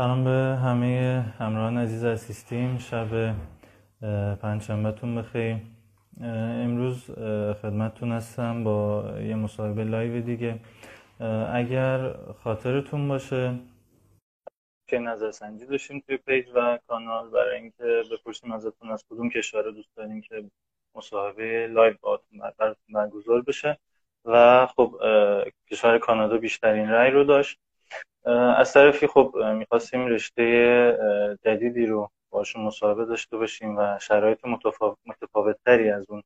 سلام 0.00 0.24
به 0.24 0.56
همه 0.56 1.24
همراهان 1.38 1.78
عزیز 1.78 2.04
از 2.04 2.20
سیستیم 2.20 2.78
شب 2.78 3.34
پنجشنبهتون 4.42 5.14
بخیر. 5.14 5.56
امروز 6.20 7.10
خدمتتون 7.62 8.12
هستم 8.12 8.64
با 8.64 9.04
یه 9.22 9.34
مصاحبه 9.34 9.84
live 9.84 10.20
دیگه. 10.20 10.60
اگر 11.54 12.12
خاطرتون 12.44 13.08
باشه 13.08 13.58
که 14.86 14.98
نظرسنجی 14.98 15.66
داشتیم 15.66 16.02
توی 16.06 16.16
page 16.16 16.46
و 16.54 16.78
کانال 16.86 17.30
برای 17.30 17.56
اینکه 17.56 18.02
بپرسیم 18.12 18.52
ازتون 18.52 18.90
از 18.90 19.04
کدوم 19.10 19.30
کشور 19.30 19.70
دوست 19.70 19.96
دارین 19.96 20.20
که 20.20 20.44
مصاحبه 20.94 21.66
live 21.66 21.94
براتون 22.58 22.94
برگزار 22.94 23.42
بشه. 23.42 23.78
و 24.24 24.66
خب 24.66 24.94
کشور 25.70 25.98
کانادا 25.98 26.38
بیشترین 26.38 26.88
رأی 26.88 27.10
رو 27.10 27.24
داشت. 27.24 27.60
از 28.56 28.72
طرفی 28.72 29.06
خب 29.06 29.34
می‌خواستیم 29.54 30.06
رشته 30.06 31.38
جدیدی 31.44 31.86
رو 31.86 32.10
باشون 32.30 32.62
مصاحبه 32.62 33.04
داشته 33.04 33.36
باشیم 33.36 33.78
و 33.78 33.98
شرایط 33.98 34.44
متفاوت 35.06 35.56
تری 35.64 35.90
از 35.90 36.06
اون 36.08 36.22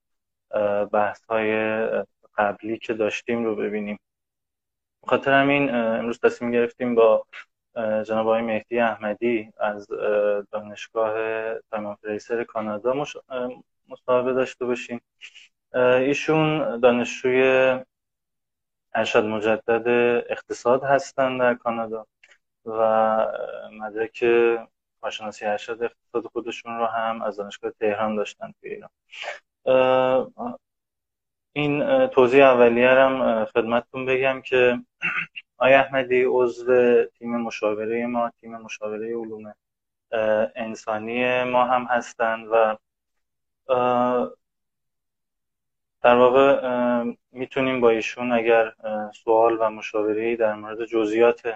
بحث 0.86 1.24
های 1.24 1.78
قبلی 2.36 2.78
که 2.78 2.94
داشتیم 2.94 3.44
رو 3.44 3.56
ببینیم. 3.56 3.98
خاطر 5.06 5.32
همین 5.32 5.74
امروز 5.74 6.20
تصمیم 6.20 6.50
گرفتیم 6.50 6.94
با 6.94 7.26
جناب 7.76 8.26
آقای 8.26 8.42
مهدی 8.42 8.78
احمدی 8.78 9.52
از 9.58 9.86
دانشگاه 10.50 11.14
تایم 11.70 11.96
ریسر 12.02 12.44
کانادا 12.44 13.04
مصاحبه 13.88 14.32
داشته 14.32 14.64
باشیم. 14.64 15.00
ایشون 15.74 16.80
دانشجوی 16.80 17.78
ارشد 18.94 19.24
مجدد 19.24 19.88
اقتصاد 20.30 20.84
هستن 20.84 21.38
در 21.38 21.54
کانادا 21.54 22.06
و 22.64 22.80
مدرک 23.72 24.24
کارشناسی 25.00 25.44
ارشد 25.44 25.82
اقتصاد 25.82 26.26
خودشون 26.32 26.78
رو 26.78 26.86
هم 26.86 27.22
از 27.22 27.36
دانشگاه 27.36 27.70
تهران 27.70 28.16
داشتن 28.16 28.54
توی 28.60 28.70
ایران. 28.70 28.90
این 31.52 32.06
توضیح 32.06 32.44
اولیه 32.44 32.90
هم 32.90 33.44
خدمتتون 33.44 34.06
بگم 34.06 34.40
که 34.40 34.78
آیا 35.56 35.80
احمدی 35.80 36.24
عضو 36.28 37.04
تیم 37.04 37.36
مشاوره 37.36 38.06
ما 38.06 38.30
تیم 38.40 38.56
مشاوره 38.56 39.16
علوم 39.16 39.54
انسانی 40.54 41.44
ما 41.44 41.64
هم 41.64 41.84
هستند 41.84 42.46
و 42.52 42.76
در 46.04 46.16
واقع 46.16 46.62
می‌تونیم 47.32 47.80
با 47.80 47.90
ایشون 47.90 48.32
اگر 48.32 48.72
سوال 49.24 49.56
و 49.60 49.70
مشاوره 49.70 50.36
در 50.36 50.54
مورد 50.54 50.84
جزئیات 50.84 51.54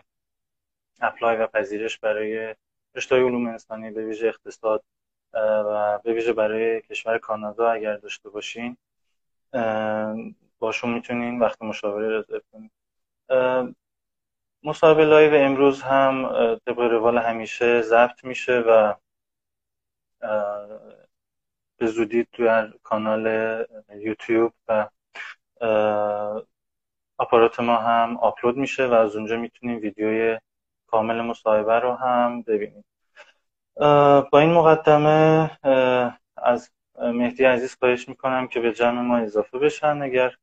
اپلای 1.01 1.37
و 1.37 1.47
پذیرش 1.47 1.99
برای 1.99 2.55
رشته 2.95 3.17
علوم 3.17 3.47
انسانی 3.47 3.91
به 3.91 4.05
ویژه 4.05 4.27
اقتصاد 4.27 4.85
و 5.35 5.99
به 6.05 6.13
ویژه 6.13 6.33
برای 6.33 6.81
کشور 6.81 7.19
کانادا 7.19 7.71
اگر 7.71 7.97
داشته 7.97 8.31
باشین 8.31 8.77
باهاشون 10.59 10.91
می‌تونین 10.91 11.39
وقت 11.39 11.63
مشاوره 11.63 12.19
رزرو 12.19 12.41
کنید 12.53 12.73
مصاحبه 14.63 15.05
live 15.05 15.35
امروز 15.35 15.83
هم 15.83 16.29
طبق 16.67 16.79
روال 16.79 17.19
همیشه 17.19 17.83
ضبط 17.83 18.25
میشه 18.25 18.59
و 18.59 18.95
به 21.79 21.87
زودی 21.87 22.27
در 22.39 22.73
کانال 22.83 23.27
یوتیوب 23.97 24.53
و 24.69 24.89
آپارات 27.19 27.61
ما 27.61 27.77
هم 27.77 28.17
آپلود 28.17 28.57
میشه 28.57 28.87
و 28.87 28.93
از 28.93 29.17
اونجا 29.17 29.37
می‌تونیم 29.37 29.81
ویدیوی 29.81 30.39
کامل 30.87 31.21
مصاحبه 31.21 31.79
رو 31.79 31.95
هم 31.95 32.43
ببینیم. 32.43 32.85
با 34.33 34.39
این 34.39 34.53
مقدمه 34.53 35.51
از 36.37 36.71
مهدی 36.99 37.45
عزیز 37.45 37.77
خواهش 37.77 38.09
می‌کنم 38.09 38.49
که 38.49 38.61
به 38.61 38.73
جمع 38.73 39.01
ما 39.01 39.19
اضافه 39.19 39.59
بشن 39.59 40.03
اگر 40.03 40.37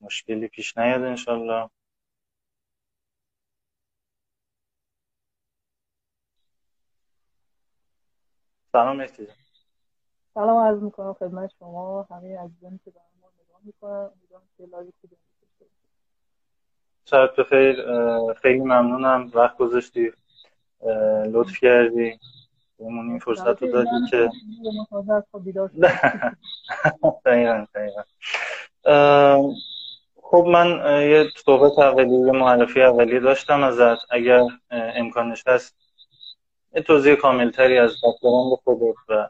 مشکلی 0.00 0.48
پیش 0.48 0.78
نیاد 0.78 1.02
انشالله. 1.02 1.70
سلام 8.72 8.96
مهدی 8.96 9.28
سلام 10.38 10.56
عرض 10.56 10.82
می‌کنم 10.82 11.12
خدمت 11.12 11.50
شما 11.58 12.06
همه 12.10 12.38
عزیزانی 12.38 12.80
که 12.84 12.90
دارن 12.90 13.06
ما 13.22 13.28
نگاه 13.44 13.60
می‌کنن. 13.64 13.90
امیدوارم 13.90 14.48
که 14.58 14.64
لایو 14.64 14.90
خوبی 15.00 15.16
شاید 17.04 17.36
بخیر 17.36 17.76
خیلی 18.32 18.60
ممنونم. 18.60 19.30
وقت 19.34 19.56
گذاشتی. 19.56 20.12
لطف 21.32 21.58
کردی. 21.60 22.18
بهمون 22.78 23.08
این 23.10 23.18
فرصت 23.18 23.62
رو 23.62 23.72
دادی 23.72 24.06
که 24.10 24.30
دقیقا 27.24 27.66
دقیقا. 27.74 28.02
خب 30.22 30.44
من 30.48 30.68
یه 31.02 31.24
صحبت 31.46 31.78
اولیه 31.78 32.32
معرفی 32.32 32.82
اولیه 32.82 33.20
داشتم 33.20 33.62
ازت. 33.62 33.98
اگر 34.10 34.42
امکانش 34.70 35.46
هست 35.46 35.76
یه 36.72 36.82
توضیح 36.82 37.14
کاملتری 37.14 37.78
از 37.78 37.90
background 37.90 38.58
خودت 38.64 38.96
و 39.08 39.28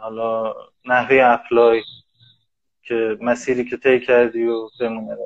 حالا 0.00 0.54
نحوه 0.84 1.20
اپلای 1.22 1.82
که 2.82 3.18
مسیری 3.20 3.64
که 3.64 3.76
طی 3.76 4.00
کردی 4.00 4.46
و 4.46 4.68
بمونه 4.80 5.16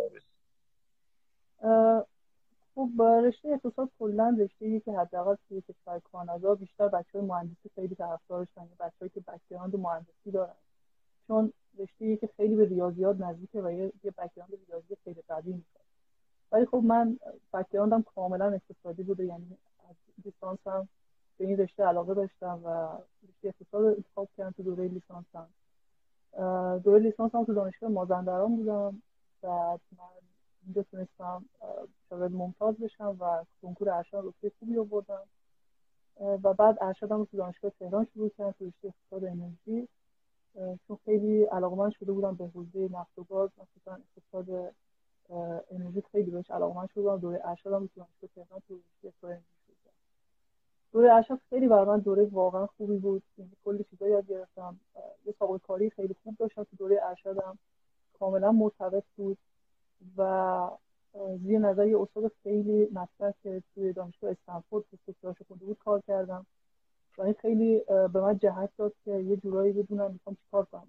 خب 2.74 3.02
رشته 3.02 3.48
اقتصاد 3.48 3.90
کلا 3.98 4.36
رشته 4.40 4.80
که 4.80 4.92
حداقل 4.92 5.34
توی 5.48 5.60
کشور 5.60 6.00
کانادا 6.12 6.54
بیشتر 6.54 6.88
بچه 6.88 7.18
های 7.18 7.28
مهندسی 7.28 7.70
خیلی 7.74 7.94
طرفدارش 7.94 8.48
بچه‌ای 8.80 9.08
که 9.08 9.20
background 9.20 9.76
مهندسی 9.76 10.30
دارن. 10.32 10.54
چون 11.26 11.52
رشته 11.78 12.16
که 12.16 12.28
خیلی 12.36 12.56
به 12.56 12.64
ریاضیات 12.64 13.20
نزدیکه 13.20 13.62
و 13.62 13.70
یه 13.72 13.92
بک‌گراند 14.18 14.52
ریاضی 14.68 14.96
خیلی 15.04 15.22
قوی 15.28 15.52
می‌خواد 15.52 15.84
ولی 16.52 16.66
خب 16.66 16.82
من 16.84 17.18
بک‌گراندم 17.52 18.02
کاملا 18.02 18.46
اقتصادی 18.46 19.02
بوده 19.02 19.24
یعنی 19.24 19.56
از 19.90 19.96
لیسانسم 20.24 20.88
به 21.38 21.44
این 21.47 21.56
رشته 21.56 21.84
علاقه 21.84 22.15
داشتم 22.15 22.60
و 22.65 22.88
اقتصاد 23.44 23.84
انتخاب 23.84 24.28
کردم 24.37 24.50
تو 24.50 24.62
دوره 24.62 24.88
لیسانسم. 24.88 25.48
دوره 26.84 26.98
لیسانسم 26.98 27.44
تو 27.44 27.54
دانشگاه 27.54 27.91
مازندران 27.91 28.56
بودم. 28.56 29.03
بعد 29.43 29.81
من 29.98 30.04
اینجا 30.65 30.82
تونستم 30.82 31.44
شاگرد 32.09 32.32
ممتاز 32.32 32.75
بشم 32.76 33.16
و 33.20 33.44
کنکور 33.62 33.91
ارشد 33.91 34.22
رتبه 34.25 34.53
خوبی 34.59 34.78
آوردم. 34.78 35.22
و 36.20 36.54
بعد 36.54 36.78
ارشدم 36.81 37.19
رو 37.19 37.25
تو 37.25 37.37
دانشگاه 37.37 37.70
تهران 37.78 38.06
شروع 38.14 38.28
کردم 38.28 38.50
تو 38.50 38.66
رشته 38.66 38.88
اقتصاد 38.88 39.25
انرژی. 39.25 39.88
چون 40.88 40.99
خیلی 41.04 41.47
من 41.76 41.91
شده 41.91 42.12
بودم 42.12 42.34
به 42.34 42.47
حوزه 42.47 42.88
نفت 42.93 43.19
و 43.19 43.25
گاز 43.25 43.50
مثلا 43.50 43.99
اقتصاد 44.16 44.75
انرژی 45.70 46.03
خیلی 46.12 46.31
بهش 46.31 46.50
من 46.50 46.87
شده 46.87 47.03
بودم. 47.03 47.19
دوره 47.19 47.41
ارشدم 47.44 47.87
تو 47.87 47.93
دانشگاه 47.97 48.31
تهران 48.34 48.62
تو 48.69 48.75
رشته 48.75 49.09
اقتصاد 49.09 49.51
دوره 50.92 51.14
ارشد 51.14 51.41
خیلی 51.50 51.69
برای 51.69 51.84
من 51.84 51.98
دوره 51.98 52.25
واقعا 52.25 52.66
خوبی 52.66 52.97
بود. 52.97 53.22
یعنی 53.38 53.50
کلی 53.64 53.84
چیزا 53.84 54.08
یاد 54.08 54.26
گرفتم. 54.26 54.80
یه 55.26 55.34
سابقه 55.38 55.58
کاری 55.58 55.91
خیلی 55.91 56.16
خوب 56.22 56.36
داشتم 56.38 56.62
تو 56.62 56.76
دوره 56.76 57.00
ارشدم. 57.03 57.58
کاملا 58.19 58.53
مرتبط 58.53 59.04
بود 59.16 59.38
و 60.16 60.70
زیر 61.42 61.58
نظر 61.58 61.86
یه 61.86 62.00
استاد 62.00 62.32
خیلی 62.42 62.88
مطرح 62.92 63.32
که 63.42 63.62
توی 63.75 63.92
دانشگاه 63.92 64.31
استنفورد 64.31 64.84
دکتراش 65.08 65.36
خونده 65.48 65.64
بود 65.64 65.78
کار 65.84 66.00
کردم. 66.00 66.47
و 67.19 67.22
این 67.22 67.34
خیلی 67.34 67.82
به 67.88 68.20
من 68.20 68.38
جهت 68.38 68.70
داد 68.76 68.93
که 69.05 69.11
یه 69.11 69.37
جورایی 69.37 69.72
بدونم 69.72 70.11
می‌خوام 70.12 70.37
چیکار 70.44 70.66
کنم. 70.72 70.87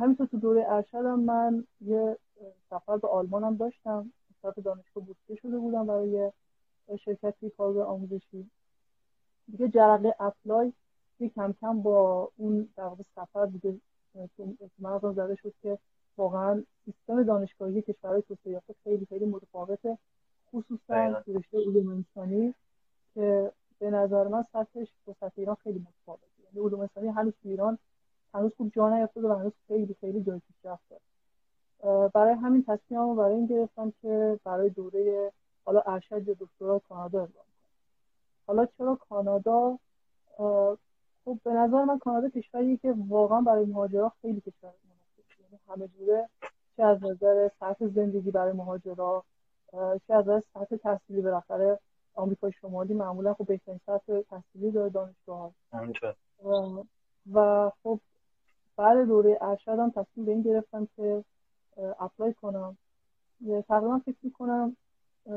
همینطور 0.00 0.26
تو 0.26 0.38
دوره 0.38 0.64
ارشدم 0.68 1.20
من 1.20 1.64
یه 1.80 2.16
سفر 2.70 2.96
به 2.96 3.08
آلمان 3.08 3.44
هم 3.44 3.56
داشتم. 3.56 4.12
طرف 4.42 4.58
دانشگاه 4.58 5.04
بوسته 5.04 5.34
شده 5.34 5.58
بودم 5.58 5.86
برای 5.86 6.32
شرکتی 6.96 7.50
کار 7.50 7.82
آموزشی. 7.82 8.50
دیگه 9.50 9.68
جرقه 9.68 10.14
اپلای 10.20 10.72
کم 11.34 11.54
کم 11.60 11.82
با 11.82 12.30
اون 12.36 12.68
در 12.76 12.90
سفر 13.16 13.46
دیگه 13.46 13.80
مغزم 14.78 15.12
زده 15.12 15.34
شد 15.34 15.52
که 15.62 15.78
واقعا 16.16 16.64
سیستم 16.84 17.22
دانشگاهی 17.22 17.82
کشورهای 17.82 18.22
توسعه 18.22 18.52
یافته 18.52 18.74
خیلی 18.84 19.06
خیلی 19.06 19.24
متفاوته. 19.24 19.98
خصوصا 20.52 21.22
تو 21.22 21.32
رشته 21.38 21.58
علوم 21.58 21.88
انسانی 21.88 22.54
که 23.14 23.52
به 23.78 23.90
نظر 23.90 24.28
من 24.28 24.44
سطحش 24.52 24.88
با 25.06 25.14
سطح 25.20 25.32
ایران 25.36 25.56
خیلی 25.62 25.78
متفاوته. 25.78 26.24
یعنی 26.44 26.66
علوم 26.66 26.80
انسانی 26.80 27.08
هنوز 27.08 27.32
تو 27.42 27.48
ایران 27.48 27.78
هنوز 28.34 28.52
خوب 28.56 28.72
جا 28.74 28.98
نیفتاده 28.98 29.28
و 29.28 29.32
هنوز 29.32 29.52
خیلی 29.68 29.96
خیلی 30.00 30.22
جای 30.22 30.40
پیشرفت 30.48 30.82
داره 30.90 31.00
برای 32.08 32.34
همین 32.34 32.64
تصمیممو 32.64 33.14
برای 33.14 33.34
این 33.34 33.46
گرفتم 33.46 33.92
که 34.02 34.40
برای 34.44 34.70
دوره 34.70 35.32
حالا 35.70 35.82
ارشد 35.86 36.28
یا 36.28 36.36
دکترا 36.40 36.78
کانادا 36.78 37.22
اقدام 37.22 37.44
کنم 37.44 37.70
حالا 38.46 38.66
چرا 38.66 38.98
کانادا 39.08 39.78
خب 41.24 41.38
به 41.44 41.52
نظر 41.52 41.84
من 41.84 41.98
کانادا 41.98 42.28
کشوریه 42.28 42.76
که 42.76 42.94
واقعا 43.08 43.40
برای 43.40 43.64
مهاجرا 43.64 44.12
خیلی 44.22 44.40
کشور 44.40 44.72
مناسبه 44.84 45.42
یعنی 45.42 45.58
همه 45.68 45.88
جوره 45.88 46.28
چه 46.76 46.82
از 46.82 47.04
نظر 47.04 47.50
صرف 47.60 47.76
زندگی 47.82 48.30
برای 48.30 48.52
مهاجرا 48.52 49.24
چه 50.06 50.14
از 50.14 50.44
سطح 50.54 50.76
تحصیلی 50.76 51.20
بالاخره 51.22 51.78
آمریکای 52.14 52.52
شمالی 52.52 52.94
معمولا 52.94 53.34
خب 53.34 53.46
بهترین 53.46 53.80
سطح 53.86 54.20
تحصیلی 54.20 54.70
داره 54.70 54.90
دانشگاه 54.90 55.52
و 57.32 57.70
خب 57.82 58.00
بعد 58.76 59.06
دوره 59.06 59.38
ارشدم 59.40 59.90
تصمیم 59.90 60.26
به 60.26 60.32
این 60.32 60.42
گرفتم 60.42 60.88
که 60.96 61.24
اپلای 62.00 62.34
کنم. 62.34 62.76
تقریبا 63.68 63.98
فکر 63.98 64.18
می‌کنم 64.22 64.76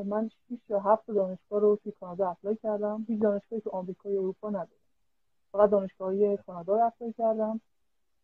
من 0.02 0.30
6 0.48 0.58
یا 0.68 0.80
7 0.80 1.10
دانشگاه 1.10 1.60
رو 1.60 1.78
توی 1.82 1.92
کانادا 2.00 2.30
اپلای 2.30 2.56
کردم. 2.62 3.04
هیچ 3.08 3.20
دانشگاهی 3.20 3.62
تو 3.62 3.70
آمریکا 3.70 4.10
یا 4.10 4.20
اروپا 4.20 4.48
ندارم. 4.48 4.68
فقط 5.52 5.70
دانشگاهی 5.70 6.36
کانادا 6.36 6.76
رو 6.76 6.86
اپلای 6.86 7.12
کردم. 7.12 7.60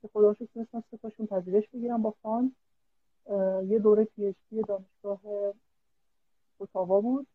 که 0.02 0.08
خدا 0.12 0.34
شکر 0.34 0.46
تونستم 0.54 0.84
سه 0.90 1.26
پذیرش 1.26 1.68
بگیرم 1.68 2.02
با 2.02 2.14
فان. 2.22 2.52
یه 3.66 3.78
دوره 3.78 4.04
پی 4.04 4.62
دانشگاه 4.68 5.20
اوتاوا 6.58 7.00
بود. 7.00 7.26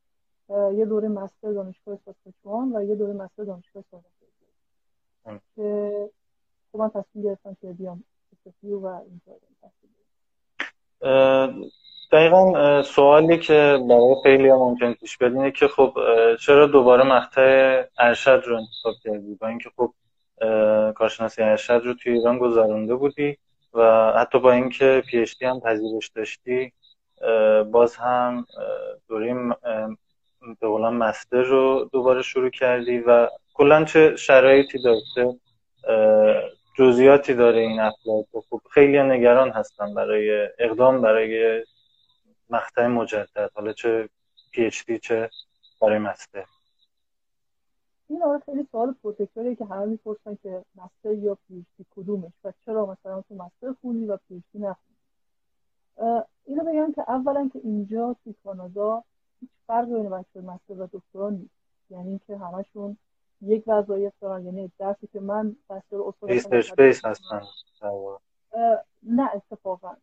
یه 0.49 0.85
دوره 0.85 1.07
مستر 1.07 1.51
دانشگاه 1.51 1.99
ساسکاچوان 2.05 2.75
و 2.75 2.83
یه 2.83 2.95
دوره 2.95 3.13
مستر 3.13 3.43
دانشگاه 3.43 3.83
ساوث 3.91 4.03
که 5.55 6.09
خب 6.71 6.79
من 6.79 6.89
تصمیم 6.89 7.25
گرفتم 7.25 7.57
که 7.61 7.73
بیام 7.73 8.03
و 8.63 8.85
اینجا 8.87 9.33
دقیقا 12.15 12.81
سوالی 12.81 13.37
که 13.37 13.79
برای 13.89 14.15
خیلی 14.23 14.51
ممکن 14.51 14.93
پیش 14.93 15.17
بیاد 15.17 15.53
که 15.53 15.67
خب 15.67 15.97
چرا 16.41 16.67
دوباره 16.67 17.03
مقطع 17.03 17.83
ارشد 17.99 18.43
رو 18.45 18.57
انتخاب 18.57 18.93
کردی؟ 19.03 19.35
با 19.41 19.47
اینکه 19.47 19.69
خب 19.77 19.93
کارشناسی 20.93 21.41
ارشد 21.43 21.81
رو 21.85 21.93
توی 21.93 22.13
ایران 22.13 22.37
گذرانده 22.37 22.95
بودی 22.95 23.37
و 23.73 24.11
حتی 24.17 24.39
با 24.39 24.51
اینکه 24.51 25.03
PhD 25.11 25.43
هم 25.43 25.59
پذیرش 25.59 26.07
داشتی 26.07 26.73
باز 27.71 27.95
هم 27.95 28.45
دوره 29.09 29.35
به 30.61 30.67
قولا 30.67 30.93
master 30.93 31.41
رو 31.41 31.89
دوباره 31.93 32.21
شروع 32.21 32.49
کردی 32.49 32.99
و 32.99 33.27
کلا 33.53 33.85
چه 33.85 34.15
شرایطی 34.15 34.79
داشته 34.83 35.35
جزئیاتی 36.77 37.33
داره 37.33 37.59
این 37.59 37.79
اپلای 37.79 38.23
خب 38.49 38.61
خیلی 38.71 39.03
نگران 39.03 39.49
هستن 39.49 39.93
برای 39.93 40.47
اقدام 40.59 41.01
برای 41.01 41.63
مقطع 42.49 42.87
مجدد 42.87 43.51
حالا 43.55 43.73
چه 43.73 44.09
PhD 44.51 44.99
چه 44.99 45.29
برای 45.81 45.99
master. 45.99 46.45
این 48.07 48.23
آره 48.23 48.39
خیلی 48.39 48.67
سوال 48.71 48.95
پروتکتوری 49.03 49.55
که 49.55 49.65
همه 49.65 49.85
می‌پرسن 49.85 50.37
که 50.43 50.65
مستر 50.75 51.13
یا 51.13 51.37
پی 51.47 51.65
کدومش 51.95 52.31
و 52.43 52.53
چرا 52.65 52.85
مثلا 52.85 53.21
تو 53.21 53.35
مستر 53.35 53.73
خونی 53.81 54.05
و 54.05 54.17
پی 54.17 54.35
اچ 54.35 54.43
دی 54.53 54.59
نخونی 54.59 54.95
اینو 56.45 56.63
بگم 56.63 56.93
که 56.93 57.11
اولا 57.11 57.49
که 57.53 57.59
اینجا 57.63 58.15
تو 58.23 58.33
کانادا 58.43 59.03
هیچ 59.39 59.49
فرق 59.67 59.85
بین 59.85 60.09
بچه 60.09 60.41
مستر 60.41 60.73
و 60.73 60.89
دکترا 60.91 61.29
نیست. 61.29 61.55
یعنی 61.89 62.09
اینکه 62.09 62.37
همشون 62.37 62.97
یک 63.41 63.63
وظایف 63.67 64.13
دارن 64.21 64.45
یعنی 64.45 64.71
درسی 64.79 65.07
که 65.07 65.19
من 65.19 65.55
مستر 65.69 65.97
استاد 66.01 66.29
هستن. 67.05 67.41
نه 69.03 69.29
اتفاقا. 69.35 69.95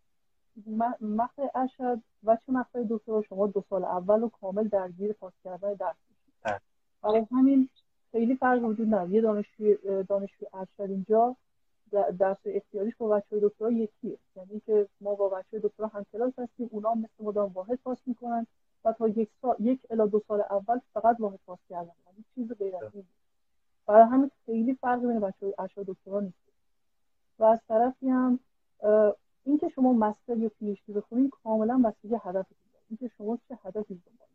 مقطع 1.00 1.46
ارشد 1.54 2.00
و 2.24 2.36
چه 2.36 2.52
مقطع 2.52 2.84
دکترا 2.90 3.22
شما 3.22 3.46
دو 3.46 3.64
سال 3.70 3.84
اول 3.84 4.22
و 4.22 4.28
کامل 4.28 4.68
درگیر 4.68 5.12
پاس 5.12 5.32
کردن 5.44 5.74
درس 5.74 5.96
میشید 6.10 6.60
برای 7.02 7.26
همین 7.30 7.68
خیلی 8.12 8.36
فرق 8.36 8.64
وجود 8.64 8.86
نداره. 8.86 9.10
یه 9.10 9.20
دانشجوی 9.20 9.78
دانشجوی 10.08 10.48
ارشد 10.54 10.90
اینجا 10.90 11.36
درس 12.18 12.36
اختیاریش 12.44 12.96
با 12.96 13.08
بچه 13.08 13.40
دکترا 13.40 13.70
یکیه. 13.70 14.18
یعنی 14.36 14.60
که 14.66 14.88
ما 15.00 15.14
با 15.14 15.28
بچه 15.28 15.58
دکترا 15.58 15.86
هم 15.86 16.06
کلاس 16.12 16.38
هستیم 16.38 16.68
اونا 16.72 16.94
مثل 16.94 17.24
مدام 17.24 17.52
واحد 17.52 17.78
پاس 17.84 17.98
می‌کنن 18.06 18.46
و 18.84 18.92
تا 18.92 19.08
یک 19.08 19.28
سال 19.42 19.56
یک 19.60 19.80
الی 19.90 20.08
دو 20.08 20.22
سال 20.28 20.40
اول 20.40 20.80
فقط 20.94 21.16
واحد 21.18 21.38
پاس 21.46 21.58
کردن. 21.70 21.92
یعنی 22.06 22.24
چیز 22.34 22.52
غیر 22.58 22.76
از 22.76 22.94
این 22.94 23.04
برای 23.86 24.02
همین 24.02 24.30
خیلی 24.46 24.74
فرق 24.74 25.00
بین 25.00 25.20
بچه 25.20 25.54
ارشد 25.58 25.84
دکترا 25.86 26.20
نیست. 26.20 26.36
و 27.38 27.44
از 27.44 27.58
طرفی 27.68 28.08
هم 28.08 28.40
اینکه 29.44 29.68
شما 29.68 29.92
مستر 29.92 30.36
یا 30.36 30.48
پی 30.48 30.70
اچ 30.70 30.78
دی 30.86 30.92
بخونید 30.92 31.30
کاملا 31.30 31.78
بستگی 31.78 32.14
هدفتون 32.14 32.56
داره. 32.72 32.84
اینکه 32.88 33.08
شما 33.16 33.38
چه 33.48 33.58
هدفی 33.62 33.94
دنبال 33.94 34.28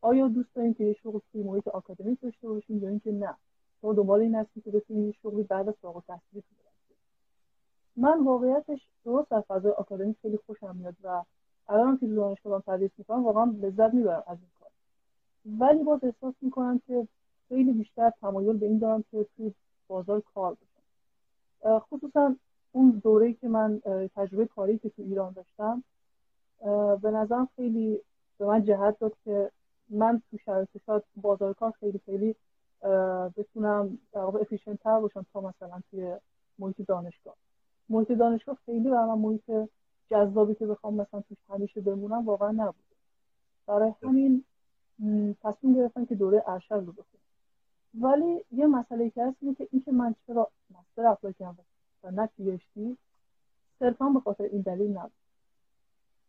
آیا 0.00 0.28
دوست 0.28 0.54
دارین 0.54 0.74
که 0.74 0.84
یه 0.84 0.92
شغل 0.92 1.18
توی 1.32 1.42
محیط 1.42 1.68
آکادمیک 1.68 2.20
داشته 2.20 2.48
باشین 2.48 2.82
یا 2.82 2.88
اینکه 2.88 3.12
نه؟ 3.12 3.34
شما 3.80 3.92
دنبال 3.92 4.20
این 4.20 4.34
هستید 4.34 4.64
که 4.64 4.70
بتونید 4.70 5.06
یه 5.06 5.12
شغلی 5.12 5.42
بعد 5.42 5.68
از 5.68 5.74
فارغ 5.82 5.96
التحصیلی 5.96 6.42
من 7.96 8.24
واقعیتش 8.24 8.86
درست 9.04 9.32
از 9.32 9.42
فضای 9.42 9.72
آکادمیک 9.72 10.16
خیلی 10.22 10.38
خوشم 10.46 10.76
میاد 10.76 10.94
و 11.04 11.22
الان 11.68 11.98
که 11.98 12.06
دانشگاه 12.06 12.62
تدریس 12.62 12.90
می‌کنم 12.98 13.24
واقعا 13.24 13.44
لذت 13.44 13.94
می‌برم 13.94 14.22
از 14.26 14.38
این 14.38 14.50
کار. 14.60 14.70
ولی 15.58 15.84
باز 15.84 16.04
احساس 16.04 16.34
می‌کنم 16.40 16.80
که 16.86 17.08
خیلی 17.48 17.72
بیشتر 17.72 18.10
تمایل 18.20 18.56
به 18.56 18.66
این 18.66 18.78
دارم 18.78 19.04
که 19.10 19.26
توی 19.36 19.54
بازار 19.88 20.22
کار 20.34 20.54
باشم 20.54 21.78
خصوصا 21.78 22.36
اون 22.74 22.90
دوره 22.90 23.32
که 23.32 23.48
من 23.48 23.80
تجربه 24.16 24.46
کاری 24.46 24.78
که 24.78 24.88
تو 24.88 25.02
ایران 25.02 25.32
داشتم 25.32 25.82
به 27.02 27.10
نظرم 27.10 27.48
خیلی 27.56 28.00
به 28.38 28.46
من 28.46 28.64
جهت 28.64 28.98
داد 28.98 29.12
که 29.24 29.50
من 29.88 30.22
تو 30.30 30.38
شرایط 30.38 30.68
شاید 30.86 31.02
بازار 31.16 31.54
کار 31.54 31.70
خیلی 31.80 32.00
خیلی 32.06 32.36
بتونم 33.36 33.98
در 34.12 34.20
واقع 34.20 34.40
efficient 34.40 34.82
تر 34.82 35.00
باشم 35.00 35.26
تا 35.32 35.40
مثلا 35.40 35.80
توی 35.90 36.16
محیط 36.58 36.76
دانشگاه. 36.88 37.34
محیط 37.88 38.12
دانشگاه 38.12 38.58
خیلی 38.66 38.90
برای 38.90 39.08
من 39.08 39.18
محیط 39.18 39.68
جذابی 40.10 40.54
که 40.54 40.66
بخوام 40.66 40.94
مثلا 40.94 41.20
توش 41.20 41.38
همیشه 41.48 41.80
بمونم 41.80 42.26
واقعا 42.26 42.50
نبوده. 42.50 42.94
برای 43.66 43.92
همین 44.02 44.44
تصمیم 45.42 45.74
گرفتم 45.74 46.04
که 46.04 46.14
دوره 46.14 46.44
ارشد 46.46 46.74
رو 46.74 46.92
بخونم. 46.92 47.24
ولی 48.00 48.44
یه 48.52 48.66
مسئله 48.66 49.10
که 49.10 49.24
هست 49.24 49.36
اینه 49.40 49.54
که 49.54 49.68
اینکه 49.72 49.92
من 49.92 50.14
چرا 50.26 50.50
master 50.70 51.06
اپلای 51.06 51.34
کردم؟ 51.38 51.64
و 52.04 52.10
نه 52.10 52.26
PhD 52.26 52.96
صرفا 53.78 54.08
به 54.08 54.20
خاطر 54.20 54.44
این 54.44 54.60
دلیل 54.60 54.90
نبود. 54.90 55.12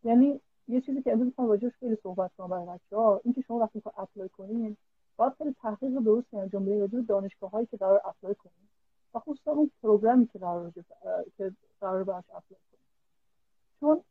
یعنی 0.04 0.40
یه 0.68 0.82
چیزی 0.82 1.02
که 1.02 1.12
امروز 1.12 1.28
می‌خوام 1.28 1.48
راجعش 1.48 1.72
خیلی 1.80 1.98
صحبت 2.04 2.32
کنم 2.38 2.48
برای 2.48 2.66
بچه 2.66 2.96
ها 2.96 3.22
اینکه 3.24 3.42
شما 3.42 3.58
وقتی 3.58 3.72
می‌خواد 3.76 3.96
اپلای 3.98 4.30
کنین 4.30 4.78
باید 5.18 5.34
خیلی 5.38 5.56
تحقیق 5.62 6.00
درست 6.00 6.34
انجام 6.34 6.66
بدین 6.66 6.80
راجع 6.80 7.02
دانشگاه 7.02 7.52
هایی 7.52 7.66
که 7.66 7.78
قرار 7.78 8.02
اپلای 8.06 8.36
کنین 8.36 8.68
و 9.14 9.20
خصوصا 9.20 9.52
اون 9.52 9.72
program 9.84 10.22
ی 10.22 10.28
که 10.28 10.40
قرار 10.40 10.72
که 11.38 11.52
قرار 11.82 12.04
بهش 12.04 12.24
اپلای 12.30 12.60
کنین 12.72 12.82
چون 13.80 14.02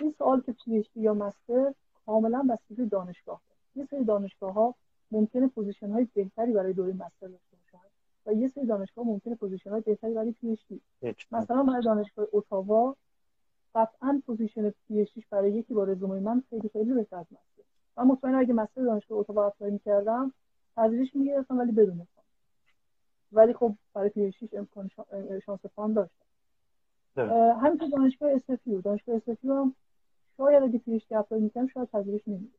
این 0.00 0.14
سوال 0.18 0.40
که 0.40 0.52
PhD 0.52 0.84
یا 0.96 1.14
master 1.14 1.74
کاملا 2.06 2.42
بستگی 2.50 2.86
دانشگاه 2.86 3.40
یه 3.76 3.86
سری 3.90 4.04
دانشگاه 4.04 4.52
ها 4.52 4.74
ممکنه 5.10 5.48
position 5.48 5.90
های 5.90 6.08
بهتری 6.14 6.52
برای 6.52 6.72
دوره 6.72 6.92
master 6.92 7.28
و 8.26 8.32
یه 8.32 8.48
سری 8.48 8.66
دانشگاه 8.66 9.06
ممکنه 9.06 9.34
position 9.34 9.70
های 9.70 9.80
بهتری 9.80 10.14
برای 10.14 10.32
PhD 10.32 10.58
مثلا 11.32 11.62
برای 11.62 11.82
دانشگاه 11.82 12.26
اتاوا 12.32 12.96
قطعا 13.74 14.22
position 14.26 14.70
PhD 14.70 15.06
برای 15.30 15.52
یکی 15.52 15.74
با 15.74 15.84
رزومه 15.84 16.20
من 16.20 16.42
خیلی 16.50 16.68
خیلی 16.68 16.92
بهتر 16.92 17.16
از 17.16 17.26
master. 17.32 17.62
من 17.96 18.04
مطمئنم 18.04 18.38
اگه 18.38 18.54
master 18.54 18.82
دانشگاه 18.84 19.18
اتاوا 19.18 19.46
اپلای 19.46 19.70
می‌کردم 19.70 20.32
پذیرش 20.76 21.16
می‌گرفتم 21.16 21.58
ولی 21.58 21.72
بدون 21.72 22.06
ولی 23.32 23.52
خب 23.52 23.74
برای 23.94 24.08
PhD 24.08 24.32
امکان 24.52 24.90
شانس 25.46 25.60
فاند 25.74 25.92
داشتم. 25.92 26.24
همینطور 27.62 27.88
دانشگاه 27.88 28.32
SFU 28.32 28.80
دانشگاه 28.80 29.16
SFU 29.16 29.54
هم 29.54 29.74
شاید 30.36 30.62
اگه 30.62 30.78
PhD 30.78 31.12
اپلای 31.12 31.40
می‌کردم 31.40 31.66
شاید 31.66 31.90
پذیرش 31.90 32.28
نمی‌گرفتم. 32.28 32.58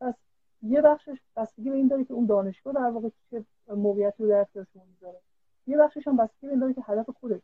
پس 0.00 0.14
یه 0.62 0.82
بخشش 0.82 1.18
بستگی 1.36 1.70
به 1.70 1.76
این 1.76 1.88
داره 1.88 2.04
که 2.04 2.14
اون 2.14 2.26
دانشگاه 2.26 2.74
در 2.74 2.90
واقع 2.90 3.08
چه 3.30 3.44
موقعیتی 3.68 4.22
رو 4.22 4.28
در 4.28 4.40
اختیار 4.40 4.66
شما 4.72 4.82
می‌ذاره. 4.84 5.20
یه 5.66 5.76
بخشش 5.76 6.08
هم 6.08 6.16
بستگی 6.16 6.46
به 6.46 6.50
این 6.50 6.60
داره 6.60 6.74
که 6.74 6.82
هدف 6.86 7.10
خودت 7.20 7.40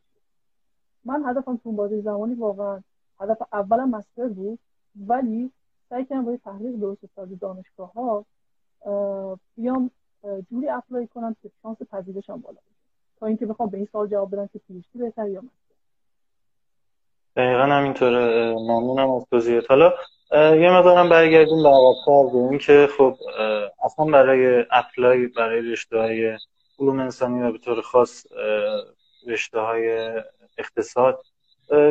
من 1.05 1.25
هدفم 1.25 1.57
تو 1.57 1.73
بازی 1.73 2.01
زمانی 2.01 2.35
واقعا 2.35 2.83
هدف 3.21 3.43
اولم 3.53 3.91
مستر 3.91 4.29
بود 4.29 4.59
ولی 4.97 5.53
سعی 5.91 6.05
کردم 6.05 6.25
با 6.25 6.37
تحقیق 6.37 6.77
درست 6.77 7.07
سازی 7.17 7.37
دانشگاه 7.37 7.93
ها 7.93 8.25
بیام 9.57 9.91
جوری 10.51 10.69
اپلای 10.69 11.07
کنم 11.07 11.37
که 11.43 11.51
شانس 11.63 11.77
پذیرشم 11.91 12.37
بالا 12.37 12.55
باشه 12.55 12.77
تا 13.17 13.27
اینکه 13.27 13.47
بخوام 13.47 13.69
به 13.69 13.77
این 13.77 13.89
سال 13.93 14.07
جواب 14.07 14.31
بدم 14.31 14.47
که 14.47 14.59
پیشتی 14.59 14.99
بهتر 14.99 15.29
یا 15.29 15.41
مستر 15.41 15.68
دقیقا 17.37 17.63
همینطوره 17.63 18.55
ممنونم 18.55 19.11
از 19.11 19.27
توضیحات 19.31 19.71
حالا 19.71 19.93
یه 20.33 20.71
مقدارم 20.71 21.09
برگردیم 21.09 21.63
به 21.63 21.69
عقب‌تر 21.69 22.23
به 22.33 22.39
این 22.39 22.59
که 22.59 22.89
خب 22.99 23.17
اصلا 23.85 24.05
برای 24.05 24.65
اپلای 24.71 25.27
برای 25.27 25.73
رشته 25.73 25.99
های 25.99 26.39
علوم 26.79 27.01
انسانی 27.01 27.43
و 27.43 27.53
به 27.53 27.59
طور 27.59 27.81
خاص 27.83 28.27
رشته 29.27 29.61
های 29.61 30.11
اقتصاد 30.59 31.21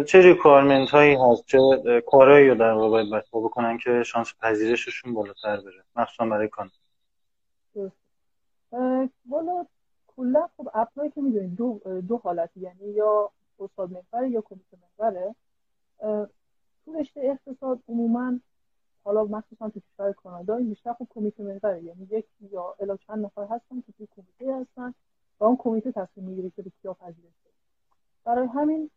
چه 0.06 0.22
requirement 0.22 0.90
هایی 0.90 1.16
هست 1.16 1.46
چه 1.46 1.60
کارهایی 2.08 2.50
رو 2.50 2.56
در 2.56 2.72
واقع 2.72 3.10
باید 3.10 3.24
بکنن 3.32 3.78
که 3.78 4.04
شانس 4.04 4.34
پذیرششون 4.42 5.14
بالاتر 5.14 5.58
بره؟ 5.58 5.84
مخصوصا 5.96 6.26
برای 6.26 6.48
کانادا 6.48 6.76
والا 9.30 9.66
کلا 10.08 10.48
خب 10.58 10.70
اپلای 10.74 11.12
که 11.12 11.22
می‌دونید 11.22 11.56
دو, 11.56 11.80
دو 12.08 12.18
حالتی 12.18 12.60
یعنی 12.60 12.92
یا 12.94 13.32
استاد 13.60 13.92
محور 13.92 14.28
یا 14.28 14.42
کمیته 14.42 14.78
محوره 14.82 15.36
تو 16.86 16.94
رشته 16.94 17.22
اقتصاد 17.24 17.80
عموما 17.88 18.40
حالا 19.04 19.24
مخصوصا 19.24 19.70
تو 19.70 19.80
کشور 19.80 20.14
کانادا 20.14 20.56
این 20.56 20.70
بیشتر 20.70 20.94
خب 20.94 21.08
کمیته 21.10 21.44
محوره. 21.44 21.84
یعنی 21.84 22.08
یک 22.12 22.26
یا 22.42 22.76
الا 22.80 22.98
چند 22.98 23.26
نفر 23.26 23.46
هستن 23.46 23.82
که 23.82 23.92
توی 23.98 24.08
کمیته 24.16 24.56
هستن 24.62 24.94
و 25.40 25.44
اون 25.44 25.58
کمیته 25.58 25.92
تصمیم 25.92 26.26
می‌گیره 26.26 26.50
که 26.50 26.62
به 26.62 26.72
کیا 26.82 26.94
پذیرش 26.94 27.34
برای 28.24 28.48
همین 28.48 28.90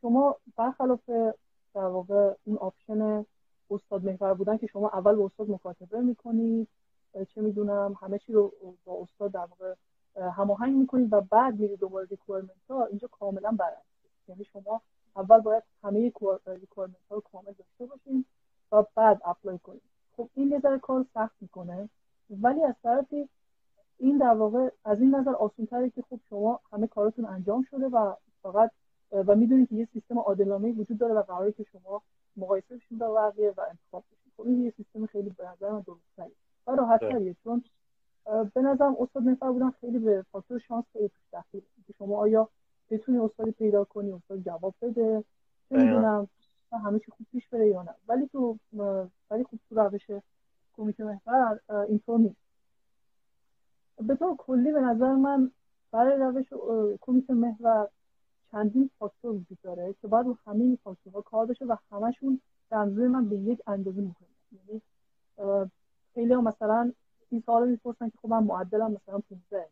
شما 0.00 0.36
برخلاف 0.56 1.08
در 1.74 1.86
واقع 1.86 2.34
اون 2.44 2.56
آپشن 2.56 3.26
استاد 3.70 4.04
محور 4.04 4.34
بودن 4.34 4.56
که 4.56 4.66
شما 4.66 4.88
اول 4.88 5.14
با 5.14 5.26
استاد 5.26 5.50
مکاتبه 5.50 6.00
می‌کنید 6.00 6.68
چه 7.28 7.40
می‌دونم 7.40 7.96
همه 8.00 8.18
چی 8.18 8.32
رو 8.32 8.52
با 8.84 9.02
استاد 9.02 9.32
در 9.32 9.46
واقع 9.46 9.74
هماهنگ 10.16 10.76
می‌کنید 10.76 11.12
و 11.12 11.20
بعد 11.20 11.60
میرید 11.60 11.80
دوباره 11.80 12.06
requirement 12.10 12.70
ها 12.70 12.84
اینجا 12.84 13.08
کاملا 13.08 13.50
برعکس. 13.50 13.86
یعنی 14.28 14.44
شما 14.44 14.80
اول 15.16 15.40
باید 15.40 15.62
همه 15.82 16.12
requirement 16.46 17.06
ها 17.10 17.14
رو 17.14 17.20
کامل 17.20 17.52
داشته 17.58 17.86
باشید 17.86 18.26
و 18.72 18.84
بعد 18.94 19.20
اپلای 19.24 19.58
کنید. 19.58 19.82
خب 20.16 20.28
این 20.34 20.50
یه 20.50 20.78
کار 20.82 21.06
سخت 21.14 21.36
می‌کنه 21.40 21.88
ولی 22.30 22.64
از 22.64 22.74
طرفی 22.82 23.28
این 23.98 24.18
در 24.18 24.34
واقع 24.34 24.70
از 24.84 25.00
این 25.00 25.14
نظر 25.14 25.30
آسان 25.30 25.66
تره 25.66 25.90
که 25.90 26.02
خب 26.02 26.20
شما 26.28 26.60
همه 26.72 26.86
کاراتون 26.86 27.24
انجام 27.24 27.62
شده 27.62 27.88
و 27.88 28.14
فقط 28.42 28.70
و 29.12 29.34
می‌دونید 29.34 29.68
که 29.68 29.74
یه 29.74 29.88
سیستم 29.92 30.18
عادلانه 30.18 30.72
وجود 30.72 30.98
داره 30.98 31.14
و 31.14 31.22
قراره 31.22 31.52
که 31.52 31.62
شما 31.72 32.02
مقایسه 32.36 32.76
بشین 32.76 32.98
با 32.98 33.14
بقیه 33.14 33.54
و 33.56 33.60
انتخاب 33.60 34.04
بشین. 34.12 34.32
خب 34.36 34.42
این 34.42 34.64
یه 34.64 34.70
سیستم 34.76 35.06
خیلی 35.06 35.30
به 35.30 35.48
نظر 35.48 35.70
من 35.70 35.80
درست‌تره. 35.80 36.30
و 36.66 36.70
راحت‌تریه 36.70 37.36
چون 37.44 37.64
به 38.26 38.60
نظرم 38.60 38.96
استاد 39.00 39.22
محور 39.22 39.52
بودن 39.52 39.70
خیلی 39.70 39.98
به 39.98 40.24
فاکتور 40.32 40.58
شانس 40.58 40.84
خیلی 40.92 41.08
توش 41.08 41.42
که 41.86 41.94
شما 41.98 42.16
آیا 42.16 42.48
بتونی 42.90 43.18
استادی 43.18 43.50
پیدا 43.50 43.84
کنی 43.84 44.12
استاد 44.12 44.42
جواب 44.42 44.74
بده؟ 44.82 45.24
نمی‌دونم 45.70 46.28
همه 46.72 46.98
چی 46.98 47.10
خوب 47.10 47.26
پیش 47.32 47.48
بره 47.48 47.68
یا 47.68 47.82
نه. 47.82 47.94
ولی 48.08 48.26
تو 48.26 48.58
ولی 49.30 49.44
خوب 49.44 49.60
تو 49.68 49.80
روش 49.80 50.10
کمیته 50.76 51.04
محور 51.04 51.60
اینطور 51.88 52.18
نیست. 52.18 52.36
به 53.96 54.14
طور 54.16 54.36
کلی 54.36 54.72
به 54.72 54.80
نظر 54.80 55.14
من 55.14 55.50
برای 55.90 56.16
روش 56.18 56.46
کمیته 57.00 57.34
محور 57.34 57.88
چندین 58.52 58.90
فاکتور 58.98 59.30
وجود 59.30 59.58
داره 59.62 59.94
که 60.02 60.08
باید 60.08 60.26
رو 60.26 60.36
همه 60.46 60.64
این 60.64 60.78
فاکتورها 60.84 61.20
کار 61.22 61.46
بشه 61.46 61.64
و 61.64 61.76
همشون 61.92 62.40
در 62.70 62.84
من 62.84 63.28
به 63.28 63.36
یک 63.36 63.62
اندازه 63.66 64.00
مهمه. 64.00 64.14
یعنی 64.52 64.82
خیلی 66.14 66.36
مثلا 66.36 66.92
این 67.30 67.42
سوال 67.46 67.68
می‌پرسن 67.68 68.08
که 68.08 68.18
خب 68.22 68.28
من 68.28 68.44
معدلم 68.44 68.92
مثلا 68.92 69.18
15 69.18 69.68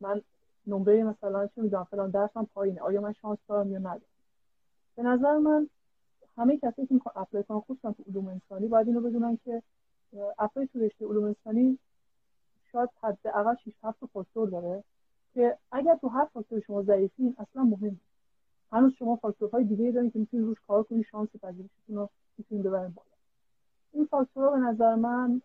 من 0.00 0.22
نمره 0.66 1.04
مثلا 1.04 1.46
چه 1.46 1.62
می‌دونم 1.62 1.84
فلان 1.84 2.10
درسم 2.10 2.48
پایینه. 2.54 2.80
آیا 2.80 3.00
من 3.00 3.12
شانس 3.12 3.38
دارم 3.48 3.72
یا 3.72 3.78
ندارم؟ 3.78 4.00
به 4.96 5.02
نظر 5.02 5.38
من 5.38 5.68
همه 6.36 6.58
کسی 6.58 6.86
که 6.86 6.94
می‌خوان 6.94 7.14
اپلای 7.16 7.44
کنن 7.44 7.60
خصوصا 7.60 7.92
تو 7.92 8.02
علوم 8.08 8.28
انسانی 8.28 8.68
باید 8.68 8.88
اینو 8.88 9.00
بدونن 9.00 9.38
که 9.44 9.62
اپلای 10.38 10.66
تو 10.72 10.78
رشته 10.78 11.06
علوم 11.06 11.24
انسانی 11.24 11.78
شاید 12.72 12.90
حداقل 13.02 13.54
6 13.54 13.72
7 13.82 14.06
فاکتور 14.12 14.48
داره 14.48 14.84
که 15.34 15.58
اگر 15.72 15.96
تو 15.96 16.08
هر 16.08 16.24
فاکتور 16.24 16.60
شما 16.60 16.82
ضعیفین 16.82 17.36
اصلا 17.38 17.62
مهم 17.62 18.00
هنوز 18.72 18.92
شما 18.92 19.16
فاکتورهای 19.16 19.64
دیگه 19.64 19.90
دارین 19.90 20.10
که 20.10 20.18
می‌تونید 20.18 20.46
روش 20.46 20.58
کار 20.66 20.82
کنید 20.82 21.04
شانس 21.10 21.28
پذیرشتون 21.42 21.96
رو 21.96 22.08
می‌تونید 22.38 22.64
ببرید 22.64 22.94
بالا. 22.94 23.08
این 23.92 24.04
فاکتورها 24.04 24.50
به 24.50 24.58
نظر 24.58 24.94
من 24.94 25.42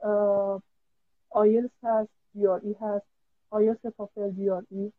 آیلتس 1.30 1.72
هست 1.84 2.10
جی 2.34 2.48
ای 2.48 2.76
هست 2.82 3.06
جی 4.36 4.50
آر 4.50 4.64
ای. 4.70 4.92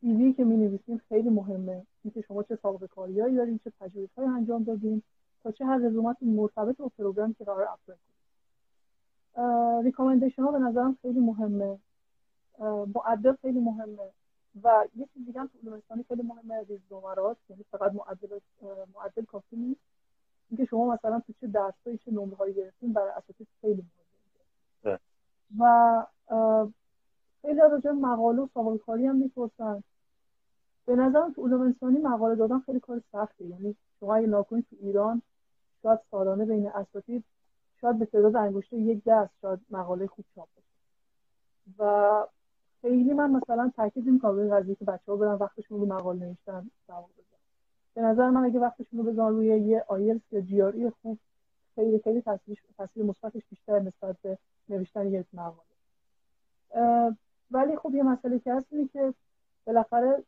CV 0.00 0.32
که 0.32 0.44
می 0.44 0.56
نویسیم 0.56 1.00
خیلی 1.08 1.30
مهمه. 1.30 1.86
اینکه 2.04 2.20
شما 2.20 2.42
چه 2.42 2.58
سابقه 2.62 2.86
کاریایی 2.86 3.36
دارین 3.36 3.60
چه 3.64 3.72
تجربه 3.80 4.08
های 4.16 4.26
انجام 4.26 4.62
دادین 4.62 5.02
تا 5.42 5.52
چه 5.52 5.64
هر 5.64 5.78
رزومات 5.78 6.16
مرتبط 6.20 6.76
با 6.76 6.88
program 6.98 7.34
که 7.34 7.44
قرار 7.44 7.68
اپلای 7.68 7.98
کنید. 7.98 8.22
recommendation 9.84 10.42
ها 10.42 10.52
به 10.52 10.58
نظرم 10.58 10.98
خیلی 11.02 11.20
مهمه. 11.20 11.78
معدل 12.94 13.32
خیلی 13.42 13.60
مهمه. 13.60 14.10
و 14.62 14.84
یه 14.96 15.08
چیز 15.14 15.26
دیگه 15.26 15.40
تو 15.40 15.58
علوم 15.62 16.02
خیلی 16.08 16.22
مهمه 16.22 16.64
ریز 16.68 16.80
نمرات 16.90 17.36
یعنی 17.48 17.64
فقط 17.70 17.92
معدل 17.92 18.38
معدل 18.94 19.24
کافی 19.24 19.56
نیست. 19.56 19.80
اینکه 20.50 20.64
شما 20.64 20.94
مثلا 20.94 21.20
تو 21.20 21.32
چه 21.40 21.46
درسایی 21.46 21.98
چه 21.98 22.10
نمره 22.10 22.36
هایی 22.36 22.54
گرفتین 22.54 22.92
برای 22.92 23.10
اساتید 23.10 23.48
خیلی 23.60 23.74
مهمه 23.82 24.01
و 25.58 26.06
خیلی 27.42 27.60
راجع 27.60 27.90
مقاله 27.90 28.42
و 28.42 28.48
سوال 28.54 28.78
کاری 28.78 29.06
هم 29.06 29.16
می‌پرسن. 29.16 29.82
به 30.86 30.96
نظرم 30.96 31.32
تو 31.32 31.42
علوم 31.42 31.60
انسانی 31.60 31.98
مقاله 31.98 32.34
دادن 32.34 32.58
خیلی 32.58 32.80
کار 32.80 33.02
سخته. 33.12 33.44
یعنی 33.44 33.76
شما 34.00 34.14
اگه 34.14 34.42
تو 34.42 34.62
ایران 34.80 35.22
شاید 35.82 35.98
سالانه 36.10 36.44
بین 36.44 36.68
اساتید 36.68 37.24
شاید 37.80 37.98
به 37.98 38.06
تعداد 38.06 38.36
انگشته 38.36 38.76
یک 38.76 39.04
دست 39.04 39.30
شاید 39.42 39.60
مقاله 39.70 40.06
خوب 40.06 40.24
چاپ 40.34 40.48
بشه 40.56 40.66
و 41.78 42.26
خیلی 42.82 43.12
من 43.12 43.30
مثلا 43.30 43.72
تاکید 43.76 44.08
نمی‌کنم 44.08 44.30
روی 44.30 44.50
قضیه 44.50 44.74
که 44.74 44.84
بچه‌ها 44.84 45.16
برن 45.16 45.34
وقتشون 45.34 45.80
رو 45.80 45.86
مقاله 45.86 46.26
نوشتن 46.26 46.70
به 47.94 48.02
نظر 48.02 48.30
من 48.30 48.44
اگه 48.44 48.60
وقتشون 48.60 48.98
رو 48.98 49.12
بذارن 49.12 49.34
روی 49.34 49.46
یه 49.46 49.84
آیلتس 49.88 50.32
یا 50.32 50.40
جی 50.40 50.62
آر 50.62 50.72
ای 50.72 50.90
خوب 51.02 51.18
خیلی 51.74 51.98
خیلی 51.98 52.22
تاثیر 52.22 52.58
مثبتش 52.96 53.42
بیشتر 53.50 53.78
نسبت 53.78 54.16
به 54.22 54.38
نوشتن 54.68 55.06
یک 55.06 55.26
مقاله. 55.32 55.72
ولی 57.50 57.76
خب 57.76 57.94
یه 57.94 58.02
مسئله 58.02 58.38
که 58.38 58.54
هست 58.54 58.66
اینه 58.70 58.88
که 58.88 59.14
بالاخره 59.64 60.22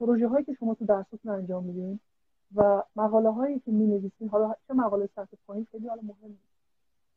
پروژه 0.00 0.28
هایی 0.28 0.44
که 0.44 0.52
شما 0.52 0.74
تو 0.74 0.84
درستون 0.84 1.32
انجام 1.32 1.64
میدین 1.64 2.00
و 2.54 2.82
مقاله 2.96 3.30
هایی 3.30 3.58
که 3.58 3.70
می 3.70 3.86
نویسین 3.86 4.28
حالا 4.28 4.54
چه 4.68 4.74
مقاله 4.74 5.08
سطح 5.16 5.36
پایین 5.46 5.66
خیلی 5.70 5.88
حالا 5.88 6.02
مهم 6.02 6.28
نیست. 6.28 6.48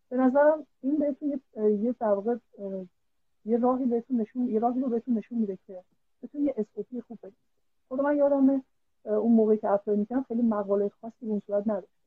به 0.10 0.18
نظرم 0.18 0.66
این 0.82 0.98
بهتون 0.98 1.42
یه 1.56 1.96
در 2.00 2.08
واقع 2.08 2.38
یه 3.46 3.58
راهی 3.58 3.86
بهتون 3.86 4.22
نشون 4.22 4.48
یه 4.48 4.60
راهی 4.60 4.82
رو 4.82 4.90
بهتون 4.90 5.18
نشون 5.18 5.38
میده 5.38 5.58
که 5.68 5.84
بتون 6.24 6.46
یه 6.46 6.54
اسکوپی 6.58 7.02
خوب 7.02 7.20
بدید. 7.24 7.38
خود 7.88 8.02
من 8.02 8.18
یادمه 8.18 8.64
اون 9.04 9.32
موقعی 9.32 9.58
که 9.58 9.70
اپلای 9.70 9.98
می‌کردم 9.98 10.24
خیلی 10.24 10.42
مقاله 10.42 10.92
خاصی 11.02 11.16
به 11.22 11.28
اون 11.28 11.42
صورت 11.48 11.68
نداشت. 11.68 12.01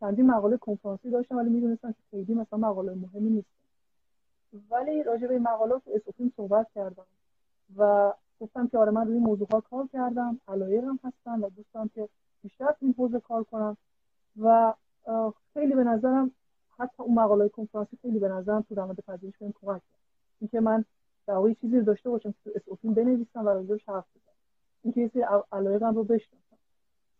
چندین 0.00 0.26
مقاله 0.26 0.56
کنفرانسی 0.56 1.10
داشتم 1.10 1.36
ولی 1.36 1.50
می‌دونستم 1.50 1.92
که 1.92 1.98
خیلی 2.10 2.34
مثلا 2.34 2.58
مقاله 2.58 2.94
مهمی 2.94 3.30
نیست. 3.30 3.48
ولی 4.70 5.02
راجع 5.02 5.26
به 5.26 5.38
مقاله 5.38 5.74
تو 6.18 6.30
صحبت 6.36 6.66
کردم 6.74 7.06
و 7.76 8.12
گفتم 8.40 8.66
که 8.68 8.78
آره 8.78 8.90
من 8.90 9.06
روی 9.06 9.18
موضوع 9.18 9.48
ها 9.52 9.60
کار 9.60 9.88
کردم 9.92 10.40
علایقم 10.48 10.98
هستم 11.04 11.42
و 11.42 11.48
دوستم 11.48 11.90
که 11.94 12.08
بیشتر 12.42 12.74
این 12.80 12.94
حوزه 12.98 13.20
کار 13.20 13.44
کنم 13.44 13.76
و 14.40 14.74
خیلی 15.54 15.74
به 15.74 15.84
نظرم 15.84 16.30
حتی 16.78 17.02
اون 17.02 17.14
مقاله 17.14 17.48
کنفرانسی 17.48 17.98
خیلی 18.02 18.18
به 18.18 18.28
نظرم 18.28 18.64
تو 18.68 18.74
روند 18.74 19.00
پذیرش 19.00 19.38
بهم 19.38 19.52
کمک 19.62 19.82
کرد. 19.90 20.00
اینکه 20.40 20.60
من 20.60 20.84
در 21.26 21.34
واقع 21.34 21.52
چیزی 21.52 21.80
داشته 21.80 22.10
باشم 22.10 22.34
که 22.44 22.60
تو 22.60 22.72
SOP 22.72 22.78
بنویسم 22.94 23.46
و 23.46 23.48
راجعش 23.48 23.88
حرف 23.88 24.04
بزنم. 24.16 24.34
اینکه 24.82 25.00
یه 25.00 25.10
سری 25.14 25.22
علایقم 25.52 25.94
رو 25.94 26.04
بشناسم. 26.04 26.56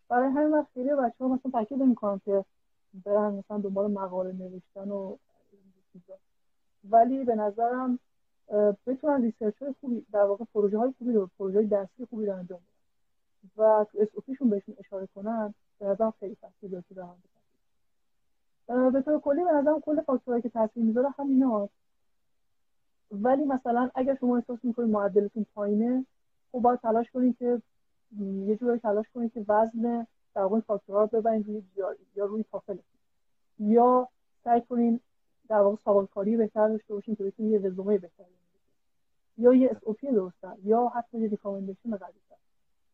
برای 0.08 0.30
همین 0.30 0.50
وقت 0.50 0.66
خیلی 0.74 0.90
بچه‌ها 0.90 1.34
مثلا 1.34 1.52
تاکید 1.52 1.82
نمی‌کنم 1.82 2.20
که 2.24 2.44
برن 2.94 3.34
مثلا 3.34 3.58
دنبال 3.58 3.90
مقاله 3.90 4.32
نوشتن 4.32 4.90
و 4.90 5.16
ولی 6.84 7.24
به 7.24 7.34
نظرم 7.34 7.98
بتونن 8.86 9.22
research 9.22 9.54
خوبی 9.80 10.06
در 10.12 10.22
واقع 10.22 10.44
پروژه 10.54 10.78
های 10.78 10.92
خوبی 10.98 11.12
رو 11.12 11.30
پروژه 11.38 11.58
های 11.58 11.66
درسی 11.66 12.06
خوبی 12.10 12.26
رو 12.26 12.36
انجام 12.36 12.58
بدن. 12.58 12.70
و 13.56 13.86
تو 13.92 13.98
اس 14.00 14.08
بهشون 14.50 14.76
اشاره 14.78 15.08
کنن 15.14 15.54
به 15.78 15.86
نظرم 15.86 16.14
خیلی 16.20 16.36
تاثیر 16.40 16.70
داره 16.70 16.84
تو 16.88 16.94
به 18.90 19.02
طور 19.02 19.20
کلی 19.20 19.44
به 19.44 19.52
نظرم 19.52 19.80
کل 19.80 20.00
فاکتورهایی 20.00 20.42
که 20.42 20.48
تاثیر 20.48 20.82
می‌ذاره 20.82 21.08
هست 21.18 21.72
ولی 23.10 23.44
مثلا 23.44 23.90
اگر 23.94 24.14
شما 24.14 24.36
احساس 24.36 24.58
می‌کنید 24.62 24.90
معدلتون 24.90 25.46
پایینه 25.54 26.06
خب 26.52 26.58
باید 26.58 26.80
تلاش 26.80 27.10
کنید 27.10 27.38
که 27.38 27.62
یه 28.20 28.56
جوری 28.56 28.78
تلاش 28.78 29.06
کنید 29.14 29.32
که 29.32 29.44
وزن 29.48 30.06
در 30.34 30.42
واقع 30.42 30.60
فاکتورها 30.60 31.02
رو 31.02 31.20
ببرید 31.20 31.46
روی 31.46 31.62
یا 32.16 32.24
روی 32.24 32.44
تافل 32.52 32.76
یا 33.58 34.08
سعی 34.44 34.60
کنید 34.60 35.00
در 35.48 35.60
واقع 35.60 36.06
کاری 36.06 36.36
بهتر 36.36 36.68
داشته 36.68 36.94
باشین 36.94 37.16
که 37.16 37.24
بتونید 37.24 37.52
یه 37.52 37.68
رزومه 37.68 37.98
بهتر 37.98 38.24
یا 39.38 39.54
یه 39.54 39.70
اس 39.70 39.96
درستتر 40.02 40.54
یا 40.64 40.88
حتی 40.88 41.18
یه 41.18 41.28
ریکامندیشن 41.28 41.90
قوی‌تر 41.90 42.36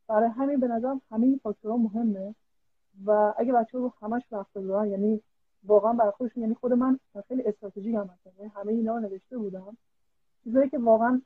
برای 0.07 0.28
همین 0.28 0.61
به 0.61 0.69
نظرم 0.69 1.00
همه 1.11 1.26
این 1.26 1.40
فاکتورها 1.43 1.76
مهمه 1.76 2.35
و 3.05 3.35
اگه 3.37 3.52
بچه 3.52 3.78
رو 3.78 3.93
همش 4.02 4.23
وقت 4.33 4.52
بذارن 4.52 4.90
یعنی 4.90 5.23
واقعا 5.64 5.93
برای 5.93 6.11
خودشون 6.11 6.43
یعنی 6.43 6.55
خود 6.55 6.73
من 6.73 6.99
خیلی 7.28 7.43
استراتژیک 7.43 7.95
هم 7.95 8.11
یعنی 8.38 8.50
همه 8.55 8.73
اینا 8.73 8.95
رو 8.95 9.00
نوشته 9.00 9.38
بودم. 9.38 9.76
چیزایی 10.45 10.71
که 10.71 10.78
واقعا 10.78 11.23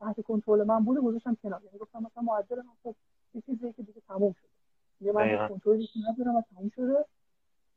تحت 0.00 0.20
کنترل 0.20 0.64
من 0.64 0.84
بود 0.84 0.98
گذاشتم 0.98 1.36
کنار. 1.42 1.62
یعنی 1.64 1.78
گفتم 1.78 1.98
مثلا 1.98 2.22
معدل 2.22 2.56
من 2.56 2.72
خب 2.82 2.94
چیزی 3.46 3.72
که 3.72 3.82
دیگه 3.82 4.00
تموم 4.08 4.32
شده 4.32 4.51
یه 5.02 5.12
من 5.12 5.48
کنترلی 5.48 5.88
ندارم 6.10 6.36
و 6.36 6.42
تموم 6.54 6.68
شده. 6.68 7.04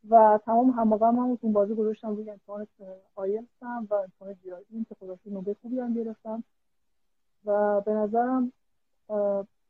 و 0.10 0.39
تمام 0.46 0.70
هماغم 0.70 1.15
هم 1.15 1.38
اون 1.41 1.53
بازی 1.53 1.75
گذاشتم 1.75 2.15
روی 2.15 2.29
امتحان 2.29 2.67
آیلتسم 3.15 3.88
و 3.89 3.94
امتحان 3.94 4.36
این 4.70 4.86
که 4.89 4.96
خودش 5.00 5.20
نوبه 5.25 5.55
خوبی 5.62 5.79
هم 5.79 5.94
گرفتم. 5.94 6.44
و 7.46 7.82
به 7.82 7.94
نظرم 7.94 8.51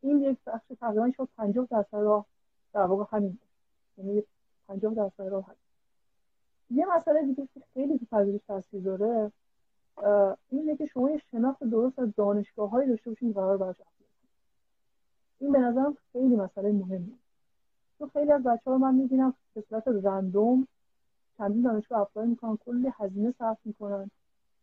این 0.01 0.21
یک 0.21 0.37
بخش 0.45 0.65
تقریبا 0.79 1.11
شد 1.17 1.29
50 1.37 1.67
درصد 1.71 1.97
راه 1.97 2.25
در 2.73 2.81
واقع 2.81 3.17
همین. 3.17 3.39
یعنی 3.97 4.23
50 4.67 4.93
درصد 4.93 5.23
راه 5.23 5.45
هست 5.47 5.65
یه 6.71 6.85
مسئله 6.85 7.25
دیگه 7.25 7.47
که 7.53 7.61
خیلی 7.73 7.99
تو 7.99 8.05
پذیرش 8.11 8.41
تاثیر 8.47 8.81
داره 8.81 9.31
اینه 10.49 10.77
که 10.77 10.85
شما 10.85 11.11
یه 11.11 11.21
شناخت 11.31 11.63
درست 11.63 11.99
از 11.99 12.15
دانشگاه 12.15 12.69
هایی 12.69 12.89
داشته 12.89 13.09
باشین 13.09 13.33
قرار 13.33 13.57
برش 13.57 13.75
این 15.39 15.51
به 15.51 15.59
نظرم 15.59 15.97
خیلی 16.11 16.35
مسئله 16.35 16.71
مهمه 16.71 17.11
تو 17.99 18.07
خیلی 18.07 18.31
از 18.31 18.43
بچه 18.43 18.71
ها 18.71 18.77
من 18.77 18.95
می‌بینم 18.95 19.33
به 19.53 19.63
صورت 19.69 19.83
رندوم 19.87 20.67
چندین 21.37 21.61
دانشگاه 21.61 21.99
apply 21.99 22.27
می‌کنن 22.27 22.57
کلی 22.65 22.91
هزینه 22.97 23.33
صرف 23.39 23.57
می‌کنن 23.65 24.11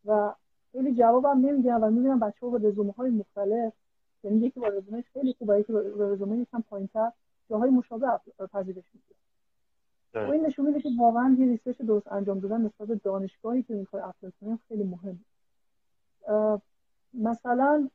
و 0.04 0.32
خیلی 0.72 0.94
جوابم 0.94 1.46
نمیگن 1.46 1.74
و 1.74 1.90
می‌بینم 1.90 2.18
بچه 2.18 2.38
ها 2.40 2.48
با 2.48 2.56
رزومه 2.56 2.92
های 2.92 3.10
مختلف 3.10 3.72
یعنی 4.24 4.46
یکی 4.46 4.60
با 4.60 4.68
رزومه 4.68 5.02
خیلی 5.12 5.34
خوبه 5.38 5.60
یکی 5.60 5.72
با 5.72 5.80
رزومه 5.80 6.38
یکم 6.38 6.60
پایینتر 6.70 7.12
جاهای 7.50 7.70
مشابه 7.70 8.20
پذیرش 8.52 8.84
میشه 8.94 9.14
و 10.14 10.30
این 10.30 10.46
نشون 10.46 10.66
میده 10.66 10.80
که 10.80 10.88
واقعا 10.98 11.36
یه 11.38 11.46
research 11.46 11.82
درست 11.82 12.12
انجام 12.12 12.38
دادن 12.38 12.60
نسبت 12.60 12.88
به 12.88 12.94
دانشگاهی 12.94 13.62
که 13.62 13.74
می‌خوای 13.74 14.02
apply 14.02 14.32
کنی 14.40 14.58
خیلی 14.68 14.84
مهمه. 14.84 15.18
مثلا 17.14 17.88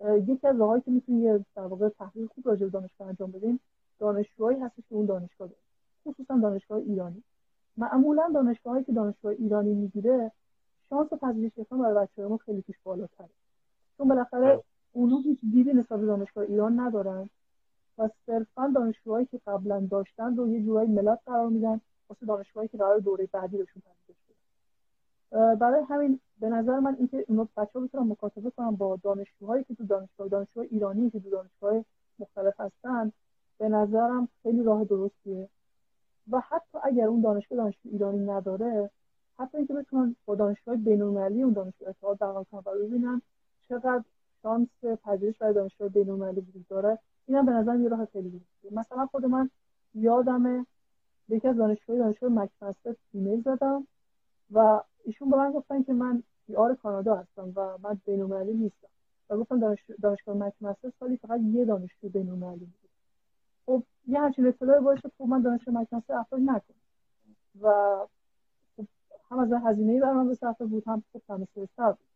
یکی 0.00 0.46
از 0.46 0.60
راهایی 0.60 0.82
که 0.82 0.90
می‌تونی 0.90 1.44
در 1.54 1.62
واقع 1.62 1.88
تحقیق 1.88 2.28
خوب 2.34 2.48
راجع 2.48 2.64
به 2.64 2.70
دانشگاه 2.70 3.08
انجام 3.08 3.30
بدیم 3.30 3.60
دانشجوهایی 3.98 4.60
هستش 4.60 4.84
که 4.88 4.94
اون 4.94 5.06
دانشگاه 5.06 5.48
داره. 5.48 5.60
خصوصا 6.06 6.38
دانشگاه 6.38 6.78
ایرانی. 6.78 7.22
معمولا 7.76 8.30
دانشگاهایی 8.34 8.84
که 8.84 8.92
دانشگاه 8.92 9.32
ایرانی 9.32 9.74
می‌گیره 9.74 10.32
شانس 10.90 11.08
پذیرش 11.08 11.52
گرفتن 11.56 11.78
برای 11.78 12.06
بچه‌های 12.06 12.30
ما 12.30 12.36
خیلی 12.36 12.60
پیش 12.60 12.76
بالاتره. 12.84 13.28
چون 13.98 14.08
بالاخره 14.08 14.62
اونها 14.92 15.18
هیچ 15.18 15.38
دیدی 15.40 15.72
نسبت 15.72 16.00
به 16.00 16.06
دانشگاه 16.06 16.44
ایران 16.44 16.80
ندارن 16.80 17.30
و 17.98 18.08
صرفا 18.26 18.72
دانشجوهایی 18.74 19.26
که 19.26 19.40
قبلا 19.46 19.86
داشتن 19.90 20.36
رو 20.36 20.48
یه 20.48 20.62
جورایی 20.62 20.90
ملت 20.90 21.18
قرار 21.26 21.48
میدن 21.48 21.80
واسه 22.08 22.26
دانشگاهایی 22.26 22.68
که 22.68 22.78
قرار 22.78 22.98
دوره 22.98 23.28
بعدی 23.32 23.56
بهشون 23.56 23.82
پذیرش 23.82 24.16
برای 25.58 25.84
همین 25.88 26.20
به 26.40 26.48
نظر 26.48 26.78
من 26.78 26.96
اینکه 26.98 27.24
اونا 27.28 27.48
بچه‌ها 27.56 27.86
بتونن 27.86 28.12
مکاتبه 28.12 28.50
کنن 28.50 28.70
با 28.70 28.98
دانشجوهایی 29.02 29.64
که 29.64 29.74
تو 29.74 29.84
دانشگاه 29.84 30.28
دانشگاه 30.28 30.64
ایرانی 30.70 31.10
که 31.10 31.20
تو 31.20 31.30
دانشگاه 31.30 31.84
مختلف 32.18 32.60
هستن 32.60 33.12
به 33.58 33.68
نظرم 33.68 34.28
خیلی 34.42 34.62
راه 34.62 34.84
درستیه. 34.84 35.48
و 36.30 36.40
حتی 36.40 36.78
اگر 36.82 37.06
اون 37.06 37.20
دانشگاه 37.20 37.58
دانشگاه 37.58 37.92
ایرانی 37.92 38.26
نداره 38.26 38.90
حتی 39.38 39.58
اینکه 39.58 39.74
بتونن 39.74 40.16
با 40.26 40.34
دانشگاه 40.34 40.76
بین‌المللی 40.76 41.42
اون 41.42 41.52
دانشگاه 41.52 41.88
ارتباط 41.88 42.18
برقرار 42.18 42.44
کنن 42.44 42.62
و 42.66 42.78
ببینن 42.78 43.22
چقدر 43.68 44.04
شانس 44.42 44.68
پذیرش 45.04 45.38
برای 45.38 45.54
دانشگاه 45.54 45.88
بین‌المللی 45.88 46.40
وجود 46.40 46.66
داره 46.68 46.98
اینم 47.26 47.46
به 47.46 47.52
نظر 47.52 47.76
یه 47.76 47.88
راه 47.88 48.04
خیلی 48.04 48.30
درستیه. 48.30 48.78
مثلا 48.78 49.06
خود 49.06 49.24
من 49.24 49.50
یادم 49.94 50.66
یکی 51.28 51.48
از 51.48 51.56
دانشگاه 51.56 51.98
دانشگاه 51.98 52.30
مکمستر 52.30 52.94
ایمیل 53.12 53.42
زدم 53.42 53.86
و 54.52 54.80
ایشون 55.04 55.30
به 55.30 55.36
من 55.36 55.52
گفتن 55.52 55.82
که 55.82 55.92
من 55.92 56.22
پیار 56.46 56.74
کانادا 56.74 57.16
هستم 57.16 57.52
و 57.56 57.78
من 57.82 58.00
بین‌المللی 58.04 58.54
نیستم. 58.54 58.88
و 59.30 59.36
گفتم 59.36 59.76
دانشگاه 60.02 60.36
مکمستر 60.36 60.92
سالی 61.00 61.16
فقط 61.16 61.40
یه 61.40 61.64
دانشجو 61.64 62.08
بین‌المللی 62.08 62.72
یه 64.06 64.20
همچین 64.20 64.46
اطلاعی 64.46 64.80
باشه 64.80 65.10
خب 65.18 65.24
من 65.24 65.42
دانشگاه 65.42 65.74
مکنسه 65.74 66.14
افراد 66.14 66.40
نکنم 66.40 66.76
و 67.60 67.96
هم 69.30 69.38
از 69.38 69.52
هزینه 69.52 70.00
برام 70.00 70.28
به 70.28 70.34
صرفه 70.34 70.64
بود 70.64 70.82
هم 70.86 71.02
خب 71.12 71.22
سر 71.76 71.92
بود. 71.92 72.06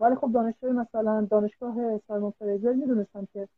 ولی 0.00 0.14
خب 0.14 0.32
دانشگاه 0.32 0.72
مثلا 0.72 1.26
دانشگاه 1.30 1.98
سایمون 1.98 2.30
فریزر 2.30 2.72
می‌دونستم 2.72 3.28
که 3.32 3.48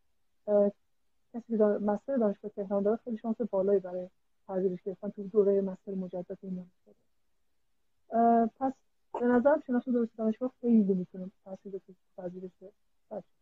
کسی 1.35 1.59
که 1.59 1.65
مستر 1.65 2.17
دانشگاه 2.17 2.51
تهران 2.51 2.83
داره 2.83 2.99
خیلی 3.05 3.17
شانس 3.19 3.37
بالایی 3.41 3.81
برای 3.81 4.09
پذیرش 4.49 4.83
گرفتن 4.83 5.09
تو 5.09 5.23
دوره 5.23 5.61
مستر 5.61 5.95
مجدد 5.95 6.39
این 6.43 6.67
پس 8.61 8.73
به 9.13 9.27
نظرم 9.27 9.63
شناخت 9.67 9.91
درست 9.91 10.17
دانشگاه 10.17 10.53
خیلی 10.61 10.95
می‌تونه 10.95 11.31
تاثیر 11.45 11.73
بذاره 11.73 11.97
پذیرش 13.11 13.38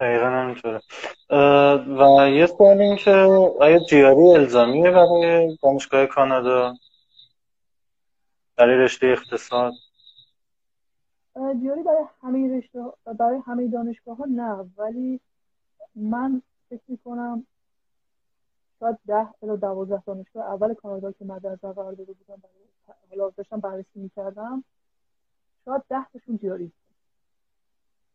دقیقا 0.00 0.26
همینطوره. 0.26 0.80
و 1.98 2.30
یه 2.30 2.46
سوال 2.46 2.80
این 2.80 2.96
که 2.96 3.10
آیا 3.60 3.78
جیاری 3.78 4.30
الزامیه 4.30 4.90
برای 4.90 5.58
دانشگاه 5.62 6.06
کانادا؟ 6.06 6.74
برای 8.56 8.76
رشته 8.76 9.06
اقتصاد؟ 9.06 9.72
جیاری 11.60 11.82
برای 11.82 12.04
همه 12.22 12.58
رشته 12.58 12.84
برای 13.18 13.40
همه 13.46 13.68
دانشگاه 13.68 14.16
ها 14.16 14.24
نه 14.28 14.70
ولی 14.76 15.20
من 15.94 16.42
فکر 16.70 16.82
می‌کنم 16.88 17.46
شاید 18.80 18.98
ده 19.06 19.28
الی 19.42 19.56
دوازده 19.56 20.02
دانشگاه 20.06 20.46
اول 20.46 20.74
کانادا 20.74 21.12
که 21.12 21.24
مد 21.24 21.46
نظر 21.46 21.72
قرار 21.72 21.92
داده 21.92 22.12
بودم 22.12 22.42
برای 22.42 22.94
حالا 23.10 23.30
داشتم 23.36 23.60
بررسی 23.60 23.88
می‌کردم 23.94 24.64
شاید 25.64 25.82
ده 25.90 26.06
تاشون 26.12 26.38
جیاری. 26.38 26.72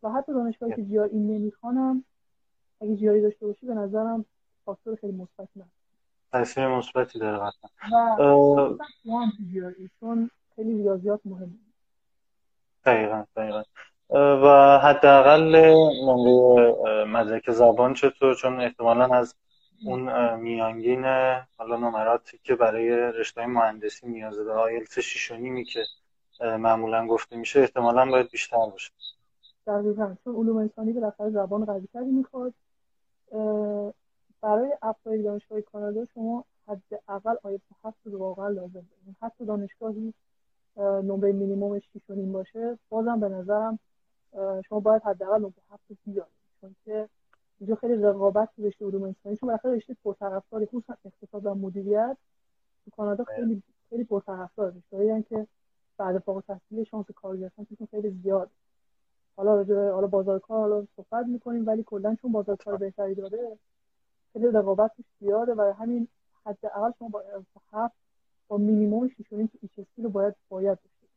و 0.05 0.09
حتی 0.11 0.33
دانشگاهی 0.33 0.75
که 0.75 0.83
جی 0.83 0.99
این 0.99 1.27
نمی‌خوانم 1.27 2.03
اگه 2.81 2.95
جیاری 2.95 3.21
داشته 3.21 3.45
باشی 3.45 3.65
به 3.65 3.73
نظرم 3.73 4.25
فاکتور 4.65 4.95
خیلی 4.95 5.13
مثبت 5.13 5.47
نه. 5.55 5.65
تاثیر 6.31 6.67
مثبتی 6.67 7.19
داره 7.19 7.37
قطعا. 7.37 8.17
و 8.69 8.77
چون 9.99 10.29
خیلی 10.55 10.77
ریاضیات 10.77 11.19
مهمه. 11.25 11.49
دقیقا 12.85 13.23
دقیقا. 13.35 13.63
و 14.09 14.79
حداقل 14.79 15.55
نمره 16.05 17.05
مدرک 17.05 17.51
زبان 17.51 17.93
چطور؟ 17.93 18.35
چون 18.35 18.61
احتمالا 18.61 19.05
از 19.05 19.35
اون 19.85 20.35
میانگین 20.35 21.05
حالا 21.57 21.77
نمراتی 21.77 22.39
که 22.43 22.55
برای 22.55 22.89
رشته 22.89 23.45
مهندسی 23.45 24.07
نیاز 24.07 24.35
داره 24.35 24.59
آیلتس 24.59 24.99
6 24.99 25.31
که 25.73 25.83
معمولا 26.41 27.07
گفته 27.07 27.35
میشه 27.37 27.59
احتمالا 27.59 28.05
باید 28.05 28.29
بیشتر 28.29 28.57
باشه. 28.71 28.91
دقیقا 29.67 30.15
چون 30.23 30.35
علوم 30.35 30.57
انسانی 30.57 30.93
بالاخره 30.93 31.29
زبان 31.29 31.65
قوی 31.65 31.87
تری 31.93 32.11
می‌خواد. 32.11 32.53
برای 34.41 34.77
اپلای 34.81 35.23
دانشگاه 35.23 35.61
کانادا 35.61 36.05
شما 36.05 36.45
حداقل 36.67 37.35
آیت 37.43 37.61
هفت 37.83 37.97
رو 38.03 38.17
واقعا 38.19 38.47
لازم 38.47 38.71
دارید 38.73 39.15
حتی 39.21 39.45
دانشگاهی 39.45 40.13
نمره 40.77 41.31
مینیمومش 41.31 41.83
شیش 41.93 42.01
باشه. 42.09 42.77
بازم 42.89 43.19
به 43.19 43.29
نظرم 43.29 43.79
شما 44.69 44.79
باید 44.79 45.01
حداقل 45.01 45.39
نمره 45.39 45.53
هفت 45.71 45.85
بیارید 46.05 46.31
چون 46.61 46.75
که 46.85 47.09
اینجا 47.59 47.75
خیلی 47.75 47.95
رقابت 47.95 48.49
تو 48.55 48.63
رشته 48.63 48.85
علوم 48.85 49.03
انسانی. 49.03 49.35
چون 49.35 49.47
بالاخره 49.47 49.75
رشته 49.75 49.95
پرطرفدار 50.03 50.65
خصوصا 50.65 50.95
اقتصاد 51.05 51.45
و 51.45 51.55
مدیریت 51.55 52.17
تو 52.85 52.91
کانادا 52.91 53.23
خیلی 53.23 53.63
خیلی 53.89 54.03
پرطرفدار 54.03 54.73
رشته 54.77 55.23
که 55.29 55.47
بعد 55.97 56.17
فوق 56.17 56.35
التحصیلی 56.35 56.85
شانس 56.85 57.05
کار 57.15 57.37
گرفتن 57.37 57.65
خیلی 57.91 58.09
زیاد. 58.09 58.49
حالا 59.35 59.55
راجع 59.55 59.89
حالا 59.89 60.07
بازار 60.07 60.39
کار 60.39 60.59
حالا 60.59 60.87
صحبت 60.95 61.25
می‌کنیم 61.25 61.67
ولی 61.67 61.83
کلا 61.83 62.15
چون 62.21 62.31
بازار 62.31 62.55
کار 62.55 62.77
بهتری 62.77 63.15
داره 63.15 63.57
خیلی 64.33 64.47
رقابتش 64.47 65.05
زیاده 65.19 65.53
و 65.53 65.73
همین 65.79 66.07
حداقل 66.45 66.91
شما 66.99 67.09
با 67.09 67.23
هفت 67.71 67.95
با 68.47 68.57
مینیمم 68.57 69.07
6.5 69.07 69.13
تو 69.29 69.35
ایچ 69.61 69.87
رو 69.97 70.09
باید 70.09 70.35
باید 70.49 70.77
بشه 70.77 71.07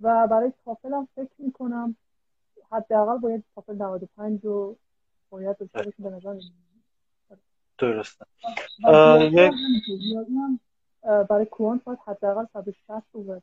و 0.00 0.26
برای 0.26 0.52
تافل 0.64 0.92
هم 0.92 1.08
فکر 1.14 1.34
می‌کنم 1.38 1.96
حداقل 2.70 3.18
باید 3.18 3.44
تافل 3.54 3.74
95 3.76 4.44
رو 4.44 4.76
باید 5.30 5.56
داشته 5.56 5.82
باشه 5.82 6.02
به 6.02 6.10
نظر 6.10 6.40
درسته. 7.78 8.24
برای 11.02 11.46
کوانت 11.46 11.84
باید 11.84 11.98
حداقل 12.06 12.44
160 12.52 13.04
رو 13.12 13.22
باید 13.22 13.42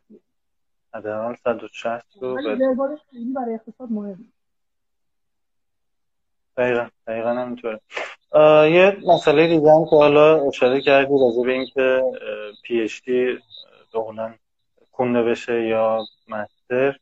حداقل 0.93 1.35
160 1.43 2.05
رو 2.21 2.37
خیلی 2.37 3.33
برای 3.35 3.53
اقتصاد 3.53 3.91
مهمه. 3.91 4.25
دقیقا 6.57 6.87
دقیقا 7.07 7.29
همینطوره. 7.29 7.79
یه 8.71 8.97
مسئله 9.07 9.47
دیگه 9.47 9.71
هم 9.71 9.85
که 9.85 9.95
حالا 9.95 10.47
اشاره 10.47 10.81
کردی 10.81 11.13
راجع 11.21 11.43
به 11.45 11.51
اینکه 11.51 12.03
پی 12.63 12.81
اچ 12.81 13.01
دی 13.05 13.39
خونده 14.91 15.23
بشه 15.23 15.67
یا 15.67 16.05
مستر. 16.27 16.99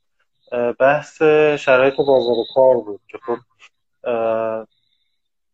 بحث 0.80 1.22
شرایط 1.60 1.94
بازار 1.98 2.36
کار 2.56 2.76
بود 2.76 3.02
که 3.08 3.18
خب 3.18 3.38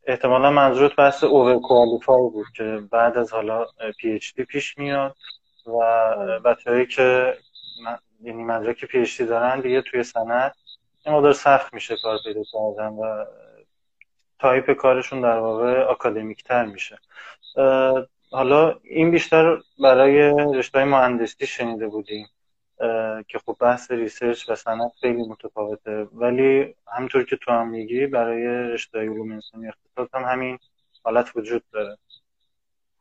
احتمالا 0.08 0.52
منظورت 0.52 0.96
بحث 0.96 1.24
over 1.24 1.60
qualify 1.60 2.30
بود 2.30 2.46
که 2.56 2.80
بعد 2.92 3.18
از 3.18 3.34
حالا 3.34 3.66
PhD 4.00 4.44
پیش 4.44 4.78
میاد 4.78 5.16
و 5.66 5.80
بچه‌هایی 6.40 6.86
که 6.86 7.38
یعنی 8.22 8.44
مدرک 8.44 8.86
PhD 8.86 9.26
دارن 9.26 9.60
دیگه 9.60 9.82
توی 9.82 10.04
صنعت 10.04 10.56
یه 11.06 11.16
مقدار 11.16 11.34
سخت 11.34 11.74
میشه 11.74 11.96
کار 12.04 12.18
پیدا 12.26 12.42
کردن 12.54 12.90
و 12.90 13.26
تایپ 14.40 14.72
کارشون 14.72 15.22
در 15.22 15.38
واقع 15.38 15.90
اکادمیک 15.90 16.44
تر 16.44 16.66
میشه 16.66 16.98
حالا 18.32 18.80
این 18.84 19.12
بیشتر 19.12 19.58
برای 19.80 20.32
رشته 20.54 20.86
مهندسی 20.86 21.48
شنیده 21.48 21.88
بودیم 21.88 22.28
که 23.28 23.40
خب 23.46 23.58
بحث 23.60 23.92
research 23.92 24.50
و 24.50 24.56
صنعت 24.56 24.92
خیلی 25.02 25.28
متفاوته. 25.28 26.04
ولی 26.04 26.76
همطور 26.88 27.24
که 27.24 27.36
تو 27.36 27.52
هم 27.52 27.70
میگی 27.70 28.08
برای 28.08 28.48
رشته 28.48 29.00
علوم 29.00 29.32
انسانی 29.32 29.68
اقتصاد 29.68 30.10
هم 30.14 30.32
همین 30.32 30.60
حالت 31.04 31.36
وجود 31.36 31.64
داره. 31.72 31.98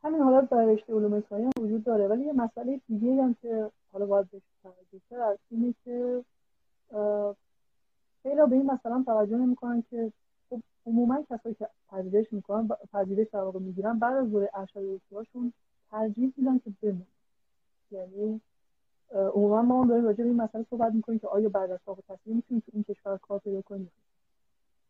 همین 0.04 0.20
حالت 0.22 0.50
در 0.50 0.64
رشته 0.64 0.92
علوم 0.92 1.12
انسانی 1.12 1.44
هم 1.44 1.52
وجود 1.58 1.84
داره. 1.84 2.06
ولی 2.06 2.24
یه 2.24 2.32
مسئله 2.32 2.80
دیگه 2.88 3.22
هم 3.22 3.36
که 3.42 3.70
حالا 3.92 4.06
باید 4.06 4.30
بهش 4.30 4.42
توجه 4.62 5.00
کرد 5.10 5.38
اینه 5.50 5.74
که 5.84 6.24
خیلی 8.22 8.46
به 8.50 8.56
این 8.56 8.70
مثلا 8.70 9.02
توجه 9.06 9.36
نمی‌کنن 9.36 9.84
که 9.90 10.12
خب 10.50 10.60
عموما 10.86 11.22
کسایی 11.30 11.54
که 11.54 11.68
پذیرش 11.88 12.32
می‌کنن 12.32 12.68
پذیرش 12.92 13.28
در 13.32 13.40
واقع 13.40 13.58
می‌گیرن 13.58 13.98
بعد 13.98 14.16
از 14.16 14.30
دوره 14.30 14.50
ارشد 14.54 14.80
رشتهاشون 14.80 15.52
ترجیح 15.90 16.32
میدن 16.36 16.58
که 16.58 16.72
بمونن. 16.82 17.06
یعنی 17.90 18.40
عموما 19.10 19.62
ما 19.62 19.82
هم 19.82 19.88
داریم 19.88 20.04
راجع 20.04 20.24
به 20.24 20.30
این 20.30 20.36
مسئله 20.36 20.66
صحبت 20.70 20.92
می‌کنیم 20.92 21.18
که 21.18 21.28
آیا 21.28 21.48
بعد 21.48 21.70
از 21.70 21.78
فارغ 21.84 21.98
التحصیلی 21.98 22.36
می‌تونیم 22.36 22.62
تو 22.66 22.72
این 22.74 22.84
کشور 22.84 23.18
کار 23.18 23.38
پیدا 23.38 23.62
کنیم؟ 23.62 23.90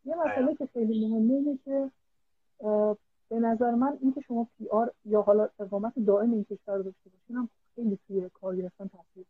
یه 0.05 0.15
مسئله 0.15 0.55
که 0.55 0.67
خیلی 0.67 1.09
مهمه 1.09 1.35
اینه 1.35 1.59
که 1.65 1.91
به 3.29 3.41
نظر 3.41 3.75
من 3.75 3.99
اینکه 4.01 4.21
شما 4.21 4.47
پی 4.59 4.69
آر 4.69 4.93
یا 5.05 5.23
حالا 5.23 5.49
اقامت 5.59 5.93
دائم 6.07 6.33
این 6.33 6.45
کشور 6.45 6.77
رو 6.77 6.83
داشته 6.83 7.11
باشین 7.11 7.37
هم 7.37 7.49
خیلی 7.75 7.99
توی 8.07 8.31
کار 8.35 8.57
گرفتن 8.57 8.89
تاثیر 8.89 9.25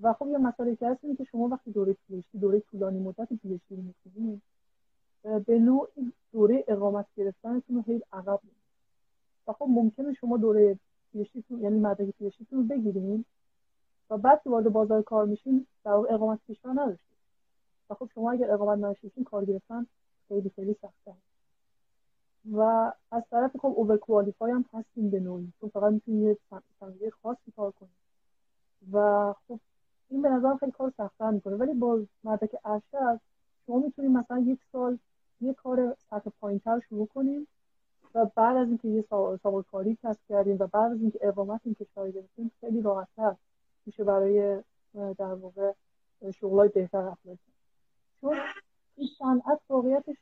و 0.00 0.12
خب 0.12 0.28
یه 0.28 0.38
مسئله 0.38 0.76
که 0.76 0.88
هست 0.88 1.04
اینه 1.04 1.16
که 1.16 1.24
شما 1.24 1.48
وقتی 1.48 1.70
دوره 1.70 1.96
پیشتی 2.08 2.38
دوره 2.38 2.60
طولانی 2.60 2.98
مدت 2.98 3.28
پیشتی 3.28 3.76
می‌کنید 3.76 4.42
به 5.46 5.58
نوع 5.58 5.88
دوره 6.32 6.64
اقامت 6.68 7.06
گرفتنتون 7.16 7.76
رو 7.76 7.82
خیلی 7.82 8.02
عقب 8.12 8.40
و 9.46 9.52
خب 9.52 9.66
ممکنه 9.68 10.12
شما 10.12 10.36
دوره 10.36 10.78
پیشتی 11.12 11.44
یعنی 11.50 11.78
مدرک 11.78 12.10
پیشتی 12.18 12.46
رو 12.50 12.62
بگیرین 12.62 13.24
و 14.10 14.18
بعد 14.18 14.42
که 14.42 14.50
وارد 14.50 14.68
بازار 14.68 15.02
کار 15.02 15.26
میشین 15.26 15.66
در 15.84 15.90
اقامت 15.90 16.38
کشور 16.48 16.70
نداشتید 16.70 17.18
و 17.90 17.94
خب 17.94 18.08
شما 18.14 18.32
اگر 18.32 18.50
اقامت 18.50 18.78
نداشتین 18.78 19.24
کار 19.24 19.44
گرفتن 19.44 19.86
خیلی 20.28 20.50
خیلی 20.56 20.76
سخته 20.82 21.14
و 22.52 22.92
از 23.10 23.22
طرف 23.30 23.56
خب 23.56 23.72
اوور 23.76 23.96
کوالیفای 23.96 24.52
هم 24.52 24.64
هستیم 24.72 25.10
به 25.10 25.20
نوعی. 25.20 25.52
چون 25.60 25.68
فقط 25.70 25.92
می‌تونید 25.92 26.22
یه 26.22 26.38
صنایع 26.80 27.10
خاصی 27.22 27.52
کار 27.56 27.70
کنید 27.70 28.04
و 28.92 29.32
خب 29.48 29.60
این 30.10 30.22
به 30.22 30.28
نظر 30.28 30.56
خیلی 30.56 30.72
کار 30.72 30.92
سختتر 30.96 31.30
می‌کنه. 31.30 31.56
ولی 31.56 31.74
با 31.74 32.00
مدرک 32.24 32.56
ارشد 32.64 33.20
شما 33.66 33.78
می‌تونید 33.78 34.10
مثلا 34.10 34.38
یک 34.38 34.60
سال 34.72 34.98
یه 35.40 35.54
کار 35.54 35.96
سطح 36.10 36.30
پایینتر 36.40 36.80
شروع 36.88 37.06
کنیم 37.06 37.46
و 38.14 38.24
بعد 38.36 38.56
از 38.56 38.68
اینکه 38.68 38.88
یه 38.88 39.04
سابقه 39.10 39.62
کاری 39.72 39.98
کسب 40.02 40.20
کردیم 40.28 40.56
و 40.60 40.66
بعد 40.66 40.92
از 40.92 41.00
اینکه 41.00 41.18
اقامت 41.22 41.60
این 41.64 41.74
کشور 41.74 42.10
گرفتیم 42.10 42.50
خیلی 42.60 42.82
راحتتر 42.82 43.36
میشه 43.86 44.04
برای 44.04 44.62
در 44.94 45.34
واقع 45.34 45.72
شغلای 46.34 46.68
بهتر 46.68 46.98
اپلای 46.98 47.36
چون 48.20 48.36
این 48.96 49.08
صنعت 49.18 49.60
واقعیتش 49.68 50.16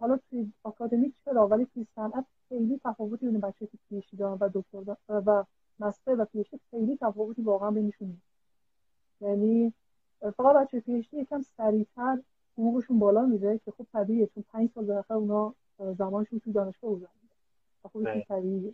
حالا 0.00 0.18
توی 0.30 0.52
آکادمیک 0.62 1.14
چرا؟ 1.24 1.48
ولی 1.48 1.66
توی 1.74 1.86
صنعت 1.94 2.24
خیلی 2.48 2.80
تفاوتی 2.84 3.26
بین 3.26 3.40
بچه 3.40 3.66
که 3.66 3.78
پیشی 3.88 4.16
دارن 4.16 4.38
و 4.40 4.48
دکتر 4.54 4.96
و 5.08 5.44
مستر 5.80 6.20
و 6.20 6.24
پیشی 6.24 6.60
خیلی 6.70 6.96
تفاوتی 6.96 7.42
واقعا 7.42 7.70
بینشون 7.70 8.08
نیست. 8.08 8.26
یعنی 9.20 9.72
فقط 10.20 10.56
بچه 10.56 10.80
پیشی 10.80 11.16
یکم 11.16 11.42
سریعتر 11.56 12.18
حقوقشون 12.52 12.98
بالا 12.98 13.26
میره 13.26 13.60
که 13.64 13.70
خب 13.70 13.86
طبیعیه 13.92 14.26
چون 14.26 14.44
پنج 14.52 14.70
سال 14.74 14.84
بالاخره 14.84 15.16
اونا 15.16 15.54
زمانشون 15.98 16.38
توی 16.38 16.52
دانشگاه 16.52 16.90
گذروندن 16.90 17.28
و 17.84 17.88
خب 17.88 18.20
طبیعیه. 18.28 18.72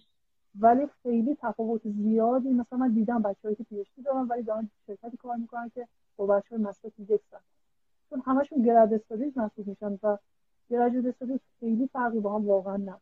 ولی 0.61 0.87
خیلی 1.03 1.37
تفاوت 1.41 1.81
زیادی 1.85 2.49
مثلا 2.49 2.79
من 2.79 2.93
دیدم 2.93 3.23
بچه‌ای 3.23 3.55
که 3.55 3.65
پیشتی 3.65 4.03
دارن 4.03 4.27
ولی 4.27 4.43
دارن 4.43 4.71
شرکتی 4.87 5.17
کار 5.17 5.37
می‌کنن 5.37 5.71
که 5.75 5.89
با 6.17 6.27
بچه 6.27 6.57
های 6.57 6.65
مستر 6.65 6.91
چون 8.11 8.23
همشون 8.25 8.63
گرد 8.63 8.93
استادیز 8.93 9.39
محسوب 9.39 9.67
میشن 9.67 9.99
و 10.03 10.19
گرد 10.71 11.07
استادیز 11.07 11.41
خیلی 11.61 11.89
فرقی 11.93 12.21
با 12.21 12.35
هم 12.35 12.49
واقعا 12.49 12.77
نداره 12.77 13.01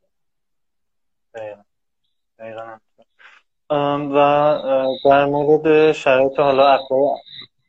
و 3.70 4.56
در 5.04 5.26
مورد 5.26 5.92
شرایط 5.92 6.38
حالا 6.38 6.68
اپلای 6.68 7.16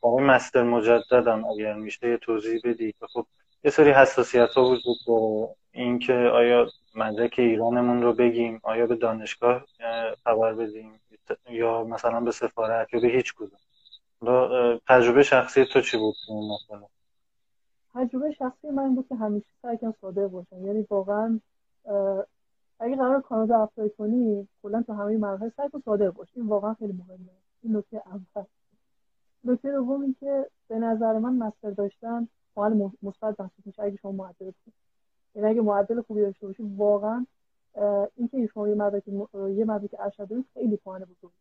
برای 0.03 0.23
مستر 0.23 0.63
مجددم 0.63 1.45
اگر 1.45 1.73
میشه 1.73 2.09
یه 2.09 2.17
توضیح 2.17 2.61
بدی؟ 2.63 2.91
که 2.91 3.07
خب 3.13 3.25
یه 3.63 3.71
سری 3.71 3.91
حساسیت 3.91 4.53
ها 4.53 4.65
وجود 4.65 4.97
داره. 5.07 5.55
اینکه 5.71 6.13
آیا 6.13 6.67
مدرک 6.95 7.35
ایرانمون 7.37 8.01
رو 8.01 8.13
بگیم؟ 8.13 8.59
آیا 8.63 8.87
به 8.87 8.95
دانشگاه 8.95 9.65
خبر 10.23 10.53
بدیم؟ 10.53 11.01
یا 11.49 11.83
مثلا 11.83 12.19
به 12.19 12.31
سفارت؟ 12.31 12.93
یا 12.93 12.99
به 12.99 13.07
هیچ 13.07 13.33
کدوم؟ 13.33 13.59
تجربه 14.87 15.23
شخصی 15.23 15.65
تو 15.65 15.81
چی 15.81 15.97
بود؟ 15.97 16.15
مثلا؟ 16.29 16.87
تجربه 17.93 18.31
شخصی 18.31 18.69
من 18.69 18.95
بود 18.95 19.07
که 19.07 19.15
همیشه 19.15 19.47
سعی 19.61 19.77
کنم 19.77 19.93
صادق 20.01 20.27
باشم. 20.27 20.65
یعنی 20.65 20.87
واقعا 20.89 21.39
اگه 22.79 22.95
قرار 22.95 23.21
کانادا 23.21 23.63
اپلای 23.63 23.89
کنی 23.89 24.47
کلا 24.63 24.81
تو 24.81 24.93
همه 24.93 25.17
مراحل 25.17 25.49
سعی 25.57 25.69
کن 25.69 25.81
صادق 25.85 26.13
باشی. 26.13 26.31
این 26.35 26.49
واقعا 26.49 26.73
خیلی 26.73 26.93
مهمه. 26.93 27.29
این 27.63 27.77
نکته 27.77 28.03
اول. 28.05 28.45
نکته 29.43 29.71
دوم 29.71 30.15
که 30.19 30.45
به 30.67 30.79
نظر 30.79 31.17
من 31.17 31.33
مستر 31.33 31.69
داشتن 31.69 32.27
فعال 32.55 32.91
مثبت 33.01 33.39
محسوب 33.39 33.65
میشه 33.65 33.83
اگه 33.83 33.95
شما 33.95 34.11
معدل 34.11 34.51
خوب. 34.63 34.73
یعنی 35.35 35.47
اگه 35.49 35.61
معدل 35.61 36.01
خوبی 36.01 36.21
داشته 36.21 36.47
باشی 36.47 36.63
واقعا 36.77 37.25
اینکه 38.15 38.47
شما 38.53 38.67
یه 38.67 38.75
مدرک 38.75 39.07
یه 39.55 39.65
مدرک 39.65 39.95
ارشد 39.99 40.27
دارید 40.27 40.45
خیلی 40.53 40.77
پایین 40.77 41.05
بزرگه 41.05 41.35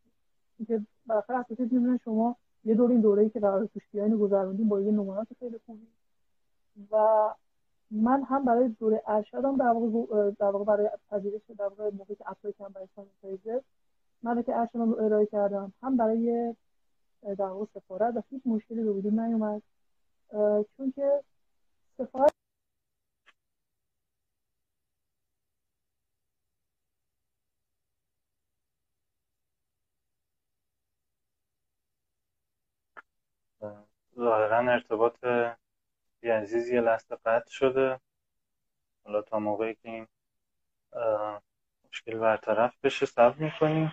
اینکه 0.58 0.86
بالاخره 1.06 1.38
اساتید 1.38 1.72
می‌دونن 1.72 1.98
شما 2.04 2.36
یه 2.64 2.74
دور 2.74 2.90
این 2.90 3.00
دوره‌ای 3.00 3.30
که 3.30 3.40
قرار 3.40 3.66
توش 3.66 3.82
بیاین 3.92 4.16
گذروندین 4.16 4.68
با 4.68 4.80
یه 4.80 4.92
نمرات 4.92 5.28
خیلی 5.38 5.58
خوبی. 5.66 5.86
و 6.90 7.28
من 7.90 8.22
هم 8.22 8.44
برای 8.44 8.68
دوره 8.68 9.02
ارشدم 9.06 9.56
در 9.56 9.64
واقع 9.64 10.30
در 10.30 10.46
واقع 10.46 10.64
برای 10.64 10.90
پذیرش 11.10 11.42
در 11.58 11.64
واقع 11.64 11.90
موقعی 11.90 12.16
که 12.16 12.30
اپلای 12.30 12.54
کردم 12.58 12.72
برای 12.72 12.88
سانیتایزر 12.96 13.60
مدرک 14.22 14.44
ارشدم 14.48 14.90
رو 14.92 15.04
ارائه 15.04 15.26
کردم 15.26 15.72
هم 15.82 15.96
برای 15.96 16.54
در 17.22 17.44
واقع 17.44 17.66
سفارت 17.74 18.16
و 18.16 18.22
هیچ 18.30 18.42
مشکلی 18.46 18.84
به 18.84 18.92
وجود 18.92 19.20
نیومد. 19.20 19.62
چون 20.76 20.92
که 20.96 21.22
سفارت 21.98 22.32
ظاهرا 34.16 34.72
ارتباط 34.72 35.14
عزیز 36.28 36.68
یه 36.68 36.80
لحظه 36.80 37.16
قطع 37.16 37.50
شده. 37.50 38.00
حالا 39.04 39.22
تا 39.22 39.38
موقعی 39.38 39.74
که 39.74 39.88
این 39.88 40.06
مشکل 41.90 42.18
برطرف 42.18 42.74
بشه 42.85 43.06
صبر 43.06 43.38
می‌کنیم. 43.44 43.92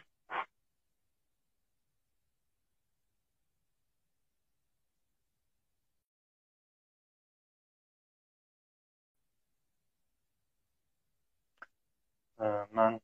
من 12.71 12.99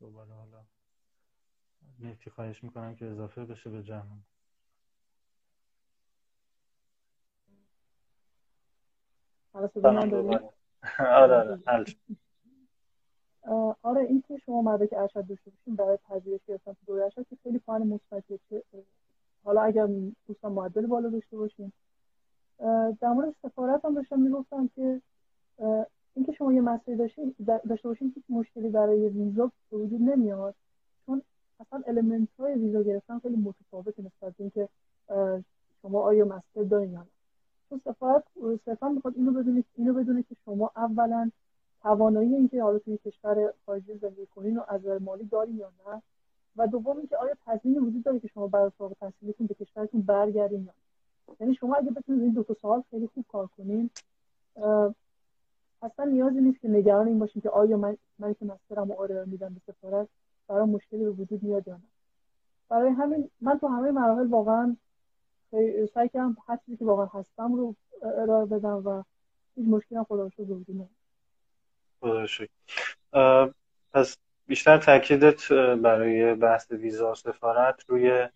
دوباره 0.00 0.32
حالا 0.34 0.64
نیتی 1.98 2.30
خواهش 2.30 2.64
می‌کنم 2.64 2.96
که 2.96 3.06
اضافه 3.06 3.44
بشه 3.44 3.70
به 3.70 3.82
جمع. 3.82 4.18
آره 11.22 11.34
آره 11.34 11.58
آره. 13.82 14.00
این 14.00 14.22
که 14.28 14.36
شما 14.36 14.62
مدرک 14.62 14.88
ارشد 14.92 15.26
داشته 15.26 15.50
باشین 15.50 15.76
برای 15.76 15.98
پذیرش 16.08 16.40
گرفتن 16.48 16.72
تو 16.72 16.78
دوره 16.86 17.02
ارشد 17.02 17.26
که 17.30 17.36
خیلی 17.42 17.58
پایین 17.58 17.86
مثبتیه 17.88 18.38
حالا 19.44 19.62
اگر 19.62 19.88
دوستان 20.26 20.52
معدل 20.52 20.86
بالا 20.86 21.08
داشته 21.08 21.36
باشین. 21.36 21.72
در 23.00 23.08
مورد 23.14 23.34
سفارت 23.42 23.84
هم 23.84 23.94
داشتم 23.94 24.20
می‌گفتم 24.20 24.70
که 24.76 25.00
اینکه 26.14 26.32
شما 26.32 26.52
یه 26.52 26.60
مسئله 26.60 26.96
داشتین 26.96 27.34
داشته 27.68 27.88
باشین 27.88 28.12
هیچ 28.14 28.24
مشکلی 28.28 28.68
برای 28.68 29.08
ویزا 29.08 29.50
به 29.70 29.76
وجود 29.76 30.00
نمیاد. 30.02 30.54
چون 31.06 31.22
اصلا 31.60 31.82
المنت 31.86 32.28
های 32.38 32.54
ویزا 32.54 32.82
گرفتن 32.82 33.18
خیلی 33.18 33.36
متفاوت 33.36 33.94
نسبت 33.98 34.34
اینکه 34.38 34.68
شما 35.82 36.00
آیا 36.00 36.24
مسئله 36.24 36.64
دارین 36.64 36.92
یا 36.92 37.06
نه 37.70 37.80
چون 37.84 37.92
سفارت 37.94 38.24
صرفا 38.64 38.88
می‌خواد 38.88 39.14
اینو 39.16 39.32
بدونه 39.32 39.64
اینو 39.76 39.94
بدونه 39.94 40.22
که 40.22 40.36
شما 40.44 40.70
اولا 40.76 41.30
توانایی 41.82 42.34
اینکه 42.34 42.62
حالا 42.62 42.78
توی 42.78 42.98
کشور 42.98 43.52
خارجی 43.66 43.98
زندگی 43.98 44.26
کنین 44.26 44.56
و 44.56 44.62
از 44.68 45.02
مالی 45.02 45.24
دارین 45.24 45.56
یا 45.56 45.72
نه؟ 45.86 46.02
و 46.56 46.66
دوم 46.66 46.96
اینکه 46.96 47.16
آیا 47.16 47.34
تضمینی 47.46 47.78
وجود 47.78 48.02
داره 48.02 48.20
که 48.20 48.28
شما 48.28 48.46
برای 48.46 48.70
فارغ 48.78 48.96
التحصیلیتون 49.02 49.46
به 49.46 49.54
کشورتون 49.54 50.02
برگردین 50.02 50.64
یا 50.64 50.72
یعنی 51.40 51.54
شما 51.54 51.74
اگه 51.74 51.90
بتونید 51.90 52.22
این 52.22 52.32
دو 52.32 52.42
تا 52.42 52.54
سوال 52.62 52.82
خیلی 52.90 53.06
خوب 53.06 53.24
کار 53.32 53.46
کنین 53.46 53.90
اصلا 55.82 56.04
نیازی 56.04 56.40
نیست 56.40 56.60
که 56.60 56.68
نگران 56.68 57.06
این 57.06 57.18
باشین 57.18 57.42
که 57.42 57.50
آیا 57.50 57.76
من 57.76 57.96
من 58.18 58.34
که 58.34 58.44
مسترم 58.44 58.90
آره 58.90 59.24
میدم 59.24 59.54
به 59.54 59.72
سفارت 59.72 60.08
برای 60.48 60.66
مشکلی 60.66 61.04
به 61.04 61.10
وجود 61.10 61.42
میاد 61.42 61.68
یا 61.68 61.74
نه. 61.74 61.82
برای 62.68 62.92
همین 62.92 63.30
من 63.40 63.58
تو 63.58 63.66
همه 63.68 63.90
مراحل 63.90 64.26
واقعا 64.26 64.76
سعی 65.94 66.08
کردم 66.08 66.36
چیزی 66.66 66.76
که 66.76 66.84
واقعا 66.84 67.06
هستم 67.06 67.54
رو 67.54 67.74
ارائه 68.02 68.46
بدم 68.46 68.82
و 68.86 69.02
هیچ 69.56 69.66
مشکلی 69.68 69.98
هم 69.98 70.04
خدا 70.04 70.30
وجود 70.38 70.88
خدا 72.00 72.48
پس 73.92 74.16
بیشتر 74.46 74.78
تاکیدت 74.78 75.52
برای 75.52 76.34
بحث 76.34 76.72
ویزا 76.72 77.14
سفارت 77.14 77.84
روی 77.88 78.28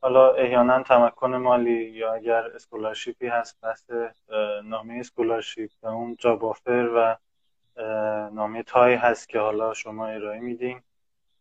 حالا 0.00 0.32
احیانا 0.32 0.82
تمکن 0.82 1.34
مالی 1.34 1.84
یا 1.84 2.12
اگر 2.12 2.46
scholarship 2.54 3.20
ی 3.20 3.26
هست 3.26 3.58
بحث 3.62 3.90
نامه 4.64 4.94
scholarship 4.94 5.70
و 5.82 5.86
اون 5.86 6.16
job 6.18 6.44
offer 6.44 6.90
و 6.96 7.16
نامه 8.34 8.62
tie 8.62 8.94
هست 8.94 9.28
که 9.28 9.38
حالا 9.38 9.74
شما 9.74 10.06
ارائه 10.06 10.40
میدین. 10.40 10.80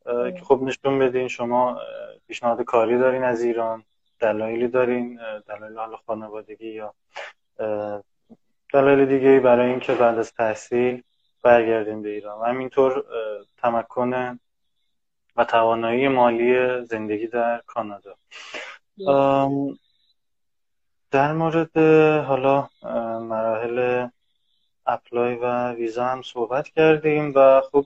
که 0.05 0.41
خب 0.43 0.59
نشون 0.63 0.99
بدین 0.99 1.27
شما 1.27 1.81
پیشنهاد 2.27 2.61
کاری 2.61 2.97
دارین 2.97 3.23
از 3.23 3.41
ایران. 3.41 3.83
دلایلی 4.19 4.67
دارین 4.67 5.19
دلایل 5.47 5.77
حالا 5.77 5.97
خانوادگی 5.97 6.67
یا 6.67 6.93
دلایل 8.73 9.05
دیگه 9.05 9.39
برای 9.39 9.69
اینکه 9.69 9.93
بعد 9.93 10.17
از 10.17 10.33
تحصیل 10.33 11.03
برگردیم 11.41 12.01
به 12.01 12.09
ایران. 12.09 12.41
و 12.41 12.43
همینطور 12.43 13.05
تمکن 13.57 14.39
و 15.35 15.45
توانایی 15.45 16.07
مالی 16.07 16.81
زندگی 16.85 17.27
در 17.27 17.61
کانادا. 17.65 18.15
در 21.11 21.33
مورد 21.33 21.77
حالا 22.25 22.69
مراحل 23.19 24.07
اپلای 24.85 25.35
و 25.35 25.71
ویزا 25.71 26.05
هم 26.05 26.21
صحبت 26.21 26.67
کردیم 26.67 27.33
و 27.35 27.61
خب 27.71 27.85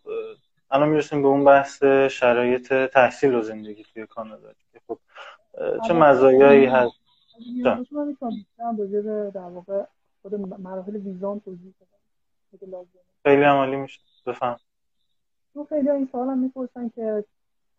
الان 0.71 0.89
می‌رسیم 0.89 1.21
به 1.21 1.27
اون 1.27 1.43
بحث 1.43 1.83
شرایط 1.83 2.73
تحصیل 2.73 3.35
و 3.35 3.41
زندگی 3.41 3.83
توی 3.83 4.05
کانادا. 4.05 4.49
چه 5.87 5.93
مزایایی 5.93 6.65
هست؟ 6.65 6.93
خود 10.21 10.35
مراحل 10.35 10.95
ویزا 10.95 11.41
توضیح 11.45 11.73
خیلی 13.23 13.43
عمالی 13.43 13.75
میشه. 13.75 13.99
بفهم. 14.25 14.59
تو 15.53 15.65
خیلی 15.65 15.89
این 15.89 16.09
سوال 16.11 16.27
هم 16.27 16.37
می‌پرسن 16.37 16.89
که 16.89 17.25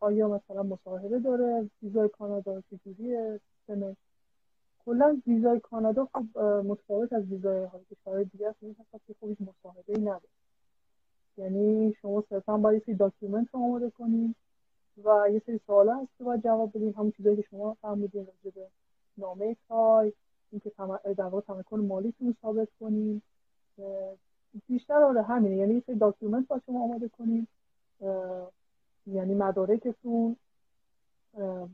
آیا 0.00 0.28
مثلا 0.28 0.62
مصاحبه 0.62 1.18
داره؟ 1.18 1.70
ویزای 1.82 2.08
کانادا 2.08 2.62
چجوریه 2.70 3.40
کلا 4.84 5.20
ویزای 5.26 5.60
کانادا 5.60 6.08
خب 6.12 6.38
متفاوت 6.42 7.12
از 7.12 7.24
ویزای 7.24 7.68
کشورهای 7.90 8.24
دیگه 8.24 8.48
است. 8.48 8.58
این 8.62 8.76
که 9.06 9.14
خب 9.20 9.26
مصاحبه 9.26 9.92
ای 9.94 10.00
نداره. 10.00 10.20
یعنی 11.36 11.94
شما 12.02 12.24
صرفا 12.28 12.56
باید 12.56 12.88
یه 12.88 12.94
document 12.94 13.48
رو 13.52 13.60
آماده 13.60 13.90
کنید 13.90 14.36
و 15.04 15.28
یه 15.32 15.42
سری 15.46 15.60
سوال 15.66 15.88
هست 15.88 16.08
که 16.18 16.24
باید 16.24 16.42
جواب 16.44 16.70
بدین. 16.70 16.94
همون 16.94 17.10
چیزایی 17.10 17.36
که 17.36 17.42
شما 17.42 17.76
فرمودین 17.82 18.26
راجع 18.26 18.56
به 18.56 18.66
نامه 19.18 19.56
tie 19.68 20.12
اینکه 20.50 20.72
در 21.16 21.24
واقع 21.24 21.40
تمکن 21.40 21.80
مالیتون 21.80 22.36
ثابت 22.42 22.68
کنین. 22.80 23.22
بیشتر 24.68 25.02
آره 25.02 25.22
همینه. 25.22 25.56
یعنی 25.56 25.74
یه 25.74 25.82
سری 25.86 25.96
document 25.96 26.48
باید 26.48 26.62
شما 26.66 26.84
آماده 26.84 27.08
کنین. 27.08 27.46
یعنی 29.06 29.34
مدارکتون. 29.34 30.36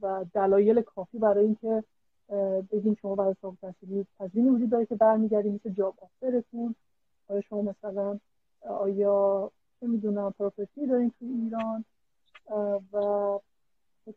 و 0.02 0.24
دلایل 0.34 0.82
کافی 0.82 1.18
برای 1.18 1.44
اینکه 1.44 1.84
بگیم 2.70 2.94
شما 2.94 3.14
برای 3.14 3.34
سابق 3.42 3.56
تحصیلی 3.62 4.06
تضمینی 4.18 4.50
وجود 4.50 4.70
داره 4.70 4.86
که 4.86 4.94
برمیگردیم 4.94 5.54
مثل 5.54 5.70
job 5.70 5.94
offer 6.02 6.42
تون. 6.42 6.74
آیا 7.28 7.40
شما 7.40 7.62
مثلا 7.62 8.18
آیا 8.68 9.50
چه 9.80 9.86
می‌دونم 9.86 10.34
property 10.38 10.87
دارین 10.86 11.12
تو 11.20 11.26
ایران؟ 11.26 11.84
و 12.92 13.40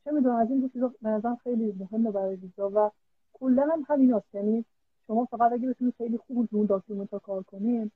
چه 0.03 0.11
می‌دونم 0.11 0.35
از 0.35 0.49
این 0.49 0.69
چیزا 0.73 0.93
به 1.01 1.21
خیلی 1.43 1.71
مهمه 1.79 2.11
برای 2.11 2.35
ویزا 2.35 2.71
و 2.75 2.91
کلا 3.33 3.63
هم 3.63 3.83
همین 3.87 4.13
هست 4.13 4.35
یعنی 4.35 4.65
شما 5.07 5.25
فقط 5.25 5.51
اگه 5.51 5.67
بتونید 5.67 5.93
خیلی 5.97 6.17
خوب 6.17 6.49
اون 6.51 6.65
document 6.65 7.09
ها 7.11 7.19
کار 7.19 7.43
کنین 7.43 7.91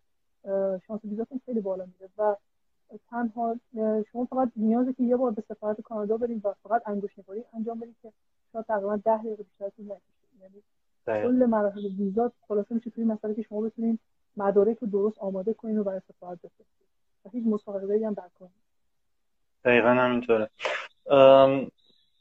شانس 0.88 1.00
ویزاتون 1.04 1.42
خیلی 1.46 1.62
بالا 1.62 1.86
میره 1.86 2.10
و 2.18 2.36
تنها 3.10 3.56
شما 4.12 4.26
فقط 4.26 4.52
نیازه 4.56 4.94
که 4.94 5.04
یه 5.04 5.16
بار 5.16 5.32
به 5.32 5.44
سفارت 5.50 5.82
کانادا 5.82 6.18
برید 6.18 6.46
و 6.46 6.54
فقط 6.64 6.82
انگشت 6.86 7.20
نگاری 7.20 7.44
انجام 7.54 7.80
بدید 7.80 7.96
که 8.02 8.12
شاید 8.54 8.66
تقریبا 8.66 8.96
ده 8.96 9.18
دقیقه 9.18 9.44
بیشتر 9.44 9.70
طول 9.70 9.86
نکشه. 9.86 10.14
یعنی 10.42 10.64
کل 11.06 11.46
مراحل 11.46 11.86
ویزا 11.86 12.32
خلاصه 12.48 12.76
میشه 12.76 12.90
توی 12.90 13.04
مسئله 13.04 13.34
که 13.34 13.42
شما 13.42 13.62
بتونید 13.62 14.00
مدارک 14.38 14.78
رو 14.78 14.88
درست 14.88 15.18
آماده 15.18 15.54
کنین 15.54 15.78
و 15.78 15.84
برای 15.84 16.02
سفارت 16.08 16.38
بفرستید 16.38 16.88
و 17.26 17.30
هیچ 17.30 17.48
مصاحبه 17.48 18.02
هم 18.06 18.14
در 18.14 18.30
دقیقا 19.66 19.90
همینطوره. 19.90 20.50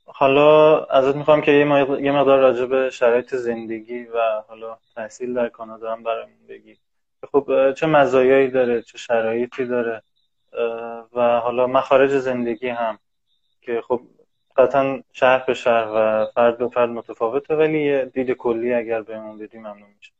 حالا 0.06 0.84
ازت 0.84 1.16
می‌خوام 1.16 1.40
که 1.40 1.52
یه 2.00 2.12
مقدار 2.12 2.38
راجع 2.38 2.64
به 2.64 2.90
شرایط 2.90 3.34
زندگی 3.34 4.04
و 4.04 4.42
حالا 4.48 4.78
تحصیل 4.94 5.34
در 5.34 5.48
کانادا 5.48 5.92
هم 5.92 6.02
برامون 6.02 6.46
بگی. 6.48 6.76
خب 7.32 7.72
چه 7.72 7.86
مزایایی 7.86 8.48
داره 8.48 8.82
چه 8.82 8.98
شرایطی 8.98 9.66
داره 9.66 10.02
و 11.12 11.40
حالا 11.40 11.66
مخارج 11.66 12.10
زندگی 12.18 12.68
هم 12.68 12.98
که 13.60 13.82
خب 13.88 14.00
قطعا 14.56 15.02
شهر 15.12 15.44
به 15.46 15.54
شهر 15.54 15.88
و 15.94 16.26
فرد 16.34 16.58
به 16.58 16.68
فرد 16.68 16.88
متفاوته 16.88 17.56
ولی 17.56 17.84
یه 17.84 18.04
دید 18.04 18.30
کلی 18.30 18.74
اگر 18.74 19.02
بهمون 19.02 19.38
بدی 19.38 19.58
ممنون 19.58 19.90
میشه 19.98 20.12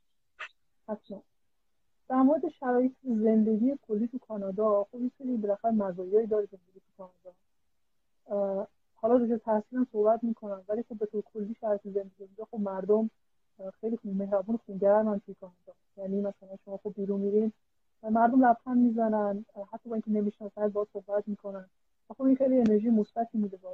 در 2.13 2.21
مورد 2.21 2.49
شرایط 2.49 2.91
زندگی 3.03 3.77
کلی 3.87 4.07
تو 4.07 4.17
کانادا 4.17 4.83
خب 4.91 5.01
یه 5.01 5.11
سری 5.17 5.37
بالاخره 5.37 5.71
مزایایی 5.71 6.27
داره 6.27 6.45
زندگی 6.45 6.79
تو 6.79 6.91
کانادا. 6.97 8.67
حالا 8.95 9.15
راجع 9.15 9.37
تحصیل 9.37 9.85
صحبت 9.91 10.23
می‌کنم 10.23 10.61
ولی 10.67 10.83
خب 10.83 10.97
به 10.99 11.05
طور 11.05 11.23
کلی 11.33 11.55
شرایط 11.61 11.81
زندگی 11.83 12.43
خب 12.51 12.59
مردم 12.59 13.09
خیلی 13.81 13.97
خوب 13.97 14.15
مهربون 14.15 14.57
خونگرمن 14.65 15.19
توی 15.19 15.35
کانادا. 15.41 15.73
یعنی 15.97 16.21
مثلا 16.21 16.57
شما 16.65 16.77
خب 16.77 16.93
بیرون 16.95 17.21
میرین 17.21 17.51
مردم 18.03 18.45
لبخند 18.45 18.77
می‌زنن 18.77 19.45
حتی 19.71 19.89
با 19.89 19.95
اینکه 19.95 20.11
نمی‌شناسن 20.11 20.67
با 20.67 20.87
صحبت 20.93 21.27
می‌کنن. 21.27 21.65
خب 22.07 22.21
این 22.23 22.35
خیلی 22.35 22.57
انرژی 22.59 22.89
مثبتی 22.89 23.37
میده 23.37 23.57
به 23.57 23.67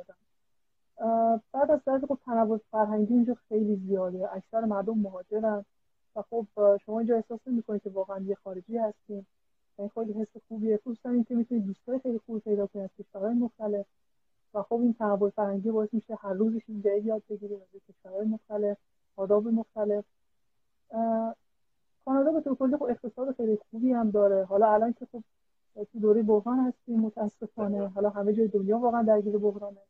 بعد 1.54 1.71
از 1.71 1.80
درد 1.86 2.06
خب 2.06 2.17
تنوع 2.25 2.60
فرهنگی 2.71 3.13
اینجا 3.13 3.38
خیلی 3.49 3.75
زیاده. 3.75 4.34
اکثر 4.34 4.65
مردم 4.65 4.97
مهاجرن. 4.97 5.65
و 6.19 6.23
خب 6.29 6.77
شما 6.86 6.99
اینجا 6.99 7.15
احساس 7.15 7.39
می‌کنید 7.45 7.84
که 7.84 7.89
واقعا 7.89 8.19
یه 8.19 8.36
خارجی 8.36 8.77
هستیم. 8.77 9.27
این 9.77 9.89
خیلی 9.89 10.13
حس 10.13 10.27
خوبیه. 10.47 10.77
خصوصا 10.77 11.10
اینکه 11.10 11.36
می‌تونید 11.36 11.65
دوستای 11.65 11.99
خیلی 11.99 12.19
خوبی 12.25 12.39
پیدا 12.39 12.67
کنید 12.67 12.86
از 12.86 13.05
کشورهای 13.05 13.34
مختلف. 13.34 13.86
و 14.53 14.63
خب 14.63 14.73
این 14.73 14.93
تنوع 14.93 15.29
فرهنگی 15.29 15.71
باعث 15.71 15.93
میشه 15.93 16.15
هر 16.15 16.34
روزش 16.34 16.62
این 16.67 16.84
یاد 17.03 17.23
بگیرید 17.29 17.62
از 17.62 17.82
کشورهای 17.89 18.27
مختلف 18.27 18.77
آداب 19.15 19.47
مختلف. 19.47 20.05
کانادا 22.05 22.32
به 22.32 22.41
طور 22.41 22.55
کلی 22.55 22.77
خب 22.77 22.84
اقتصاد 22.84 23.36
خیلی 23.36 23.58
خوبی 23.71 23.91
هم 23.91 24.12
داره. 24.12 24.45
حالا 24.45 24.73
الان 24.73 24.93
که 24.93 25.08
خب 25.12 25.23
تو 25.75 25.99
دوره 25.99 26.23
بحران 26.23 26.60
هستیم 26.60 26.99
متاسفانه. 26.99 27.88
حالا 27.88 28.10
همه 28.10 28.34
جای 28.34 28.47
دنیا 28.47 28.79
واقعا 28.79 29.03
درگیر 29.03 29.38
بحرانه. 29.38 29.82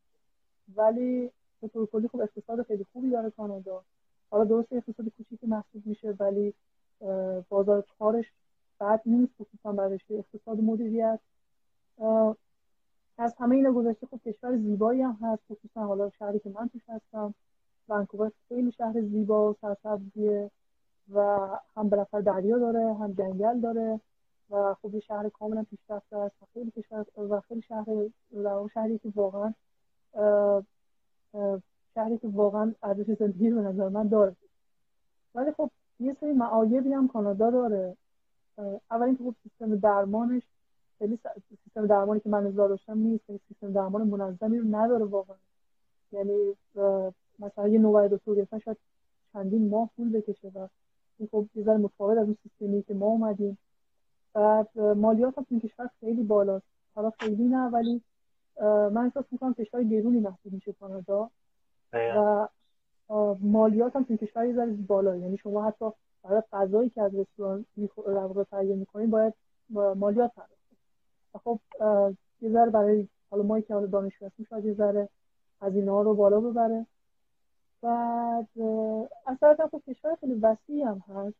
ولی 0.76 1.32
به 1.62 1.68
طور 1.68 1.86
کلی 1.86 2.08
خب 2.08 2.22
اقتصاد 2.22 2.64
خیلی 2.64 2.86
خوبی 2.94 3.10
داره 3.10 3.30
کانادا. 3.30 3.84
حالا 4.32 4.44
درست 4.44 4.74
اقتصاد 4.74 5.06
کوچیکی 5.18 5.48
محسوب 5.48 5.86
میشه 5.86 6.16
ولی 6.20 6.54
بازار 7.50 7.84
کارش 8.00 8.26
بد 8.80 9.02
نیست 9.06 9.34
خصوصا 9.40 9.72
برای 9.72 10.00
اقتصاد 10.10 10.60
مدیریت. 10.60 11.20
از 13.18 13.36
همه 13.40 13.56
اینا 13.56 13.72
گذشته 13.72 14.08
خب 14.08 14.20
کشور 14.26 14.58
زیبایی 14.58 15.02
هم 15.02 15.18
هست 15.22 15.44
خصوصا 15.50 15.86
حالا 15.86 16.10
شهری 16.10 16.40
که 16.40 16.50
من 16.50 16.70
توش 16.70 16.82
هستم 16.90 17.34
ونکوور 17.90 18.32
خیلی 18.48 18.72
شهر 18.72 19.02
زیبا 19.02 19.52
و 19.52 19.56
سرسبزیه 19.62 20.52
و 21.14 21.48
هم 21.76 21.90
بالاخره 21.90 22.22
دریا 22.22 22.58
داره 22.58 22.94
هم 22.94 23.14
جنگل 23.14 23.60
داره 23.60 24.00
و 24.50 24.76
خب 24.82 24.94
یه 24.94 25.00
شهر 25.00 25.30
کاملا 25.30 25.64
پیشرفته 25.64 26.18
است 26.18 26.36
و 26.42 26.46
خیلی 26.54 26.72
کشور 26.72 27.06
و 27.18 27.42
خیلی 27.42 27.62
شهر 27.62 27.86
شهری 28.74 29.00
که 29.00 29.12
واقعا 29.16 29.54
شهری 31.94 32.18
که 32.18 32.28
واقعا 32.28 32.74
ارزش 32.84 33.14
زندگی 33.20 33.50
به 33.50 33.62
نظر 33.62 33.90
من 33.90 34.08
داره. 34.08 34.36
ولی 35.36 35.52
خب 35.52 35.70
یه 36.00 36.18
سری 36.22 36.34
معایبی 36.34 36.94
هم 36.94 37.08
کانادا 37.08 37.52
داره. 37.52 37.98
اولین 38.92 39.18
که 39.18 39.24
خب 39.24 39.36
سیستم 39.44 39.76
درمانش 39.76 40.44
خیلی 41.00 41.20
سیستم 41.66 41.88
درمانی 41.88 42.20
که 42.20 42.30
من 42.30 42.46
انتظار 42.46 42.70
داشتم 42.70 42.98
نیست. 42.98 43.24
سیستم 43.48 43.74
درمان 43.74 44.08
منظمی 44.08 44.58
رو 44.58 44.76
نداره 44.76 45.06
واقعا. 45.06 45.38
یعنی 46.12 46.56
مثلا 47.40 47.68
یه 47.68 47.80
نوبت 47.80 48.12
دکتر 48.12 48.36
گرفتن 48.36 48.60
شاید 48.60 48.78
چندین 49.34 49.70
ماه 49.70 49.90
طول 49.96 50.12
بکشه 50.12 50.52
و 50.56 50.68
این 51.18 51.30
خب 51.32 51.46
یه 51.56 51.64
ذره 51.64 51.78
متفاوت 51.78 52.18
از 52.18 52.26
اون 52.26 52.38
سیستمی 52.44 52.84
که 52.84 52.94
ما 52.94 53.06
اومدیم. 53.06 53.58
بعد 54.34 54.80
مالیات 54.80 55.38
هم 55.38 55.46
این 55.50 55.60
کشور 55.60 55.90
خیلی 56.00 56.24
بالاست. 56.24 56.66
حالا 56.96 57.12
خیلی 57.20 57.44
نه 57.44 57.70
ولی 57.70 58.02
من 58.62 58.98
احساس 58.98 59.26
می‌کنم 59.32 59.54
کشور 59.54 59.84
گرونی 59.84 60.20
محسوب 60.20 60.54
میشه 60.54 60.74
کانادا. 60.74 61.30
و 61.94 62.48
مالیات 63.42 63.96
هم 63.96 64.04
توی 64.04 64.18
کشور 64.18 64.46
یه 64.46 64.56
ذره 64.56 64.72
بالا. 64.72 65.16
یعنی 65.16 65.38
شما 65.38 65.66
حتی 65.66 65.86
برای 66.24 66.44
غذایی 66.52 66.90
که 66.90 67.02
از 67.02 67.16
رستوران 67.16 67.66
رو 68.06 68.44
تهیه 68.44 68.76
می‌کنین 68.76 69.10
باید 69.10 69.34
مالیات 69.96 70.32
پرداخت 70.36 70.60
خب 71.44 71.60
یه 72.42 72.50
ذره 72.50 72.70
برای 72.70 73.08
حالا 73.32 73.44
ما 73.44 73.60
که 73.60 73.74
حالا 73.74 73.86
دانشجو 73.86 74.26
هستیم 74.26 74.46
شاید 74.50 74.66
یه 74.66 74.74
ذره 74.74 75.10
هزینه 75.62 75.92
ها 75.92 76.02
رو 76.02 76.14
بالا 76.16 76.40
ببره. 76.40 76.86
بعد 77.82 78.48
اصلا 79.28 79.68
خب 79.72 79.82
کشور 79.88 80.16
خیلی 80.16 80.34
وسیعی 80.34 80.82
هم 80.82 81.04
هست 81.08 81.38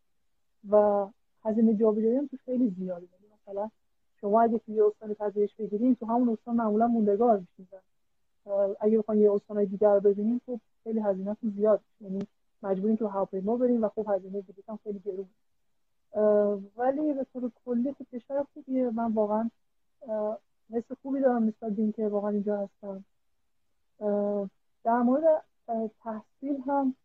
و 0.70 1.08
هزینه 1.44 1.74
جابجایی 1.74 2.16
هم 2.16 2.28
تو 2.28 2.38
خیلی 2.46 2.70
زیاده. 2.70 3.08
مثلا 3.34 3.70
شما 4.22 4.42
اگه 4.42 4.60
توی 4.60 4.82
استان 4.82 5.14
پذیرش 5.14 5.56
بگیرین 5.56 5.96
تو 5.96 6.06
همون 6.06 6.30
استان 6.30 6.56
معمولا 6.56 6.88
موندگار 6.88 7.40
میشین. 7.40 7.68
اگه 8.80 8.98
بخواین 8.98 9.22
یه 9.22 9.32
استان 9.32 9.64
دیگر 9.64 9.94
رو 9.94 10.00
ببینین 10.00 10.42
خب 10.46 10.60
خیلی 10.84 11.00
هزینهتون 11.00 11.54
زیاد. 11.58 11.82
یعنی 12.02 12.28
مجبورین 12.64 12.98
که 12.98 13.08
هواپیما 13.08 13.56
بریم 13.58 13.84
و 13.84 13.90
خب 13.90 14.06
هزینه 14.10 14.42
دیگه 14.42 14.64
هم 14.70 14.80
خیلی 14.84 15.02
گرون. 15.06 15.30
ولی 16.78 17.14
به 17.14 17.26
طور 17.34 17.52
کلی 17.66 17.94
خب 17.94 18.06
کشور 18.14 18.46
خوبیه. 18.54 18.90
من 18.90 19.14
واقعا 19.14 19.50
حس 20.72 20.92
خوبی 21.02 21.20
دارم 21.20 21.44
نسبت 21.44 21.72
به 21.72 21.82
اینکه 21.82 22.08
واقعا 22.08 22.30
اینجا 22.30 22.58
هستم. 22.58 23.04
در 24.84 25.02
مورد 25.02 25.44
تحصیل 26.04 26.62
هم 26.68 26.96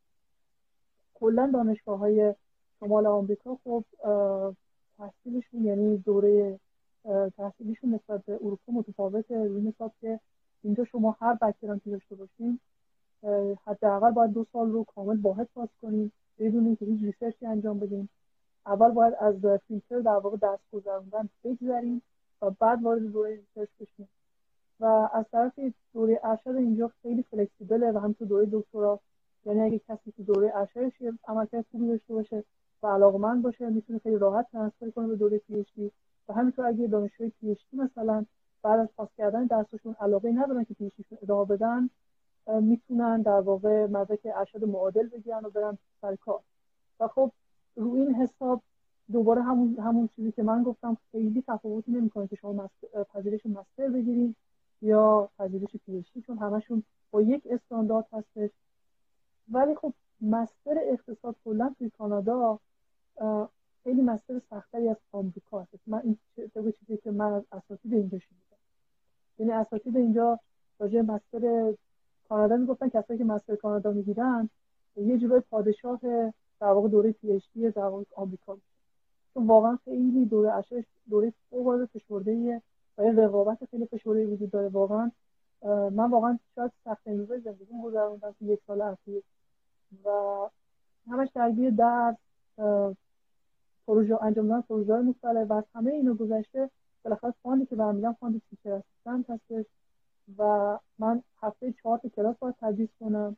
کلا 1.14 1.50
دانشگاه 1.54 1.98
های 1.98 2.34
شمال 2.80 3.06
آمریکا 3.06 3.58
خب 3.64 3.84
تحصیلشون 4.98 5.64
یعنی 5.64 5.96
دوره 5.96 6.60
تحصیلیشون 7.36 7.94
نسبت 7.94 8.24
به 8.24 8.32
اروپا 8.32 8.72
متفاوته. 8.72 9.44
روی 9.44 9.68
حساب 9.68 9.92
که 10.00 10.20
اینجا 10.64 10.84
شما 10.84 11.16
هر 11.20 11.34
background 11.34 11.74
م 11.74 11.78
که 11.78 11.90
داشته 11.90 12.14
باشین 12.14 12.60
حداقل 13.66 14.10
باید 14.10 14.32
دو 14.32 14.46
سال 14.52 14.70
رو 14.70 14.84
کامل 14.84 15.16
واحد 15.16 15.48
پاس 15.54 15.68
کنیم 15.82 16.12
بدون 16.38 16.66
اینکه 16.66 16.84
هیچ 16.84 17.00
research 17.02 17.42
ی 17.42 17.46
انجام 17.46 17.78
بدیم 17.78 18.08
اول 18.66 18.90
باید 18.90 19.14
از 19.20 19.34
فیلتر 19.68 20.00
در 20.00 20.10
واقع 20.10 20.36
درس 20.36 20.62
گذروندن 20.72 21.28
بگذریم 21.44 22.02
و 22.42 22.50
بعد 22.50 22.82
وارد 22.82 23.02
دوره 23.02 23.30
research 23.30 23.68
بشیم 23.80 24.08
و 24.80 24.84
از 25.12 25.24
طرف 25.32 25.52
دوره 25.94 26.20
ارشد 26.24 26.56
اینجا 26.56 26.90
خیلی 27.02 27.22
flexible 27.22 27.85
ه 27.85 27.92
و 27.92 27.98
همینطور 27.98 28.28
دوره 28.28 28.48
دکترا. 28.52 29.00
یعنی 29.46 29.60
اگه 29.60 29.78
کسی 29.78 30.12
تو 30.16 30.22
دوره 30.22 30.52
ارشدش 30.54 30.92
عملکرد 31.28 31.64
خوبی 31.70 31.86
داشته 31.86 32.14
باشه 32.14 32.44
و 32.82 32.86
علاقمند 32.86 33.42
باشه 33.42 33.70
می‌تونه 33.70 33.98
خیلی 33.98 34.18
راحت 34.18 34.46
transfer 34.52 34.90
کنه 34.90 35.06
به 35.06 35.16
دوره 35.16 35.38
PhD 35.38 35.90
و 36.28 36.32
همینطور 36.32 36.66
اگه 36.66 36.86
دانشجوی 36.86 37.32
PhD 37.40 37.56
مثلا 37.72 38.24
بعد 38.64 38.80
از 38.80 38.88
پاس 38.96 39.08
کردن 39.18 39.46
درسشون 39.46 39.96
علاقه 40.00 40.32
ندارن 40.32 40.64
که 40.64 40.74
PhD 40.74 40.90
ادامه 41.22 41.44
بدن 41.44 41.90
می‌تونن 42.60 43.22
در 43.22 43.40
واقع 43.40 43.86
مدرک 43.86 44.20
ارشد 44.24 44.64
معادل 44.64 45.08
بگیرن 45.08 45.44
و 45.44 45.50
برن 45.50 45.78
سر 46.00 46.16
کار. 46.16 46.40
و 47.00 47.08
خب 47.08 47.32
رو 47.76 47.94
این 47.94 48.14
حساب 48.14 48.62
دوباره 49.12 49.42
همون 49.42 49.76
همون 49.78 50.08
چیزی 50.16 50.32
که 50.32 50.42
من 50.42 50.62
گفتم 50.62 50.96
خیلی 51.12 51.44
تفاوتی 51.46 51.92
نمی‌کنه 51.92 52.26
که 52.26 52.36
شما 52.36 52.70
پذیرش 53.14 53.46
مستر 53.46 53.88
بگیرید 53.88 54.36
یا 54.82 55.28
پذیرش 55.38 55.76
پی 55.86 56.04
چون 56.26 56.38
همشون 56.38 56.82
با 57.10 57.22
یک 57.22 57.42
استاندارد 57.50 58.06
هستش. 58.12 58.50
ولی 59.48 59.74
خب 59.74 59.92
مستر 60.20 60.78
اقتصاد 60.82 61.36
کلا 61.44 61.74
توی 61.78 61.90
کانادا 61.98 62.58
خیلی 63.84 64.02
مستر 64.02 64.40
سختری 64.50 64.88
از 64.88 64.96
آمریکا 65.12 65.60
هست 65.60 65.74
من 65.86 66.00
این 66.04 66.18
چیزی 66.80 66.96
که 66.96 67.10
من 67.10 67.32
از 67.32 67.42
اساتید 67.52 67.94
اینجا 67.94 68.18
یعنی 69.38 69.52
اساتید 69.52 69.96
اینجا 69.96 70.38
راجع 70.78 71.00
مستر 71.00 71.72
کانادا 72.28 72.56
می‌گفتن 72.56 72.88
کسایی 72.88 73.18
که 73.18 73.24
مستر 73.24 73.56
کانادا 73.56 73.92
می‌گیرن 73.92 74.48
یه 74.96 75.18
جورای 75.18 75.40
پادشاه 75.50 76.00
در 76.60 76.66
واقع 76.66 76.88
دوره 76.88 77.12
پی 77.12 77.32
اچ 77.32 77.44
دی 77.54 77.70
در 77.70 77.82
واقع 77.82 78.04
آمریکا 78.16 78.58
چون 79.34 79.46
واقعا 79.46 79.78
خیلی 79.84 80.24
دوره 80.26 80.52
ارشدش 80.52 80.84
دوره 81.10 81.32
فوق 81.50 81.66
العاده 81.66 81.86
فشرده 81.86 82.62
و 82.98 83.02
این 83.02 83.16
رقابت 83.16 83.58
خیلی 83.70 83.86
فشرده 83.86 84.26
وجود 84.26 84.50
داره 84.50 84.68
واقعا. 84.68 85.10
من 85.64 86.10
واقعا 86.10 86.38
شاید 86.54 86.72
سخت 86.84 87.08
روزای 87.08 87.40
زندگی 87.40 87.82
گذروندم 87.84 88.34
تو 88.38 88.44
یک 88.44 88.60
سال 88.66 88.80
اخیر. 88.80 89.22
و 90.04 90.10
همش 91.10 91.28
درگیر 91.34 91.70
درس 91.70 92.16
پروژه 93.86 94.22
انجام 94.22 94.48
دادن 94.48 94.60
پروژه 94.60 94.94
مختلف 94.94 95.50
و 95.50 95.62
همه 95.74 95.90
اینو 95.90 96.14
گذشته 96.14 96.70
بالاخره 97.04 97.34
fund 97.42 97.62
ی 97.62 97.66
که 97.66 97.76
بهم 97.76 97.92
میدن 97.92 98.12
fund 98.12 98.42
teacher 98.50 98.72
assistant 98.72 99.30
هستش 99.30 99.66
و 100.38 100.78
من 100.98 101.22
هفته 101.42 101.72
چهار 101.72 101.98
تا 101.98 102.08
کلاس 102.08 102.36
باید 102.38 102.54
تدریس 102.60 102.88
کنم 103.00 103.36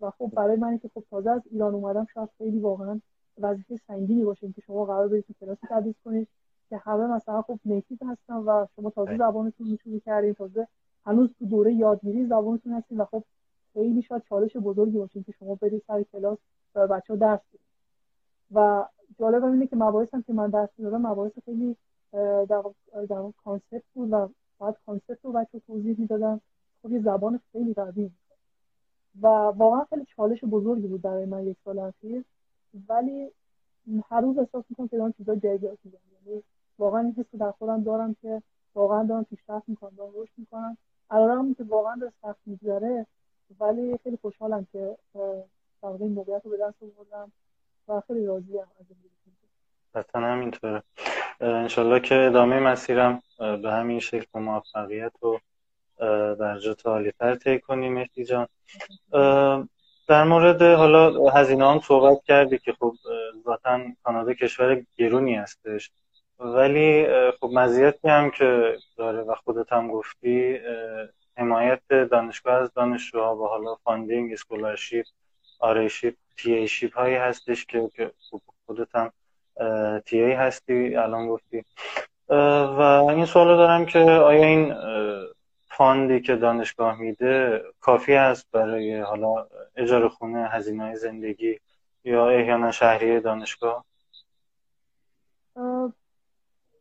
و 0.00 0.10
خب 0.10 0.32
برای 0.34 0.56
من 0.56 0.78
که 0.78 0.90
خب 0.94 1.04
تازه 1.10 1.30
از 1.30 1.42
ایران 1.50 1.74
اومدم 1.74 2.06
شاید 2.14 2.28
خیلی 2.38 2.58
واقعا 2.58 3.00
وظیفه 3.38 3.80
سنگینی 3.86 4.24
باشه 4.24 4.52
که 4.52 4.60
شما 4.60 4.84
قرار 4.84 5.08
برید 5.08 5.24
تو 5.26 5.34
کلاس 5.40 5.58
تدریس 5.68 5.94
کنید 6.04 6.28
که 6.68 6.76
همه 6.76 7.06
مثلا 7.06 7.42
خب 7.42 7.58
native 7.64 7.98
هستن 8.06 8.34
و 8.34 8.66
شما 8.76 8.90
تازه 8.90 9.16
زبانتون 9.16 9.70
رو 9.70 9.76
شروع 9.76 9.98
کردین 9.98 10.34
تازه 10.34 10.68
هنوز 11.06 11.30
تو 11.38 11.46
دوره 11.46 11.74
یادگیری 11.74 12.26
زبانتون 12.26 12.72
هستین 12.72 12.98
و 12.98 13.04
خب 13.04 13.24
خیلی 13.72 14.02
شاید 14.02 14.22
چالش 14.28 14.56
بزرگی 14.56 14.98
باشه 14.98 15.22
که 15.22 15.32
شما 15.32 15.54
برید 15.54 15.82
سر 15.86 16.02
کلاس 16.02 16.38
و 16.74 16.86
بچه 16.86 17.12
ها 17.12 17.18
درس 17.18 17.40
بدید 17.48 17.60
و 18.54 18.84
جالب 19.18 19.44
اینه 19.44 19.66
که 19.66 19.76
مباحث 19.76 20.14
هم 20.14 20.22
که 20.22 20.32
من 20.32 20.50
درس 20.50 20.68
می‌دادم 20.78 21.06
مباحث 21.06 21.32
خیلی 21.44 21.76
در, 22.48 22.62
در 23.08 23.32
concept 23.44 23.82
بود 23.94 24.08
و 24.12 24.28
باید 24.58 24.74
concept 24.86 25.18
رو 25.22 25.32
بچه 25.32 25.60
توضیح 25.66 25.96
می‌دادم 25.98 26.40
خب 26.82 26.92
یه 26.92 27.02
زبان 27.02 27.40
خیلی 27.52 27.74
قوی 27.74 28.10
و 29.22 29.26
واقعا 29.26 29.84
خیلی 29.84 30.04
چالش 30.16 30.44
بزرگی 30.44 30.86
بود 30.86 31.02
برای 31.02 31.24
من 31.24 31.46
یک 31.46 31.56
سال 31.64 31.78
اخیر. 31.78 32.24
ولی 32.88 33.30
هر 34.10 34.20
روز 34.20 34.38
احساس 34.38 34.64
می‌کنم 34.70 34.88
که 34.88 34.96
دارم 34.96 35.12
چیزا 35.12 35.34
جدید 35.34 35.62
یاد 35.62 35.78
یعنی 35.84 36.42
واقعا 36.78 37.00
این 37.00 37.12
حس 37.12 37.40
در 37.40 37.50
خودم 37.50 37.82
دارم 37.82 38.16
که 38.22 38.42
واقعا 38.74 39.04
دارم 39.04 39.24
پیشرفت 39.24 39.68
می‌کنم 39.68 39.92
دارم 39.96 40.12
رشد 40.16 40.32
می‌کنم. 40.36 40.76
علیرغم 41.10 41.54
که 41.54 41.64
واقعا 41.64 41.96
داره 41.96 42.12
سخت 42.22 42.40
میگذره 42.46 43.06
ولی 43.60 43.98
خیلی 43.98 44.16
خوشحالم 44.16 44.66
که 44.72 44.96
در 45.82 45.88
این 45.88 46.12
موقعیت 46.12 46.44
رو 46.44 46.50
به 46.50 46.56
دست 46.56 46.82
آوردم 46.82 47.32
و 47.88 48.00
خیلی 48.00 48.26
راضیم 48.26 48.58
از 48.58 48.86
این 48.88 48.98
قطعا 49.94 50.22
همینطوره. 50.22 50.82
انشالله 51.40 52.00
که 52.00 52.14
ادامه 52.14 52.60
مسیرم 52.60 53.22
به 53.38 53.72
همین 53.72 54.00
شکل 54.00 54.26
با 54.32 54.40
موفقیت 54.40 55.12
و 55.22 55.38
درجات 56.34 56.86
عالیتر 56.86 57.34
طی 57.34 57.58
کنیم 57.58 57.92
مهدی 57.94 58.24
جان. 58.24 58.48
در 60.08 60.24
مورد 60.24 60.62
حالا 60.62 61.28
هزینه 61.30 61.70
هم 61.70 61.80
صحبت 61.80 62.24
کردی 62.24 62.58
که 62.58 62.72
خب 62.72 62.94
ذاتا 63.44 63.80
کانادا 64.02 64.34
کشور 64.34 64.82
گرونی 64.96 65.34
هستش. 65.34 65.90
ولی 66.38 67.06
خب 67.40 67.50
مزیتی 67.52 68.08
هم 68.08 68.30
که 68.30 68.76
داره 68.96 69.22
و 69.22 69.34
خودت 69.34 69.72
هم 69.72 69.88
گفتی 69.88 70.58
حمایت 71.36 71.88
دانشگاه 71.88 72.54
از 72.54 72.72
دانشجوها 72.74 73.36
و 73.36 73.46
حالا 73.46 73.74
funding 73.74 74.32
scholarship 74.32 75.06
RA 75.60 76.14
ship 76.36 76.54
TA 76.54 76.68
ship 76.68 76.94
هایی 76.98 77.14
هستش 77.14 77.66
که 77.66 77.90
خب 78.30 78.40
خودت 78.66 78.94
هم 78.94 79.12
TA 80.04 80.32
هستی؟ 80.32 80.96
الان 80.96 81.28
گفتی. 81.28 81.64
و 82.28 82.80
این 83.08 83.24
سوال 83.24 83.56
دارم 83.56 83.86
که 83.86 83.98
آیا 83.98 84.44
این 84.44 84.74
fund 85.76 86.11
ی 86.11 86.20
که 86.20 86.36
دانشگاه 86.36 87.00
میده 87.00 87.62
کافی 87.80 88.14
است 88.14 88.46
برای 88.52 89.00
حالا 89.00 89.46
اجاره 89.76 90.08
خونه 90.08 90.48
هزینه 90.48 90.94
زندگی 90.94 91.58
یا 92.04 92.28
احیانا 92.28 92.70
شهریه 92.70 93.20
دانشگاه؟ 93.20 93.84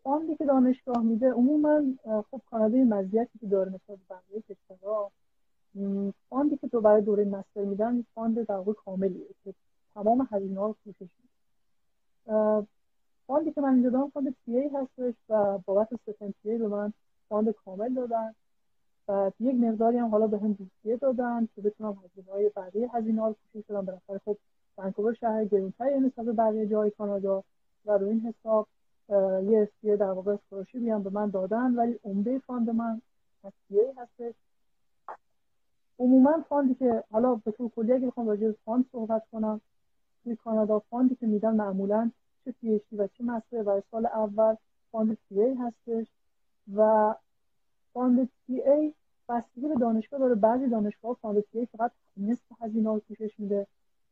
fund 0.03 0.29
ی 0.29 0.35
که 0.37 0.45
دانشگاه 0.45 1.03
میده 1.03 1.31
عموما 1.31 1.81
خب 2.31 2.41
کانادا 2.51 2.77
مزیتی 2.77 3.39
که 3.39 3.47
داره 3.47 3.71
مثلا 3.71 3.97
بقیه 4.09 4.41
کشورها 4.49 5.11
fund 6.29 6.51
ی 6.51 6.57
که 6.57 6.67
تو 6.67 6.81
برای 6.81 7.01
دوره 7.01 7.25
master 7.25 7.61
میدن 7.61 8.05
fund 8.15 8.47
در 8.47 8.55
واقع 8.55 8.73
کاملیه 8.73 9.27
که 9.43 9.53
تمام 9.93 10.27
هزینه 10.31 10.59
ها 10.59 10.67
رو 10.67 10.75
پوشش 10.83 11.09
فاندی 13.27 13.51
که 13.51 13.61
من 13.61 13.73
اینجا 13.73 13.89
دارم 13.89 14.09
فاند 14.09 14.35
پی 14.45 14.57
ای 14.57 14.69
هستش 14.69 15.13
و 15.29 15.57
بابت 15.57 15.87
ستن 15.95 16.33
پی 16.43 16.49
ای 16.49 16.57
به 16.57 16.67
من 16.67 16.93
فاند 17.29 17.51
کامل 17.65 17.93
دادن. 17.93 18.35
و 19.07 19.31
یک 19.39 19.55
مقداری 19.55 19.97
هم 19.97 20.07
حالا 20.07 20.27
به 20.27 20.37
هم 20.37 20.53
دوستیه 20.53 20.97
دادن 20.97 21.47
که 21.55 21.61
بتونم 21.61 21.97
هزینه 22.03 22.31
های 22.31 22.51
بقیه 22.55 22.89
هزینه 22.95 23.21
ها 23.21 23.27
رو 23.27 23.35
پوشش 23.53 23.65
بدم 23.65 23.85
بالاخره 23.85 24.21
خب 24.25 24.37
ونکوور 24.77 25.13
شهر 25.13 25.45
گرونتری 25.45 25.99
نسبت 25.99 26.25
به 26.25 26.31
بقیه 26.33 26.67
جای 26.67 26.91
کانادا 26.91 27.43
و 27.85 27.91
روی 27.91 28.09
این 28.09 28.21
حساب 28.21 28.67
یه 29.49 29.59
اسپیه 29.61 29.95
در 29.97 30.11
واقع 30.11 30.31
اسکولارشیپی 30.31 30.89
هم 30.89 31.03
به 31.03 31.09
من 31.09 31.29
دادن. 31.29 31.75
ولی 31.75 31.99
عمده 32.03 32.39
فاند 32.39 32.69
من 32.69 33.01
اسپیه 33.43 33.93
هستش. 33.97 34.33
عموما 35.99 36.45
فاندی 36.49 36.75
که 36.75 37.03
حالا 37.11 37.35
به 37.35 37.51
طور 37.51 37.69
کلی 37.75 37.93
اگه 37.93 38.07
بخوام 38.07 38.27
راجع 38.27 38.51
فاند 38.65 38.85
صحبت 38.91 39.23
کنم 39.31 39.61
کانادا 40.43 40.79
fund 40.79 41.08
ی 41.08 41.15
که 41.15 41.25
میدن 41.27 41.55
معمولا 41.55 42.11
چه 42.45 42.51
PhD 42.51 42.81
و 42.97 43.07
چه 43.07 43.23
master 43.23 43.63
برای 43.63 43.83
سال 43.91 44.05
اول 44.05 44.55
fund 44.91 45.17
TA 45.29 45.53
هستش 45.53 46.07
و 46.75 47.13
fund 47.93 48.29
TA 48.47 48.93
بستگی 49.29 49.67
به 49.67 49.75
دانشگاه 49.75 50.19
داره. 50.19 50.35
بعضی 50.35 50.67
دانشگاه 50.67 51.17
fund 51.21 51.39
TA 51.39 51.65
فقط 51.65 51.91
نصف 52.17 52.61
هزینه 52.61 52.89
رو 52.89 52.99
پوشش 52.99 53.39
میده 53.39 53.67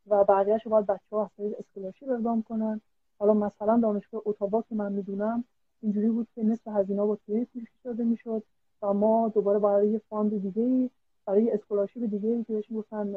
و 0.07 0.23
بقیه‌اش 0.23 0.67
باید 0.67 0.85
بچه 0.85 1.15
ها 1.15 1.23
از 1.39 1.53
scholarship 1.59 2.09
اقدام 2.09 2.43
کنن. 2.43 2.81
حالا 3.19 3.33
مثلا 3.33 3.79
دانشگاه 3.79 4.21
اتاوا 4.25 4.61
که 4.61 4.75
من 4.75 4.91
می‌دونم 4.91 5.43
اینجوری 5.81 6.09
بود 6.09 6.27
که 6.35 6.43
نصف 6.43 6.67
هزینه 6.67 7.05
با 7.05 7.15
TA 7.25 7.45
پوشش 7.45 7.67
داده 7.83 8.03
می‌شد 8.03 8.43
و 8.81 8.93
ما 8.93 9.29
دوباره 9.29 9.59
برای 9.59 9.89
یه 9.89 10.01
fund 10.09 10.41
دیگه 10.41 10.89
برای 11.25 11.51
scholarship 11.51 12.03
دیگه 12.03 12.29
ای 12.29 12.43
که 12.43 12.53
بهش 12.53 12.65
گفتن 12.75 13.13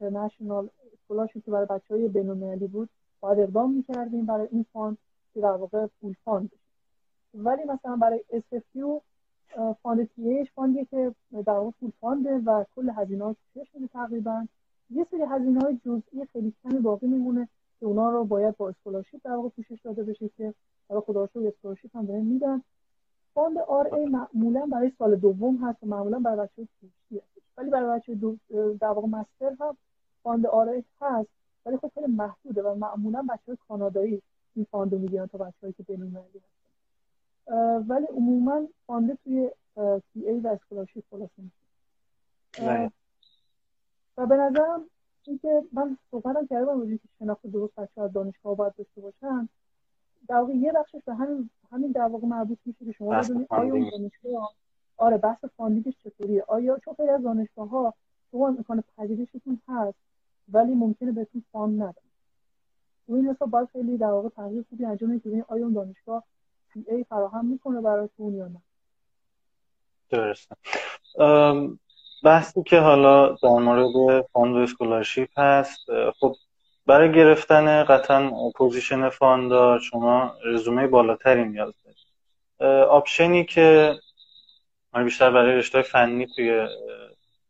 international 0.00 0.68
scholarship 0.92 1.44
که 1.44 1.50
برای 1.50 1.66
بچه 1.66 1.94
های 1.94 2.08
بود 2.66 2.88
باید 3.20 3.38
اقدام 3.38 3.72
می‌کردیم 3.72 4.26
برای 4.26 4.48
این 4.52 4.66
fund 4.72 4.98
که 5.34 5.40
در 5.40 5.52
واقع 5.52 5.86
full 6.00 6.14
fund 6.24 6.50
ولی 7.34 7.64
مثلا 7.64 7.96
برای 7.96 8.24
SFU 8.32 9.00
fund 9.82 10.08
TA 10.14 10.33
ش 10.33 10.52
fund 10.54 10.74
یه 10.74 10.84
که 10.84 11.14
در 11.32 11.52
واقع 11.52 11.70
full 11.80 11.92
fund 12.00 12.30
ه 12.30 12.38
و 12.38 12.64
کل 12.76 12.90
هزینه 12.96 13.24
ها 13.24 13.36
شده 13.72 13.86
تقریبا؟ 13.92 14.46
یه 14.90 15.06
سری 15.10 15.22
هزینه 15.22 15.60
های 15.60 15.78
جزئی 15.84 16.26
خیلی 16.32 16.52
کمی 16.62 16.78
باقی 16.78 17.06
میمونه 17.06 17.48
که 17.80 17.86
اونا 17.86 18.10
رو 18.10 18.24
باید 18.24 18.56
با 18.56 18.68
scholarship 18.68 19.20
در 19.24 19.30
واقع 19.30 19.48
پوشش 19.48 19.80
داده 19.84 20.02
بشه 20.02 20.30
که 20.36 20.54
حالا 20.88 21.00
خدا 21.00 21.22
scholarship 21.22 21.96
هم 21.96 22.06
بهم 22.06 22.24
میدن. 22.24 22.62
fund 23.34 23.58
RA 23.58 24.06
معمولا 24.06 24.66
برای 24.66 24.92
سال 24.98 25.16
دوم 25.16 25.56
هست 25.56 25.82
و 25.82 25.86
معمولا 25.86 26.18
برای 26.18 26.36
بچه 26.36 26.68
هست. 27.12 27.31
ولی 27.56 27.70
برای 27.70 27.98
بچه 27.98 28.14
دو 28.14 28.36
در 28.80 28.88
واقع 28.88 29.08
master 29.08 29.56
هم 29.60 29.76
fund 30.22 30.46
RA 30.46 30.84
هست 31.00 31.28
ولی 31.66 31.76
خب 31.76 31.90
خیلی 31.94 32.06
محدوده 32.06 32.62
و 32.62 32.74
معمولا 32.74 33.26
بچه 33.28 33.58
کانادایی 33.68 34.22
این 34.54 34.66
fund 34.70 34.92
رو 34.92 34.98
می‌گیرن 34.98 35.26
تا 35.26 35.38
بچه‌ای 35.38 35.72
که 35.72 35.82
بین‌المللی 35.82 36.38
هستن. 36.38 37.86
ولی 37.88 38.06
عموما 38.06 38.68
fund 38.86 39.18
توی 39.24 39.50
TA 40.12 40.40
و 40.40 40.48
scholarship 40.48 41.04
خلاصه 41.10 41.32
میشه. 41.38 42.92
و 44.16 44.26
به 44.26 44.36
نظرم 44.36 44.84
اینکه 45.26 45.62
من 45.72 45.98
صحبتم 46.10 46.46
کردم 46.46 46.80
روزی 46.80 46.98
که 46.98 47.08
شناخت 47.18 47.46
درست 47.46 47.74
بچه 47.74 48.00
از 48.00 48.12
دانشگاه 48.12 48.56
باید 48.56 48.74
داشته 48.74 49.00
باشن. 49.00 49.48
در 50.28 50.36
واقع 50.36 50.52
یه 50.52 50.72
بخشش 50.72 51.02
به 51.04 51.14
همین 51.14 51.50
همین 51.72 51.92
در 51.92 52.06
واقع 52.06 52.26
مربوط 52.26 52.58
میشه 52.64 52.84
که 52.84 52.92
شما 52.92 53.10
بدونید 53.20 53.46
آیا 53.50 53.74
اون 53.74 53.90
دانشگاه 53.90 54.54
آره 55.02 55.16
بحث 55.16 55.44
funding 55.56 55.86
ش 55.86 55.94
چطوریه؟ 56.04 56.44
آیا 56.48 56.78
چون 56.84 56.94
خیلی 56.94 57.08
از 57.08 57.22
دانشگاه 57.22 57.68
ها 57.68 57.94
شما 58.30 58.48
امکان 58.48 58.84
پذیرشتون 58.98 59.60
هست 59.68 59.98
ولی 60.52 60.74
ممکنه 60.74 61.12
بهتون 61.12 61.44
fund 61.52 61.82
ندن. 61.82 61.92
تو 63.06 63.12
این 63.12 63.28
حساب 63.28 63.50
باید 63.50 63.68
خیلی 63.72 63.98
در 63.98 64.06
واقع 64.06 64.28
تحقیق 64.28 64.64
خوبی 64.70 64.84
انجام 64.84 65.18
بدید 65.18 65.44
آیا 65.48 65.64
اون 65.64 65.72
دانشگاه 65.72 66.22
TA 66.74 67.04
فراهم 67.04 67.46
می‌کنه 67.46 67.80
براتون 67.80 68.34
یا 68.34 68.48
نه. 68.48 68.62
درسته. 70.10 70.56
بحثی 72.24 72.62
که 72.62 72.80
حالا 72.80 73.28
در 73.28 73.48
مورد 73.48 74.26
fund 74.32 74.54
و 74.54 74.58
scholarship 74.58 75.38
هست 75.38 75.80
خب 76.20 76.34
برای 76.86 77.12
گرفتن 77.12 77.84
قطعا 77.84 78.30
position 78.56 79.08
fund 79.08 79.56
دار 79.56 79.80
شما 79.80 80.34
رزومه 80.44 80.86
بالاتری 80.86 81.44
نیاز 81.44 81.74
دارید. 81.84 82.86
option 82.88 83.36
ی 83.36 83.44
که 83.44 83.94
بیشتر 84.94 85.30
برای 85.30 85.56
رشته 85.56 85.82
فنی 85.82 86.26
توی 86.26 86.68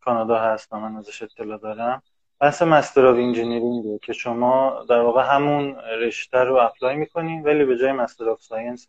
کانادا 0.01 0.39
هست 0.39 0.73
و 0.73 0.77
من 0.77 0.97
ازش 0.97 1.23
اطلاع 1.23 1.59
دارم. 1.59 2.03
بحث 2.41 2.63
master 2.63 3.07
of 3.07 3.17
engineering 3.17 4.01
که 4.01 4.13
شما 4.13 4.85
در 4.89 5.01
واقع 5.01 5.35
همون 5.35 5.77
رشته 5.99 6.39
رو 6.39 6.57
apply 6.57 6.97
می‌کنین 6.97 7.43
ولی 7.43 7.65
به 7.65 7.79
جای 7.79 7.93
master 7.93 8.31
of 8.31 8.43
science 8.43 8.87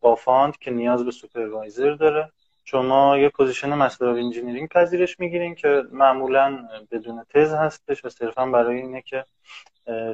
با 0.00 0.14
fund 0.14 0.58
که 0.58 0.70
نیاز 0.70 1.04
به 1.04 1.10
supervisor 1.10 1.90
داره 1.90 2.32
شما 2.64 3.18
یه 3.18 3.28
position 3.28 3.74
master 3.74 4.08
of 4.08 4.16
engineering 4.16 4.68
پذیرش 4.68 5.20
می‌گیرین 5.20 5.54
که 5.54 5.82
معمولا 5.92 6.68
بدون 6.90 7.24
تز 7.34 7.52
هستش 7.54 8.04
و 8.04 8.08
صرفا 8.08 8.46
برای 8.46 8.76
اینه 8.76 9.02
که 9.02 9.24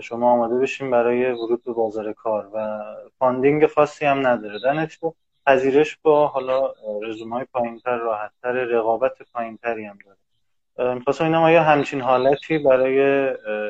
شما 0.01 0.33
آماده 0.33 0.59
بشین 0.59 0.91
برای 0.91 1.33
ورود 1.33 1.65
به 1.65 1.73
بازار 1.73 2.13
کار 2.13 2.51
و 2.55 2.81
funding 3.19 3.67
خاصی 3.67 4.05
هم 4.05 4.27
نداره. 4.27 4.59
در 4.65 4.73
نتیجه 4.73 5.13
پذیرش 5.47 5.99
با 6.03 6.27
حالا 6.27 6.75
رزومه 7.03 7.37
های 7.37 7.47
تر 7.85 7.97
راحتتر 7.97 8.53
رقابت 8.53 9.23
پایینتری 9.33 9.85
هم 9.85 9.99
داره. 10.05 10.95
می‌خواستم 10.95 11.25
اینم 11.25 11.43
آیا 11.43 11.63
همچین 11.63 12.01
حالتی 12.01 12.59
برای 12.59 13.01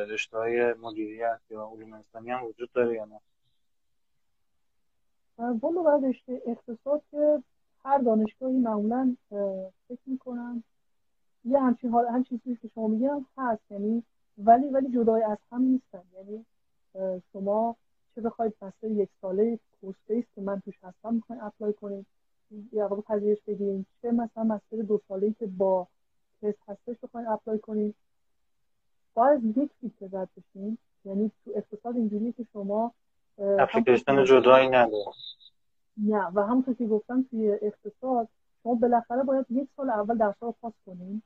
رشته 0.06 0.38
های 0.38 0.72
مدیریت 0.72 1.40
یا 1.50 1.70
علوم 1.72 1.92
انسانی 1.92 2.30
هم 2.30 2.44
وجود 2.44 2.72
داره 2.72 2.94
یا 2.94 3.04
نه؟ 3.04 3.20
والا 5.38 5.82
برای 5.82 6.14
اقتصاد 6.46 7.02
که 7.10 7.42
هر 7.84 7.98
دانشگاهی 7.98 8.56
معمولا 8.56 9.16
فکر 9.88 10.00
می‌کنم 10.06 10.64
یه 11.44 11.60
همچین 11.60 11.90
حال 11.90 12.06
همچین 12.06 12.40
چیزی 12.44 12.58
که 12.62 12.70
شما 12.74 12.88
میگم 12.88 13.26
هست 13.38 13.62
یعنی 13.70 14.02
ولی 14.38 14.68
ولی 14.68 14.92
جدای 14.92 15.22
از 15.22 15.38
هم 15.52 15.62
نیستن. 15.62 16.02
یعنی 16.16 16.44
شما 17.32 17.76
چه 18.14 18.20
بخواید 18.20 18.54
master 18.62 18.90
یک 18.90 19.08
ساله 19.20 19.58
course 19.80 19.96
که 20.34 20.40
من 20.40 20.60
توش 20.60 20.74
هستم 20.82 21.14
می‌خواین 21.14 21.42
apply 21.42 21.72
کنید 21.72 22.06
یا 22.72 22.88
واقع 22.88 23.02
پذیرش 23.02 23.38
بگیرید 23.46 23.86
چه 24.02 24.10
مثلا 24.10 24.44
master 24.44 24.76
دو 24.76 25.00
ساله 25.08 25.34
که 25.38 25.46
با 25.46 25.88
تز 26.42 26.58
هستش 26.68 26.96
بخواین 27.02 27.28
apply 27.28 27.58
کنید 27.58 27.94
باید 29.14 29.56
یک 29.56 29.70
gate 29.80 30.14
رد 30.14 30.28
بشین. 30.36 30.78
یعنی 31.04 31.30
تو 31.44 31.50
اقتصاد 31.54 31.96
اینجوریه 31.96 32.32
که 32.32 32.46
شما 32.52 32.92
اپلیکیشن 33.38 34.24
جدایی 34.24 34.68
نداره 34.68 35.12
نه 35.96 36.30
و 36.34 36.40
همونطور 36.40 36.74
که 36.74 36.86
گفتم 36.86 37.22
توی 37.30 37.58
اقتصاد 37.62 38.28
شما 38.62 38.74
بالاخره 38.74 39.22
باید 39.22 39.46
یک 39.50 39.68
سال 39.76 39.90
اول 39.90 40.18
درس 40.18 40.34
رو 40.40 40.54
پاس 40.60 40.72
کنید 40.86 41.22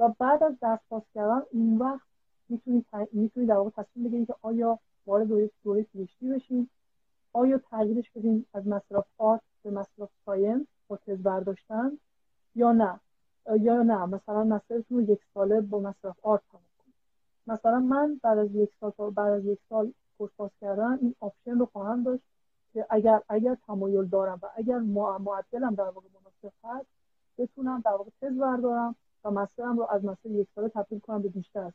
و 0.00 0.08
بعد 0.18 0.42
از 0.42 0.58
درس 0.60 0.78
پاس 0.90 1.02
کردن 1.14 1.42
اون 1.52 1.78
وقت 1.78 2.06
می‌تونید 2.48 2.86
می‌تونید 3.12 3.48
در 3.48 3.56
واقع 3.56 3.70
تصمیم 3.70 4.08
بگیرید 4.08 4.26
که 4.26 4.34
آیا 4.42 4.78
وارد 5.08 5.28
دوره 5.28 5.50
دوره 5.64 5.82
PhD 5.82 6.28
بشین 6.28 6.68
آیا 7.32 7.58
تغییرش 7.58 8.10
بدین 8.10 8.44
از 8.54 8.66
master 8.66 8.95
of 8.95 9.04
art 9.18 9.40
به 9.62 9.70
master 9.70 9.99
of 9.99 10.08
science 10.26 10.66
با 10.88 10.96
تز 10.96 11.22
برداشتن؟ 11.22 11.98
یا 12.54 12.72
نه؟ 12.72 13.00
یا 13.60 13.82
نه؟ 13.82 14.06
مثلا 14.06 14.44
master 14.44 14.80
تون 14.80 14.98
رو 14.98 15.12
یک 15.12 15.20
ساله 15.34 15.60
با 15.60 15.80
master 15.80 16.07
of 16.07 16.16
art 16.22 16.42
تمام 16.50 16.62
کنید 16.78 16.94
مثلا 17.46 17.78
من 17.78 18.20
بعد 18.22 18.38
از 18.38 18.54
یک 18.54 18.70
سال 18.80 19.10
بعد 19.10 19.32
از 19.32 19.44
یک 19.44 19.58
سال 19.68 19.92
course 20.18 20.30
پاس 20.36 20.50
کردن 20.60 20.98
این 21.00 21.14
option 21.20 21.58
رو 21.58 21.66
خواهم 21.66 22.02
داشت 22.02 22.22
که 22.72 22.86
اگر 22.90 23.22
اگر 23.28 23.56
تمایل 23.66 24.04
دارم 24.04 24.38
و 24.42 24.46
اگر 24.56 24.78
معدلم 24.78 25.74
در 25.74 25.84
واقع 25.84 26.06
مناسب 26.14 26.56
هست 26.64 26.86
بتونم 27.38 27.82
در 27.84 27.90
واقع 27.90 28.10
تز 28.20 28.38
بردارم 28.38 28.94
و 29.24 29.30
master 29.30 29.69
م 29.69 29.76
رو 29.78 29.86
از 29.90 30.04
master 30.04 30.30
یک 30.30 30.48
ساله 30.54 30.68
تبدیل 30.68 30.98
کنم 30.98 31.22
به 31.22 31.28
بیشتر. 31.28 31.72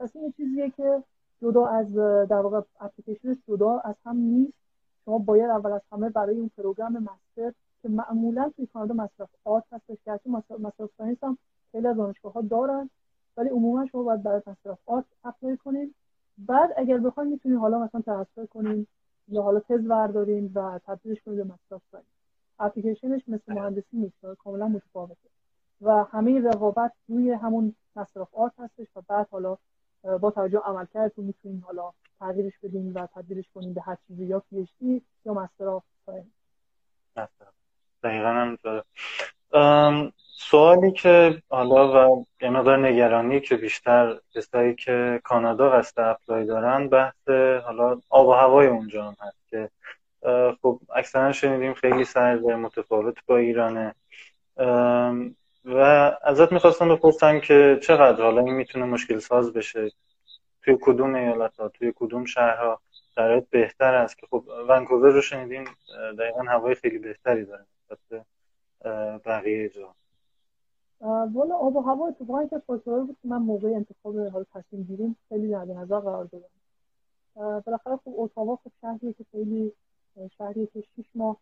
پس 0.00 0.16
این 0.16 0.32
چیزیه 0.32 0.70
که 0.70 1.02
جدا 1.44 1.66
از 1.66 1.94
در 2.28 2.40
واقع 2.40 2.60
اپلیکیشنش 2.80 3.36
جدا 3.48 3.78
از 3.78 3.94
هم 4.06 4.16
نیست. 4.16 4.58
شما 5.04 5.18
باید 5.18 5.50
اول 5.50 5.72
از 5.72 5.80
همه 5.92 6.10
برای 6.10 6.36
اون 6.36 6.50
program 6.56 6.92
master 6.92 7.52
که 7.82 7.88
معمولا 7.88 8.52
توی 8.56 8.66
کانادا 8.66 8.94
master 8.94 9.19
of 9.19 9.28
art 9.44 9.64
هستش 9.72 9.96
که 10.04 10.30
master 10.30 10.75
of 10.75 10.90
science 10.98 11.24
هم 11.24 11.38
خیلی 11.72 11.86
از 11.86 11.96
دانشگاه 11.96 12.32
ها 12.32 12.40
دارن 12.40 12.90
ولی 13.36 13.48
عموما 13.48 13.86
شما 13.86 14.02
باید 14.02 14.22
برای 14.22 14.42
master 14.46 14.70
of 14.70 14.78
art 14.86 15.04
apply 15.24 15.56
کنید 15.56 15.94
بعد 16.38 16.70
اگر 16.76 16.98
بخواید 16.98 17.30
می‌تونید 17.30 17.58
حالا 17.58 17.78
مثلا 17.78 18.00
transfer 18.00 18.46
کنید 18.46 18.88
یا 19.28 19.42
حالا 19.42 19.60
تز 19.60 19.88
بردارین 19.88 20.50
و 20.54 20.78
تبدیلش 20.86 21.22
کنید 21.22 21.36
به 21.36 21.44
master 21.44 21.72
of 21.72 21.82
science. 21.92 22.06
اپلیکیشنش 22.58 23.28
مثل 23.28 23.54
مهندسی 23.54 23.96
نیست 23.96 24.36
کاملا 24.38 24.68
متفاوته. 24.68 25.28
و 25.80 26.04
همه 26.04 26.40
رقابت 26.40 26.92
روی 27.08 27.30
همون 27.30 27.74
master 27.96 28.24
of 28.24 28.34
art 28.34 28.52
هستش 28.58 28.86
و 28.96 29.00
بعد 29.08 29.28
حالا 29.30 29.56
با 30.20 30.30
توجه 30.30 30.58
عملکردتون 30.58 31.24
می‌تونین 31.24 31.62
حالا 31.66 31.92
تغییرش 32.20 32.52
بدین 32.62 32.92
و 32.92 33.06
تبدیلش 33.14 33.44
کنین 33.54 33.74
به 33.74 33.80
هر 33.80 33.96
چیزی 34.08 34.26
یا 34.26 34.42
PhD 34.50 35.02
یا 35.24 35.34
master 35.34 35.68
of 35.68 35.82
دقیقا 38.02 38.28
همینطوره. 38.28 38.82
سوالی 40.36 40.92
که 40.92 41.42
حالا 41.48 42.08
و 42.08 42.26
یه 42.40 42.50
مقدار 42.50 42.88
نگرانی 42.88 43.40
که 43.40 43.56
بیشتر 43.56 44.18
کسایی 44.34 44.74
که 44.74 45.20
کانادا 45.24 45.70
قصد 45.70 46.00
apply 46.00 46.44
دارن 46.44 46.88
بحث 46.88 47.28
حالا 47.64 48.00
آب 48.10 48.28
و 48.28 48.32
هوای 48.32 48.66
اونجا 48.66 49.04
هم 49.04 49.16
هست 49.20 49.48
که 49.48 49.70
خب 50.62 50.80
اکثرا 50.96 51.32
شنیدیم 51.32 51.74
خیلی 51.74 52.04
سرد 52.04 52.44
متفاوت 52.44 53.26
با 53.26 53.36
ایرانه. 53.36 53.94
و 55.64 55.78
ازت 56.22 56.52
می‌خواستم 56.52 56.94
بپرسم 56.94 57.40
که 57.40 57.78
چقدر 57.82 58.22
حالا 58.22 58.40
این 58.40 58.54
می‌تونه 58.54 58.84
مشکل 58.84 59.18
ساز 59.18 59.52
بشه؟ 59.52 59.90
توی 60.62 60.78
کدوم 60.80 61.14
ایالت 61.14 61.56
ها 61.56 61.68
توی 61.68 61.92
کدوم 61.96 62.24
شهرها 62.24 62.80
شرایط 63.14 63.44
بهتر 63.50 63.94
است؟ 63.94 64.18
که 64.18 64.26
خب 64.30 64.44
ونکوور 64.68 65.10
رو 65.12 65.20
شنیدیم 65.20 65.64
دقیقا 66.18 66.42
هوای 66.42 66.74
خیلی 66.74 66.98
بهتری 66.98 67.44
داره 67.44 67.64
نسبت 67.90 68.26
بقیه 69.24 69.68
جا. 69.68 69.94
والا 71.32 71.54
آب 71.54 71.76
و 71.76 71.80
هوا 71.80 72.08
اتفاقا 72.08 72.46
که 72.46 72.58
فاکتوری 72.58 73.04
بود 73.04 73.16
که 73.22 73.28
من 73.28 73.38
موقع 73.38 73.68
انتخاب 73.68 74.18
حال 74.18 74.44
تصمیم 74.54 74.82
گیریم 74.82 75.16
خیلی 75.28 75.48
در 75.48 75.64
نظر 75.64 76.00
قرار 76.00 76.24
دادم. 76.24 76.50
بالاخره 77.60 77.96
خب 77.96 78.14
اتاوا 78.16 78.56
خب 78.56 78.70
شهریه 78.80 79.12
که 79.12 79.24
خیلی 79.32 79.72
شهریه 80.38 80.66
که 80.66 80.80
6 80.96 81.04
ماه 81.14 81.36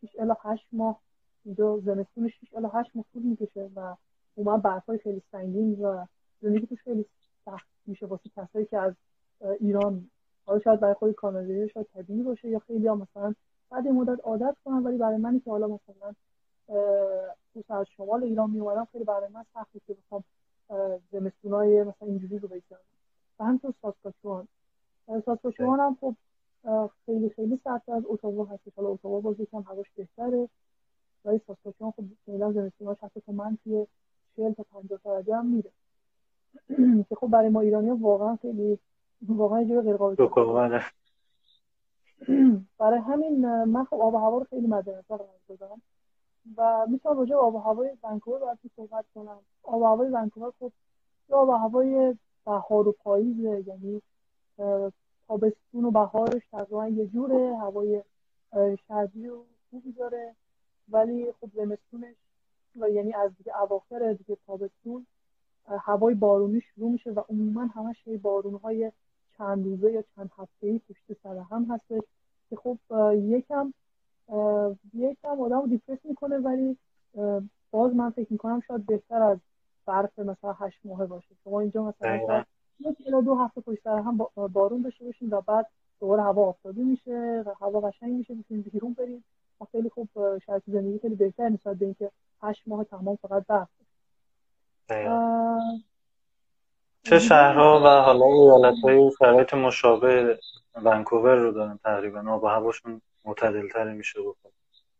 6 0.00 0.16
الی 0.18 0.32
8 0.42 0.66
ماه 0.72 1.00
اینجا 1.44 1.78
زمستون 1.78 2.28
6 2.28 2.54
الی 2.54 2.66
8 2.72 2.90
ماه 2.94 3.04
طول 3.12 3.22
می‌کشه 3.22 3.70
و 3.76 3.96
اومد 4.34 4.62
برفای 4.62 4.98
خیلی 4.98 5.22
سنگین 5.32 5.80
و 5.80 6.04
زندگی 6.42 6.66
توش 6.66 6.82
خیلی 6.82 7.06
سخت 7.44 7.66
میشه 7.86 8.06
واسه 8.06 8.30
کسایی 8.36 8.66
که 8.66 8.78
از 8.78 8.92
ایران 9.60 10.10
حالا 10.46 10.60
شاید 10.60 10.80
برای 10.80 10.94
خود 10.94 11.12
کانادایی 11.12 11.68
شاید 11.68 11.86
طبیعی 11.94 12.22
باشه 12.22 12.48
یا 12.48 12.58
خیلی 12.58 12.86
ها 12.86 12.94
مثلا 12.94 13.34
بعد 13.70 13.88
مدت 13.88 14.20
عادت 14.24 14.56
کنم 14.64 14.84
ولی 14.84 14.98
برای 14.98 15.16
منی 15.16 15.40
که 15.40 15.50
حالا 15.50 15.66
مثلا 15.66 16.14
تو 17.54 17.74
از 17.74 17.86
شمال 17.96 18.24
ایران 18.24 18.50
می 18.50 18.60
اومدم 18.60 18.88
خیلی 18.92 19.04
برای 19.04 19.28
من 19.32 19.44
سخته 19.54 19.80
که 19.86 19.94
بخوام 19.94 20.24
زمستونای 21.12 21.82
مثلا 21.82 22.08
اینجوری 22.08 22.38
رو 22.38 22.48
بگذارم. 22.48 22.82
و 23.38 23.44
همینطور 23.44 23.74
ساسکاچوان. 23.82 24.48
ساسکاچوان 25.24 25.80
هم 25.80 25.96
خب 26.00 26.14
خیلی 27.06 27.28
خیلی 27.28 27.60
سرد 27.64 27.90
از 27.90 28.02
اتاوا 28.06 28.44
هست 28.44 28.62
حالا 28.76 28.88
اتاوا 28.88 29.20
باز 29.20 29.40
یکم 29.40 29.60
هواش 29.62 29.86
بهتره. 29.96 30.48
ولی 31.24 31.40
ساسکاچوان 31.46 31.90
خب 31.90 32.04
فعلا 32.26 32.52
زمستوناش 32.52 32.96
حتی 33.02 33.20
تا 33.20 33.32
منفی 33.32 33.86
40 34.36 34.52
تا 34.52 34.62
50 34.62 35.00
درجه 35.04 35.36
هم 35.36 35.46
میره. 35.46 35.70
که 37.08 37.14
خب 37.14 37.26
برای 37.26 37.48
ما 37.48 37.60
ایرانی 37.60 37.88
ها 37.88 37.96
واقعا 37.96 38.36
خیلی 38.36 38.78
واقعا 39.28 39.62
یه 39.62 39.80
غیر 39.80 39.96
قابل 39.96 40.14
برای 42.78 43.00
همین 43.00 43.64
من 43.64 43.84
خب 43.84 43.96
آب 44.00 44.14
و 44.14 44.18
هوا 44.18 44.38
رو 44.38 44.44
خیلی 44.44 44.66
مد 44.66 44.88
نظر 44.88 45.16
قرار 45.16 45.28
دادم 45.48 45.82
و 46.56 46.86
می‌تونم 46.88 47.18
راجع 47.18 47.34
آب 47.34 47.54
و 47.54 47.58
هوای 47.58 47.90
ونکوور 48.02 48.38
براتون 48.38 48.70
صحبت 48.76 49.04
کنم. 49.14 49.38
آب 49.62 49.82
و 49.82 49.84
هوای 49.84 50.08
ونکوور 50.08 50.52
خب 50.60 50.72
آب 51.30 51.48
و 51.48 51.52
هوای 51.52 52.16
بهار 52.44 52.88
و 52.88 52.92
پاییزه 52.92 53.64
یعنی 53.66 54.02
تابستون 55.28 55.84
و 55.84 55.90
بهارش 55.90 56.42
تقریبا 56.52 56.88
یه 56.88 57.06
جوره. 57.06 57.56
هوای 57.56 58.02
شرجی 58.88 59.28
و 59.28 59.42
خوبی 59.70 59.92
داره. 59.92 60.34
ولی 60.92 61.32
خب 61.40 61.50
زمستونش 61.54 62.16
و 62.76 62.90
یعنی 62.90 63.14
از 63.14 63.30
دیگه 63.38 63.60
اواخر 63.62 64.12
دیگه 64.12 64.36
تابستون 64.46 65.06
هوای 65.68 66.14
بارونی 66.14 66.60
شروع 66.60 66.90
میشه 66.90 67.10
و 67.10 67.20
عموما 67.28 67.66
همش 67.66 68.08
بارون 68.22 68.54
های 68.54 68.92
چند 69.38 69.64
روزه 69.64 69.92
یا 69.92 70.04
چند 70.16 70.30
هفته 70.38 70.66
ای 70.66 70.80
پشت 70.88 71.18
سر 71.22 71.38
هم 71.38 71.64
هستش 71.64 72.02
که 72.50 72.56
خب 72.56 72.78
یکم 73.14 73.72
یکم 74.94 75.40
آدم 75.40 75.60
رو 75.60 75.66
دیپرس 75.66 75.98
می‌کنه 76.04 76.38
ولی 76.38 76.76
باز 77.70 77.94
من 77.94 78.10
فکر 78.10 78.32
می‌کنم 78.32 78.60
شاید 78.60 78.86
بهتر 78.86 79.22
از 79.22 79.38
برف 79.86 80.18
مثلا 80.18 80.52
هشت 80.52 80.78
ماهه 80.84 81.06
باشه. 81.06 81.34
شما 81.44 81.60
اینجا 81.60 81.84
مثلا 81.84 82.44
یک 82.80 83.08
دو 83.24 83.34
هفته 83.34 83.60
پشت 83.60 83.82
سر 83.84 83.98
هم 83.98 84.18
بارون 84.52 84.82
داشته 84.82 85.04
باشین 85.04 85.30
و 85.30 85.40
بعد 85.40 85.66
دوباره 86.00 86.22
هوا 86.22 86.46
آفتابی 86.48 86.82
میشه 86.82 87.42
و 87.46 87.54
هوا 87.60 87.80
قشنگ 87.80 88.12
میشه 88.12 88.34
می‌تونید 88.34 88.72
بیرون 88.72 88.92
برید 88.92 89.24
و 89.62 89.66
خیلی 89.72 89.88
خوب 89.88 90.38
شرط 90.38 90.62
زندگی 90.66 90.98
خیلی 90.98 91.14
بهتر 91.14 91.48
نسبت 91.48 91.76
به 91.76 91.84
اینکه 91.84 92.10
هشت 92.42 92.62
ماه 92.66 92.84
تمام 92.84 93.16
فقط 93.16 93.46
برف 93.46 93.68
چه 97.02 97.18
شهرها 97.18 97.80
و 97.84 98.02
حالا 98.02 98.26
ایالت 98.26 98.74
های 98.84 99.10
شرایط 99.18 99.54
مشابه 99.54 100.38
ونکوور 100.84 101.34
رو 101.34 101.52
دارن 101.52 101.78
تقریبا؟ 101.84 102.32
آب 102.32 102.44
و 102.44 102.46
هواشون 102.46 103.00
معتدل 103.24 103.68
تری 103.68 103.92
میشه 103.92 104.20
بکن 104.20 104.50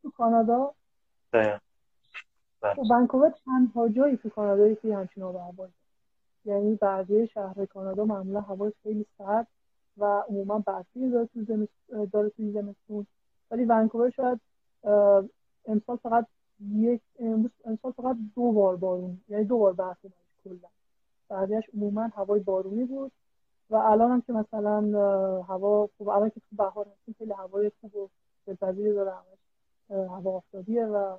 تو 0.03 0.11
کانادا؟ 0.11 0.75
بله. 1.33 1.61
ونکوور 2.91 3.33
تنها 3.45 3.89
جایی 3.89 4.17
تو 4.17 4.29
کانادایی 4.29 4.77
که 4.77 4.97
همچین 4.97 5.23
آب 5.23 5.35
و 5.35 5.39
هوایی 5.39 5.73
یعنی 6.45 6.75
بعضی 6.75 7.27
شهر 7.27 7.67
کانادا 7.67 8.05
معمولا 8.05 8.41
هوا 8.41 8.73
خیلی 8.83 9.07
سرد 9.19 9.47
و 9.99 10.23
عموما 10.29 10.59
برفی 10.59 11.13
تو 11.35 11.47
داره 12.13 12.29
تو 12.29 12.53
زمستون. 12.53 13.07
ولی 13.51 13.65
ونکوور 13.65 14.11
شاید 14.11 14.41
امسال 15.67 15.97
فقط 16.03 16.27
یک 16.71 17.01
امسال 17.65 17.93
فقط 17.93 18.17
دو 18.35 18.53
بار 18.53 18.77
بارون 18.77 19.21
یعنی 19.29 19.45
دو 19.45 19.59
بار 19.59 19.73
برف 19.73 19.97
اومد 20.03 20.15
کلا. 20.45 20.69
بعدیش 21.29 21.65
عموما 21.75 22.03
هوای 22.03 22.41
بارونی 22.41 22.85
بود. 22.85 23.13
و 23.71 23.77
الان 23.77 24.11
هم 24.11 24.21
که 24.21 24.33
مثلا 24.33 24.81
هوا 25.43 25.89
خوب 25.99 26.09
الان 26.09 26.31
که 26.31 26.41
تو 26.41 26.57
بهار 26.57 26.87
هستیم 26.87 27.15
خیلی 27.19 27.33
هوای 27.33 27.71
خوب 27.81 27.97
و 27.97 28.09
دلپذیری 28.47 28.93
داره 28.93 29.11
همش 29.11 30.09
هوا 30.11 30.37
آفتابیه 30.37 30.85
و 30.85 31.17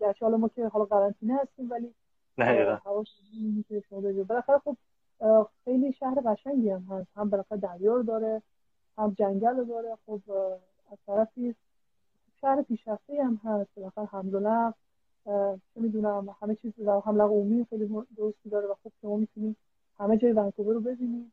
گرچه 0.00 0.24
حالا 0.24 0.36
ما 0.36 0.48
که 0.48 0.68
حالا 0.68 0.84
قرنطینه 0.84 1.38
هستیم 1.42 1.70
ولی 1.70 1.94
نه 2.38 2.64
بالاخره 4.24 4.58
خب 4.58 4.76
خیلی 5.64 5.92
شهر 5.92 6.20
قشنگی 6.26 6.70
هم 6.70 6.86
هست. 6.90 7.08
هم 7.16 7.30
بالاخره 7.30 7.58
دریا 7.58 7.96
رو 7.96 8.02
داره 8.02 8.42
هم 8.98 9.14
جنگل 9.18 9.56
رو 9.56 9.64
داره. 9.64 9.96
خب 10.06 10.20
از 10.92 10.98
طرفی 11.06 11.54
شهر 12.40 12.62
پیشرفته 12.62 13.24
هم 13.24 13.40
هست. 13.44 13.70
بالاخره 13.76 14.04
حمل 14.04 14.34
و 14.34 14.72
چه 15.74 15.80
می‌دونم 15.80 16.36
همه 16.40 16.54
چیز 16.54 16.72
رو 16.78 17.00
حمله 17.00 17.22
عمومی 17.22 17.64
خیلی 17.64 18.04
درستی 18.16 18.50
داره 18.50 18.66
و 18.66 18.74
خب 18.84 18.92
شما 19.00 19.16
می‌تونید 19.16 19.56
همه 19.98 20.16
جای 20.16 20.32
ونکوور 20.32 20.74
رو 20.74 20.80
ببینید. 20.80 21.32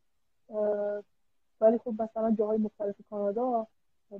ولی 1.60 1.78
خب 1.78 2.02
مثلا 2.02 2.30
جاهای 2.30 2.58
مختلف 2.58 2.94
کانادا 3.10 3.66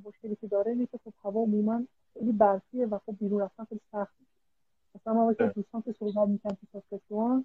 مشکلی 0.04 0.36
که 0.36 0.46
داره 0.46 0.72
اینه 0.72 0.86
که 0.86 0.98
خب 1.04 1.12
هوا 1.24 1.40
عموما 1.40 1.82
خیلی 2.14 2.32
برفیه 2.32 2.86
و 2.86 2.98
خب 3.06 3.14
بیرون 3.20 3.40
رفتن 3.40 3.64
خیلی 3.64 3.80
سخت 3.92 4.14
مثلا 4.94 5.14
ما 5.14 5.34
که 5.34 5.46
دوستان 5.46 5.82
که 5.82 5.92
صحبت 5.92 6.28
می‌کنم 6.28 6.56
تو 6.60 6.66
ساسکچوان 6.72 7.44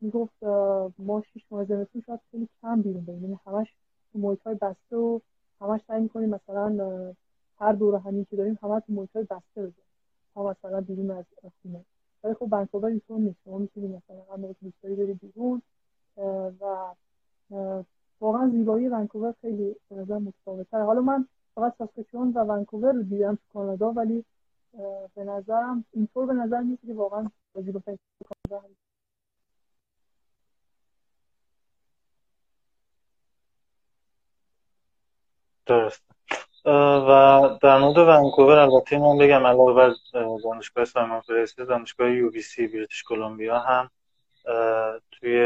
می‌گفت 0.00 0.42
ما 0.98 1.22
شیش 1.32 1.42
ماه 1.50 1.64
زمستون 1.64 2.02
شاید 2.06 2.20
خیلی 2.30 2.48
کم 2.62 2.82
بیرون 2.82 3.04
بریم. 3.04 3.22
یعنی 3.22 3.38
همش 3.46 3.74
تو 4.12 4.18
محیط 4.18 4.42
های 4.42 4.54
بسته 4.54 4.96
و 4.96 5.20
همش 5.60 5.80
سعی 5.88 6.00
می‌کنیم 6.02 6.28
مثلا 6.28 7.14
هر 7.64 7.72
دور 7.72 7.96
همی 7.96 8.24
که 8.24 8.36
داریم 8.36 8.58
همه 8.62 8.80
تو 8.80 8.92
محیط 8.92 9.10
بسته 9.16 9.42
بزنیم 9.56 9.72
ها 10.36 10.50
مثلا 10.50 10.80
بیرون 10.80 11.10
از 11.10 11.24
خونه. 11.62 11.84
ولی 12.24 12.34
خب 12.34 12.48
ونکوور 12.52 12.86
اینطور 12.86 13.18
نیست. 13.18 13.36
شما 13.44 13.58
می‌تونید 13.58 13.90
مثلا 13.90 14.36
موقع 14.36 14.52
دوست 14.62 14.82
داری 14.82 14.94
برید 14.94 15.20
بیرون 15.20 15.62
و 16.60 16.94
واقعا 18.20 18.50
زیبایی 18.50 18.88
ونکوور 18.88 19.34
خیلی 19.40 19.76
به 19.88 19.96
نظر 19.96 20.18
متفاوته 20.18 20.78
حالا 20.78 21.00
من 21.00 21.28
فقط 21.54 21.74
ساسکچوان 21.78 22.32
و 22.32 22.44
ونکوور 22.44 22.92
رو 22.92 23.02
دیدم 23.02 23.34
تو 23.34 23.42
کانادا 23.52 23.92
ولی 23.92 24.24
به 25.14 25.24
نظرم 25.24 25.84
اینطور 25.92 26.26
به 26.26 26.32
نظر 26.32 26.60
نیست 26.60 26.86
که 26.86 26.94
واقعا 26.94 27.30
زیباترین 27.54 27.98
کانادا 28.48 28.68
درست 35.66 36.13
و 36.64 37.58
در 37.62 37.78
مورد 37.78 37.98
ونکوور 37.98 38.58
البته 38.58 38.98
من 38.98 39.18
بگم 39.18 39.46
علاوه 39.46 39.74
بر 39.74 39.92
دانشگاه 40.44 40.84
سایمون 40.84 41.20
فریزر 41.20 41.64
دانشگاه 41.64 42.10
UBC 42.10 42.66
بریتیش 42.66 43.02
کلمبیا 43.02 43.58
هم 43.58 43.90
توی 45.10 45.38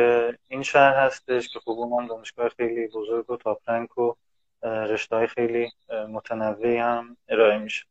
این 0.49 0.63
شهر 0.63 0.95
هستش 0.95 1.49
که 1.49 1.61
خب 1.61 1.71
اون 1.71 2.03
هم 2.03 2.09
دانشگاه 2.09 2.49
خیلی 2.49 2.87
بزرگ 2.87 3.31
و 3.31 3.37
top 3.37 3.63
rank 3.63 3.99
و 3.99 4.15
رشته 4.63 5.27
خیلی 5.27 5.71
متنوعی 6.09 6.77
هم 6.77 7.17
ارائه 7.29 7.59
میشه. 7.59 7.85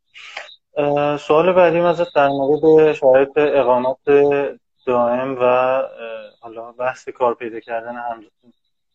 سوال 1.19 1.53
بعدی 1.53 1.79
ازت 1.79 2.15
در 2.15 2.27
مورد 2.27 2.93
شرایط 2.93 3.29
اقامت 3.37 3.97
دائم 4.85 5.37
و 5.41 5.83
حالا 6.39 6.71
بحث 6.71 7.09
کار 7.09 7.33
پیدا 7.33 7.59
کردن 7.59 7.95
هم 7.95 8.23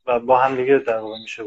و 0.06 0.20
با 0.20 0.38
هم 0.38 0.56
دیگه 0.56 0.78
در 0.78 0.98
واقع 0.98 1.18
میشه 1.22 1.42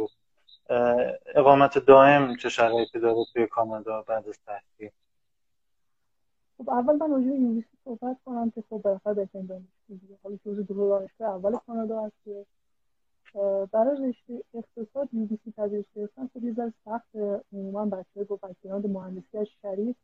اقامت 1.35 1.77
دائم 1.77 2.35
چه 2.35 2.49
شرایطی 2.49 2.99
داره 2.99 3.25
توی 3.33 3.47
کانادا 3.47 4.01
بعد 4.01 4.27
از 4.27 4.39
تحصیل؟ 4.45 4.89
خب 6.57 6.69
اول 6.69 6.95
من 6.95 7.11
راجع 7.11 7.27
به 7.27 7.63
صحبت 7.85 8.17
کنم 8.25 8.49
که 8.49 8.63
خب 8.69 8.77
بالاخره 8.77 9.13
بهترین 9.13 9.45
دانشگاه 9.45 10.17
حالا 10.23 10.37
جزء 10.45 10.61
دو 10.61 10.89
دانشگاه 10.89 11.29
اول 11.29 11.57
کانادا 11.67 12.03
هست 12.03 12.15
که 12.25 12.45
برای 13.71 14.09
رشته 14.09 14.43
اقتصاد 14.53 15.09
یو 15.13 15.25
بی 15.25 15.39
سی 15.45 15.51
پذیرش 15.51 15.85
گرفتن 15.95 16.29
خب 16.33 16.43
یه 16.43 16.53
ذره 16.53 16.73
سخت 16.85 17.15
عموما 17.53 17.85
بچه‌ها 17.85 18.25
با 18.29 18.35
بک‌گراند 18.35 18.85
مهندسی 18.85 19.37
از 19.37 19.47
شریف 19.61 19.95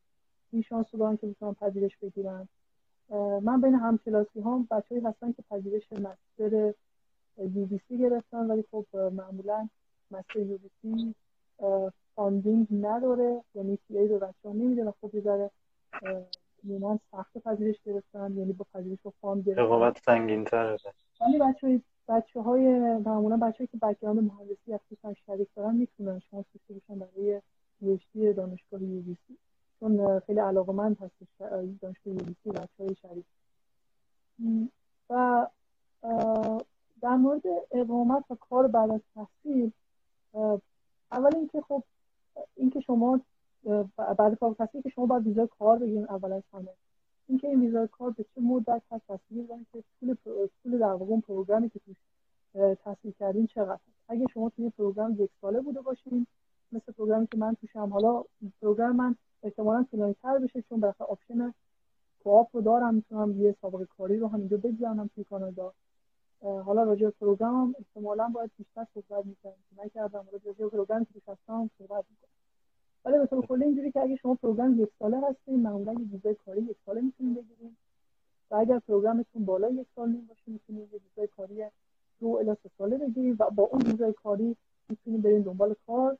این 0.51 0.61
شانس 0.61 0.85
رو 0.91 0.99
دارن 0.99 1.17
که 1.17 1.27
بتونن 1.27 1.53
پذیرش 1.53 1.97
بگیرن 1.97 2.47
من 3.41 3.61
بین 3.61 3.75
همکلاسی 3.75 4.41
هم 4.41 4.67
بچه‌ای 4.71 5.01
هستن 5.01 5.31
که 5.31 5.43
پذیرش 5.49 5.83
مستر 5.93 6.73
یو 7.37 7.67
گرفتن 7.89 8.47
ولی 8.47 8.63
خب 8.71 8.85
معمولا 8.95 9.69
master 10.11 10.39
UBC 10.39 11.15
funding 12.15 12.67
نداره 12.71 13.43
یعنی 13.55 13.77
TA 13.87 14.07
به 14.07 14.17
بچه 14.17 14.49
ها 14.49 14.51
نمیده 14.53 14.83
و 14.83 14.91
خب 15.01 15.15
یه 15.15 15.21
ذره 15.21 15.51
من 16.63 16.99
سخت 17.11 17.37
پذیرش 17.37 17.75
گرفتن 17.85 18.37
یعنی 18.37 18.53
با 18.53 18.65
پذیرش 18.73 18.99
با 19.03 19.13
fund 19.21 19.43
گرفتن. 19.45 19.61
رقابت 19.61 20.01
سنگین 20.05 20.43
تره. 20.43 20.77
ولی 21.21 21.39
بچه 21.39 21.81
بچه 22.07 22.41
های 22.41 22.67
معمولا 22.97 23.37
بچه 23.37 23.67
که 23.67 23.77
background 23.77 24.19
مهندسی 24.19 24.77
خصوصا 24.77 25.13
شریف 25.25 25.47
دارن 25.55 25.75
می‌تونن 25.75 26.21
داشته 26.31 26.73
باشن 26.73 26.99
برای 26.99 27.41
PhD 27.79 28.33
دانشگاه 28.33 28.83
UBC 28.83 29.37
چون 29.79 30.19
خیلی 30.19 30.39
علاقمند 30.39 30.97
هستش 30.97 31.27
دانشگاه 31.81 32.13
سی 32.43 32.49
بچه 32.49 32.83
های 32.83 32.95
شریک 32.95 33.25
و 35.09 35.47
در 37.01 37.15
مورد 37.15 37.41
اقامت 37.71 38.23
و 38.29 38.35
کار 38.35 38.67
بعد 38.67 38.91
از 38.91 39.01
تحصیل 39.15 39.71
اول 41.11 41.35
اینکه 41.35 41.61
خب 41.61 41.83
اینکه 42.55 42.79
شما 42.79 43.19
بعد 44.17 44.39
کار 44.39 44.55
که 44.83 44.89
شما 44.89 45.05
باید 45.05 45.27
ویزای 45.27 45.47
کار 45.59 45.77
بگیرین 45.77 46.05
اول 46.09 46.31
از 46.31 46.43
همه. 46.53 46.69
اینکه 47.27 47.47
این 47.47 47.61
ویزای 47.61 47.87
کار 47.87 48.11
به 48.11 48.23
چه 48.23 48.41
مدت 48.41 48.81
هست 48.91 49.07
دارن 49.07 49.65
که 49.73 49.83
طول 49.99 50.15
طول 50.63 50.79
در 50.79 50.93
واقع 50.93 51.19
پروگرامی 51.19 51.69
که 51.69 51.79
توش 51.85 51.95
تحصیل 52.75 53.11
کردین 53.19 53.47
چقدر 53.47 53.79
اگه 54.07 54.25
شما 54.33 54.49
توی 54.49 54.69
پروگرام 54.69 55.15
یک 55.19 55.29
ساله 55.41 55.61
بوده 55.61 55.81
باشین 55.81 56.27
مثل 56.71 56.91
پروگرامی 56.91 57.27
که 57.27 57.37
من 57.37 57.55
توشم 57.55 57.89
حالا 57.93 58.23
program 58.61 58.95
من 58.95 59.15
احتمالا 59.43 59.83
طولانی 59.91 60.15
تر 60.21 60.37
بشه 60.39 60.61
چون 60.61 60.79
بالاخره 60.79 61.07
option 61.07 61.53
co-op 62.23 62.55
رو 62.55 62.61
دارم 62.61 62.95
می‌تونم 62.95 63.41
یه 63.41 63.55
سابقه 63.61 63.85
کاری 63.97 64.17
رو 64.17 64.27
هم 64.27 64.39
اینجا 64.39 64.57
بگذارم 64.57 65.09
توی 65.15 65.23
کانادا. 65.23 65.73
حالا 66.41 66.83
راجع 66.83 67.05
به 67.05 67.13
program 67.19 67.75
احتمالا 67.79 68.27
باید 68.27 68.51
بیشتر 68.57 68.85
صحبت 68.93 69.25
می‌کنم 69.25 69.53
نکردم 69.85 70.25
راجع 70.31 70.51
به 70.51 70.69
program 70.69 71.01
ی 71.01 71.05
که 71.05 71.21
هستم 71.27 71.69
صحبت 71.77 72.05
می‌کنم. 72.09 72.31
ولی 73.05 73.17
به 73.19 73.25
طور 73.25 73.45
کلی 73.45 73.63
اینجوری 73.63 73.91
که 73.91 73.99
اگه 73.99 74.15
شما 74.15 74.35
program 74.35 74.81
یک 74.81 74.89
ساله 74.99 75.21
هستین 75.29 75.61
معمولا 75.61 75.93
یه 75.93 76.07
ویزای 76.11 76.35
کاری 76.45 76.61
یک 76.61 76.77
ساله 76.85 77.01
می‌تونید 77.01 77.35
بگیرید 77.35 77.77
و 78.51 78.55
اگر 78.55 78.79
program 78.79 79.25
تون 79.25 79.45
بالا 79.45 79.69
یک 79.69 79.87
سال 79.95 80.09
نیم 80.09 80.25
باشه 80.25 80.41
می‌تونید 80.47 80.93
یه 80.93 80.99
ویزای 80.99 81.27
کاری 81.27 81.65
دو 82.19 82.27
الی 82.27 82.55
سه 82.63 82.69
ساله 82.77 82.97
بگیرید 82.97 83.35
و 83.41 83.49
با 83.49 83.63
اون 83.63 83.81
ویزای 83.81 84.13
کاری 84.13 84.55
می‌تونید 84.89 85.21
برید 85.21 85.45
دنبال 85.45 85.75
کار. 85.87 86.17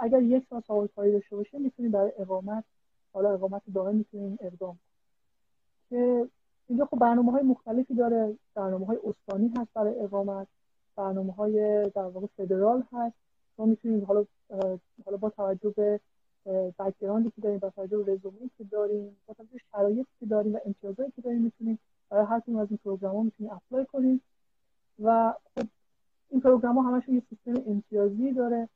اگر 0.00 0.22
یک 0.22 0.46
سال 0.50 0.62
سابقه 0.66 0.88
کاری 0.88 1.12
داشته 1.12 1.36
باشه 1.36 1.58
می‌تونید 1.58 1.92
برای 1.92 2.12
اقامت 2.18 2.64
حالا 3.12 3.32
اقامت 3.32 3.62
دائم 3.74 3.96
می‌تونید 3.96 4.38
اقدام 4.42 4.78
که 5.90 6.28
اینجا 6.68 6.84
خب 6.84 6.98
برنامه 6.98 7.32
های 7.32 7.42
مختلفی 7.42 7.94
داره. 7.94 8.36
برنامه 8.54 8.86
های 8.86 8.98
استانی 9.04 9.52
هست 9.58 9.68
برای 9.74 10.00
اقامت. 10.00 10.46
برنامه 10.96 11.32
های 11.32 11.82
در 11.94 12.02
واقع 12.02 12.26
فدرال 12.36 12.84
هست. 12.92 13.16
ما 13.58 13.66
می‌تونیم 13.66 14.04
حالا 14.04 14.24
حالا 15.04 15.16
با 15.16 15.30
توجه 15.30 15.70
به 15.76 16.00
background 16.78 17.25
ی 17.25 17.30
که 17.30 17.40
داریم 17.40 17.58
با 17.58 17.70
توجه 17.70 17.98
به 17.98 18.12
رزومه 18.12 18.50
که 18.58 18.64
داریم 18.64 19.16
با 19.26 19.34
توجه 19.34 19.52
به 19.52 19.58
شرایطی 19.72 20.08
که 20.20 20.26
داریم 20.26 20.54
و 20.54 20.58
امتیازاتی 20.66 21.12
که 21.16 21.22
داریم 21.22 21.42
می‌تونیم 21.42 21.78
برای 22.10 22.26
هر 22.26 22.40
کدوم 22.40 22.56
از 22.56 22.68
این 22.70 22.78
program 22.84 23.16
ها 23.16 23.22
می‌تونیم 23.22 23.52
apply 23.52 23.86
کنیم. 23.86 24.20
و 25.02 25.34
خب 25.54 25.66
این 26.30 26.40
پروگرام 26.40 26.78
ها 26.78 26.82
همشون 26.82 27.14
یه 27.14 27.22
سیستم 27.30 27.70
امتیازی 27.70 28.32
داره. 28.32 28.68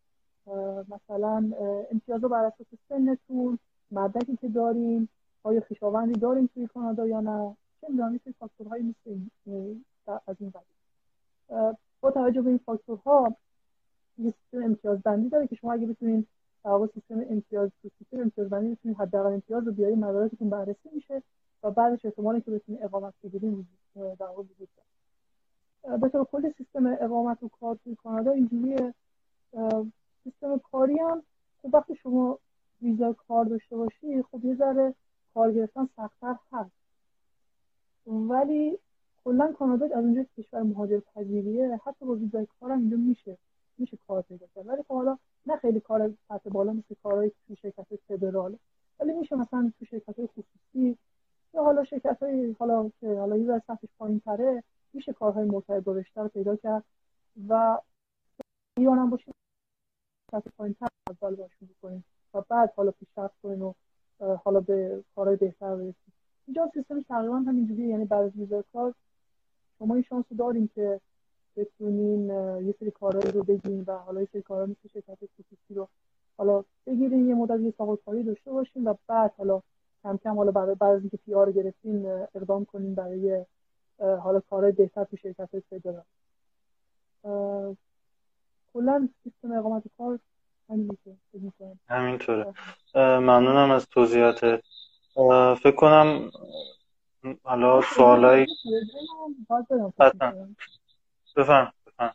مثلا 0.88 1.50
امتیاز 1.90 2.20
بر 2.20 2.44
اساس 2.44 2.66
سنتون 2.88 3.58
مدرکی 3.90 4.36
که 4.36 4.48
داریم 4.48 5.08
آیا 5.42 5.60
خویشاوندی 5.60 6.20
داریم 6.20 6.50
توی 6.54 6.66
کانادا 6.66 7.06
یا 7.06 7.20
نه؟ 7.20 7.56
چه 7.80 7.86
می‌دونم 7.88 8.20
یه 8.26 8.32
فاکتورهایی 8.38 8.82
مثل 8.84 9.20
از 10.26 10.36
این 10.40 10.50
قبیل. 10.50 11.74
با 12.00 12.10
توجه 12.10 12.42
به 12.42 12.48
این 12.48 12.58
فاکتورها 12.58 13.36
یه 14.18 14.30
سیستم 14.30 14.64
امتیاز 14.64 15.02
بندی 15.02 15.28
داره 15.28 15.46
که 15.46 15.56
شما 15.56 15.72
اگه 15.72 15.86
بتونین 15.86 16.26
در 16.64 16.88
سیستم 16.94 17.20
امتیاز 17.30 17.70
سیستم 17.82 18.20
امتیاز 18.20 18.48
بندی 18.50 18.74
بتونین 18.74 18.96
حداقل 18.96 19.32
امتیاز 19.32 19.66
رو 19.66 19.72
بیارین 19.72 19.98
مدارکتون 19.98 20.50
بررسی 20.50 20.88
میشه 20.94 21.22
و 21.62 21.70
بعدش 21.70 22.04
احتمالی 22.04 22.40
که 22.40 22.50
بتونین 22.50 22.84
اقامت 22.84 23.14
بگیرین 23.24 23.66
در 23.94 24.26
واقع 24.26 24.42
وجود 24.42 24.68
داره. 24.76 25.98
به 25.98 26.08
طور 26.08 26.24
کلی 26.24 26.52
سیستم 26.58 26.86
اقامت 27.00 27.42
و 27.42 27.48
کار 27.48 27.78
توی 27.84 27.94
کانادا 27.94 28.30
اینجوریه. 28.30 28.94
سیستم 30.24 30.58
کاری 30.72 30.98
هم 30.98 31.22
خب 31.62 31.74
وقتی 31.74 31.96
شما 31.96 32.38
ویزا 32.82 33.12
کار 33.12 33.44
داشته 33.44 33.76
باشی 33.76 34.22
خب 34.22 34.44
یه 34.44 34.54
ذره 34.54 34.94
کار 35.34 35.52
گرفتن 35.52 35.88
سختتر 35.96 36.36
هست. 36.52 36.77
ولی 38.08 38.78
کلا 39.24 39.52
کانادا 39.52 39.86
از 39.86 40.04
اونجا 40.04 40.24
کشور 40.38 40.62
مهاجر 40.62 41.00
پذیریه 41.00 41.80
حتی 41.84 42.06
با 42.06 42.14
ویزای 42.14 42.46
کار 42.60 42.70
هم 42.72 42.78
اینجا 42.78 42.96
میشه 42.96 43.38
میشه 43.78 43.98
کار 44.08 44.22
پیدا 44.22 44.46
کرد. 44.54 44.66
ولی 44.66 44.82
خب 44.82 44.94
حالا 44.94 45.18
نه 45.46 45.56
خیلی 45.56 45.80
کار 45.80 46.12
سطح 46.28 46.50
بالا 46.50 46.72
مثل 46.72 46.94
کارهایی 47.02 47.32
تو 47.48 47.54
شرکت 47.54 47.86
فدرال 48.08 48.56
ولی 49.00 49.12
میشه 49.12 49.36
مثلا 49.36 49.72
تو 49.78 49.84
شرکت 49.84 50.18
های 50.18 50.26
خصوصی 50.26 50.98
یا 51.54 51.64
حالا 51.64 51.84
شرکت 51.84 52.22
های 52.22 52.56
حالا 52.58 52.90
که 53.00 53.18
حالا 53.18 53.36
یه 53.36 53.62
سطحش 53.66 53.88
پایین 53.98 54.20
تره 54.20 54.62
میشه 54.92 55.12
کارهای 55.12 55.44
مرتبط 55.44 55.84
با 55.84 55.92
رشته 55.92 56.20
رو 56.20 56.28
پیدا 56.28 56.56
کرد 56.56 56.84
و 57.48 57.78
ایران 58.76 58.98
هم 58.98 59.10
باشه 59.10 59.32
سطح 60.30 60.50
پایین 60.56 60.74
تر 60.74 60.88
اول 61.10 61.34
باشون 61.34 61.68
بکنیم 61.68 62.04
و 62.34 62.42
بعد 62.48 62.72
حالا 62.76 62.90
پیشرفت 62.90 63.34
کنیم 63.42 63.62
و 63.62 63.74
حالا 64.44 64.60
به 64.60 65.04
کارهای 65.14 65.36
بهتر 65.36 65.76
برسیم. 65.76 66.17
اینجا 66.48 66.70
سیستم 66.74 67.02
تقریبا 67.02 67.36
همینجوریه 67.36 67.86
یعنی 67.86 68.04
بعد 68.04 68.22
از 68.24 68.36
ویزا 68.36 68.64
کار 68.72 68.94
شما 69.78 69.94
این 69.94 70.04
شانس 70.08 70.24
داریم 70.38 70.70
که 70.74 71.00
بتونین 71.56 72.30
یه 72.66 72.74
سری 72.80 72.90
کارهایی 72.90 73.32
رو 73.32 73.42
بگیرین 73.42 73.84
و 73.86 73.98
حالا 73.98 74.20
یه 74.20 74.28
سری 74.32 74.42
کارها 74.42 74.66
مثل 74.66 74.88
شرکت 74.92 75.18
خصوصی 75.38 75.74
رو 75.74 75.88
حالا 76.38 76.64
بگیرین 76.86 77.28
یه 77.28 77.34
مدت 77.34 77.60
یه 77.60 77.74
کاری 78.04 78.22
داشته 78.22 78.50
باشین 78.50 78.84
و 78.84 78.94
بعد 79.06 79.32
حالا 79.38 79.62
کم 80.02 80.16
کم 80.16 80.36
حالا 80.36 80.50
برای 80.50 80.74
بعد 80.74 80.94
از 80.94 81.00
اینکه 81.00 81.16
پی 81.16 81.34
آر 81.34 81.52
گرفتین 81.52 82.06
اقدام 82.34 82.64
کنین 82.64 82.94
برای 82.94 83.44
حالا 83.98 84.40
کارهای 84.40 84.72
بهتر 84.72 85.04
تو 85.04 85.16
شرکت 85.16 85.48
فدرال 85.70 86.04
کلا 88.72 89.08
سیستم 89.24 89.52
اقامت 89.52 89.82
کار 89.98 90.18
همینطوره. 91.88 92.54
ممنونم 92.94 93.70
از 93.70 93.88
توضیحات 93.88 94.60
فکر 95.62 95.76
کنم 95.76 96.30
حالا 97.42 97.80
سوالایی 97.80 98.46
بفهم 99.50 99.92
بفهم. 101.86 102.12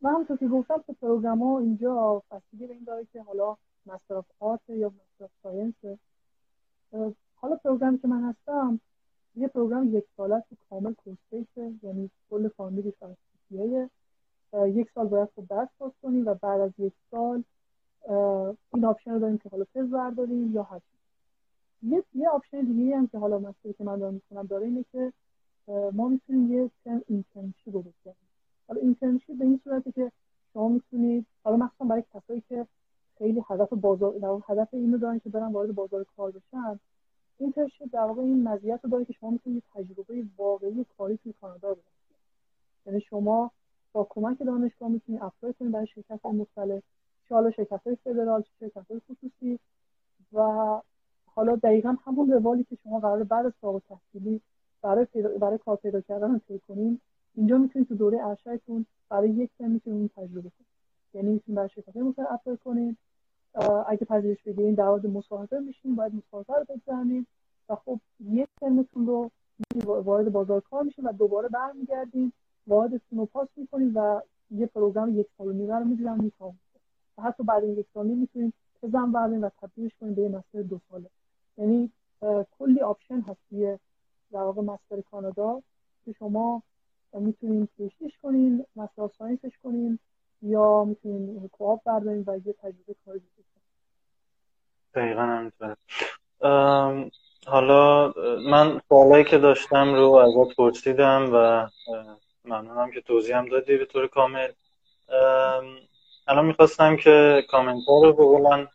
من 0.00 0.10
همونطور 0.10 0.36
که 0.36 0.48
گفتم 0.48 0.84
که 0.86 0.92
پروگرام 0.92 1.42
ها 1.42 1.58
اینجا 1.58 2.22
بستگی 2.30 2.66
به 2.66 2.74
این 2.74 2.84
داره 2.84 3.06
که 3.12 3.22
حالا 3.22 3.56
مستر 3.86 4.14
آف 4.14 4.24
آرت 4.40 4.60
یا 4.68 4.88
مستر 4.88 5.24
آف 5.24 5.30
ساینس. 5.42 5.98
حالا 7.36 7.56
پروگرامی 7.56 7.98
که 7.98 8.08
من 8.08 8.24
هستم 8.24 8.80
یه 9.36 9.48
پروگرام 9.48 9.96
یک 9.96 10.04
ساله 10.16 10.44
تو 10.50 10.56
کامل 10.70 10.94
کورس 10.94 11.46
یعنی 11.82 12.10
کل 12.30 12.48
فامیلی 12.48 12.92
فرستیه 13.00 13.90
یک 14.66 14.90
سال 14.94 15.06
باید 15.06 15.28
خود 15.34 15.48
درس 15.48 15.68
پاس 15.78 15.92
کنیم 16.02 16.26
و 16.26 16.34
بعد 16.34 16.60
از 16.60 16.70
یک 16.78 16.92
سال 17.10 17.44
این 18.74 18.84
آپشن 18.84 19.10
رو 19.10 19.18
داریم 19.18 19.38
که 19.38 19.48
حالا 19.48 19.64
تز 19.74 19.90
برداریم 19.90 20.54
یا 20.54 20.62
هر 20.62 20.80
یه 21.82 22.04
یه 22.14 22.28
آپشن 22.28 22.60
دیگه 22.60 22.96
هم 22.96 23.06
که 23.06 23.18
حالا 23.18 23.38
مسئله 23.38 23.72
که 23.72 23.84
من 23.84 23.98
دارم 23.98 24.14
می‌کنم 24.14 24.46
داره 24.46 24.66
اینه 24.66 24.84
که 24.92 25.12
ما 25.92 26.08
می‌تونیم 26.08 26.52
یه 26.52 26.70
ترم 26.84 27.02
internship 27.08 27.74
رو 27.74 27.82
بکنیم. 27.82 28.16
حالا 28.68 28.80
internship 28.80 29.38
به 29.38 29.44
این 29.44 29.60
صورته 29.64 29.92
که 29.92 30.12
شما 30.52 30.68
می‌تونید 30.68 31.26
حالا 31.44 31.56
مثلا 31.56 31.86
برای 31.88 32.04
کسایی 32.14 32.42
که 32.48 32.66
خیلی 33.18 33.42
هدف 33.50 33.72
بازار 33.72 34.42
هدف 34.48 34.68
اینو 34.72 34.98
دارن 34.98 35.18
که 35.18 35.28
برن 35.28 35.52
وارد 35.52 35.74
بازار 35.74 36.06
کار 36.16 36.30
بشن 36.30 36.80
internship 37.38 37.88
در 37.92 38.00
واقع 38.00 38.22
این 38.22 38.48
مزیت 38.48 38.80
رو 38.82 38.90
داره 38.90 39.04
که 39.04 39.12
شما 39.12 39.30
می‌تونید 39.30 39.62
تجربه 39.74 40.24
واقعی 40.36 40.86
کاری 40.98 41.16
توی 41.16 41.34
کانادا 41.40 41.68
رو 41.68 41.78
یعنی 42.86 43.00
شما 43.00 43.50
با 43.92 44.06
کمک 44.10 44.38
دانشگاه 44.38 44.88
می‌تونید 44.88 45.22
apply 45.22 45.54
کنید 45.58 45.72
برای 45.72 45.86
شرکت 45.86 46.26
مختلف 46.26 46.82
چه 47.28 47.34
حالا 47.34 47.50
شرکت 47.50 47.80
فدرال 48.04 48.42
چه 48.42 48.50
شرکت 48.60 48.90
های 48.90 49.00
خصوصی 49.10 49.58
و 50.32 50.40
حالا 51.34 51.56
دقیقا 51.56 51.96
همون 52.06 52.32
روالی 52.32 52.64
که 52.64 52.76
شما 52.84 53.00
قرار 53.00 53.24
بعد 53.24 53.46
از 53.46 53.52
فارغ 53.60 53.82
تحصیلی 53.88 54.40
برای 54.82 55.06
برای 55.40 55.58
کار 55.58 55.76
پیدا 55.76 56.00
کردن 56.00 56.38
طی 56.38 56.58
کنین 56.68 57.00
اینجا 57.34 57.58
می‌تونید 57.58 57.88
تو 57.88 57.94
دوره 57.94 58.26
ارشدتون 58.26 58.86
برای 59.08 59.30
یک 59.30 59.50
سال 59.58 59.68
می‌تونید 59.68 60.10
تجربه 60.16 60.40
کنید 60.40 60.68
یعنی 61.14 61.30
می‌تونید 61.32 61.56
برای 61.56 61.68
شرکت 61.68 61.96
مختلف 61.96 62.26
اپلای 62.30 62.56
کنید 62.64 62.98
اگه 63.86 64.04
پذیرش 64.04 64.42
بگیرین 64.42 64.74
در 64.74 64.88
مورد 64.88 65.06
مصاحبه 65.06 65.60
میشین 65.60 65.94
باید 65.94 66.12
مصاحبه 66.14 66.54
رو 66.54 66.64
بگذرونید 66.68 67.26
و 67.68 67.76
خب 67.76 68.00
یک 68.20 68.48
ترمتون 68.60 69.06
رو 69.06 69.30
وارد 69.84 70.32
بازار 70.32 70.60
کار 70.60 70.82
میشین 70.82 71.04
و 71.04 71.12
دوباره 71.12 71.48
برمیگردین 71.48 72.32
واحدتون 72.66 73.18
رو 73.18 73.26
پاس 73.26 73.48
می‌کنید 73.56 73.92
و 73.94 74.22
یه 74.50 74.66
پروگرام 74.66 75.18
یک 75.18 75.26
سال 75.38 75.48
و 75.48 75.52
نیمه 75.52 75.74
رو 75.78 75.84
می‌گیرن 75.84 76.30
و 77.18 77.22
حتی 77.22 77.42
بعد 77.42 77.64
این 77.64 77.78
یک 77.78 77.86
سال 77.94 78.06
می‌تونید 78.06 78.54
تز 78.82 79.12
بردارین 79.12 79.40
و 79.40 79.48
تبدیلش 79.62 79.92
کنید 80.00 80.14
به 80.14 80.22
یه 80.22 80.28
master 80.28 80.62
دو 80.62 80.80
ساله. 80.90 81.10
یعنی 81.58 81.90
کلی 82.58 82.80
option 82.80 83.20
هست 83.20 83.40
توی 83.50 83.78
در 84.32 84.40
واقع 84.40 84.62
master 84.62 85.00
کانادا 85.10 85.62
که 86.04 86.12
شما 86.12 86.62
می‌تونین 87.12 87.68
PhD 87.76 87.98
ش 87.98 88.12
کنین 88.22 88.66
master 88.76 89.08
science 89.18 89.44
ش 89.44 89.52
کنین 89.62 89.98
یا 90.42 90.84
می‌تونین 90.84 91.48
co-op 91.48 91.82
بردارین 91.84 92.24
و 92.26 92.36
یه 92.36 92.52
تجربه 92.52 92.94
کاری 93.04 93.18
بکنین 93.18 93.64
دقیقا 94.94 95.22
همینطوره 95.22 95.76
حالا 97.46 98.12
من 98.50 98.80
سوالایی 98.88 99.24
که 99.24 99.38
داشتم 99.38 99.94
رو 99.94 100.12
ازت 100.12 100.56
پرسیدم 100.56 101.30
و 101.32 101.68
ممنونم 102.44 102.90
که 102.90 103.00
توضیح 103.00 103.42
دادی 103.42 103.76
به 103.76 103.84
طور 103.84 104.06
کامل. 104.06 104.48
الان 106.28 106.46
می‌خواستم 106.46 106.96
که 106.96 107.44
کامنت 107.50 107.84
ها 107.88 108.02
رو 108.02 108.12
بقولن 108.12 108.68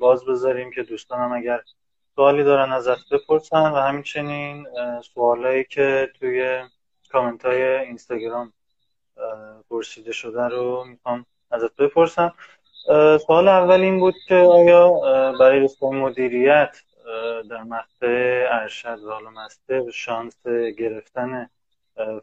باز 0.00 0.24
بذاریم 0.24 0.70
که 0.70 0.82
دوستانم 0.82 1.32
اگر 1.32 1.60
سوالی 2.16 2.44
دارن 2.44 2.72
ازت 2.72 3.08
بپرسن 3.12 3.72
و 3.72 3.76
همچنین 3.76 4.66
سوالایی 5.14 5.64
که 5.64 6.10
توی 6.20 6.62
کامنت 7.12 7.44
های 7.44 7.62
اینستاگرام 7.62 8.52
پرسیده 9.70 10.12
شده 10.12 10.48
رو 10.48 10.84
می‌خوام 10.84 11.26
ازت 11.50 11.76
بپرسم. 11.76 12.34
سوال 13.26 13.48
اول 13.48 13.80
این 13.80 13.98
بود 13.98 14.14
که 14.28 14.34
آیا 14.34 14.92
برای 15.40 15.60
رشته 15.60 15.86
مدیریت 15.86 16.76
در 17.50 17.62
مقطع 17.62 18.46
ارشد 18.50 18.98
و 19.04 19.30
مستر 19.30 19.90
شانس 19.90 20.46
گرفتن 20.78 21.50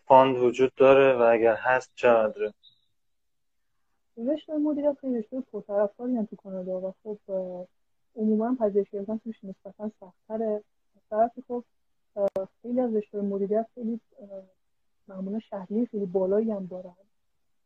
فاند 0.05 0.37
وجود 0.37 0.75
داره 0.75 1.13
و 1.13 1.21
اگر 1.21 1.55
هست 1.55 1.91
چقدره 1.95 2.53
رشته 4.17 4.53
مدیریت 4.53 4.97
خیلی 5.01 5.19
رشته 5.19 5.43
پرطرفداری 5.51 6.27
تو 6.29 6.35
کانادا 6.35 6.71
و 6.71 6.93
خب 7.03 7.17
عموما 8.15 8.55
پذیرش 8.59 8.89
گرفتن 8.89 9.17
توش 9.17 9.43
نسبتا 9.43 9.91
سختتره. 9.99 10.63
طرفی 11.09 11.43
خب 11.47 11.63
خیلی 12.61 12.79
از 12.79 12.95
رشته 12.95 13.21
مدیریت 13.21 13.67
خیلی 13.75 13.99
معمولا 15.07 15.39
شهریه 15.39 15.85
خیلی 15.85 16.05
بالایی 16.05 16.51
هم 16.51 16.65
دارن. 16.65 16.95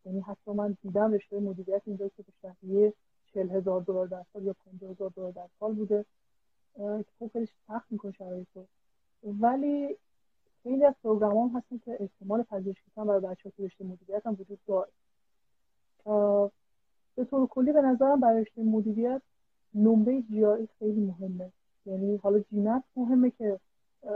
یعنی 0.05 0.19
حتی 0.19 0.51
من 0.51 0.77
دیدم 0.81 1.13
رشته 1.13 1.39
مدیریت 1.39 1.81
اینجا 1.85 2.07
که 2.07 2.23
شهریه 2.41 2.93
چل 3.33 3.49
هزار 3.49 3.81
دلار 3.81 4.07
در 4.07 4.25
سال 4.33 4.43
یا 4.43 4.55
پنجاه 4.65 4.91
هزار 4.91 5.11
دلار 5.15 5.31
در 5.31 5.47
سال 5.59 5.73
بوده. 5.73 6.05
خب 7.19 7.27
خیلی 7.33 7.47
سخت 7.67 7.91
می‌کنه 7.91 8.11
شرایط 8.11 8.47
رو. 8.55 8.65
ولی 9.23 9.97
خیلی 10.63 10.85
از 10.85 10.93
پروگرام 11.03 11.49
هستن 11.49 11.77
که 11.85 11.97
احتمال 11.99 12.43
پذیرش 12.43 12.77
برای 12.95 13.19
بچه 13.19 13.49
ها 13.49 13.65
رشته 13.65 13.83
مدیریت 13.85 14.25
هم 14.25 14.37
وجود 14.39 14.59
داره. 14.67 14.91
به 17.15 17.25
طور 17.25 17.47
کلی 17.47 17.71
به 17.71 17.81
نظرم 17.81 18.19
برای 18.19 18.41
رشته 18.41 18.63
مدیریت 18.63 19.21
نمره 19.77 20.21
جی 20.21 20.67
خیلی 20.79 21.01
مهمه. 21.01 21.51
یعنی 21.85 22.17
حالا 22.17 22.39
جیمت 22.39 22.83
مهمه 22.95 23.31
که 23.31 23.59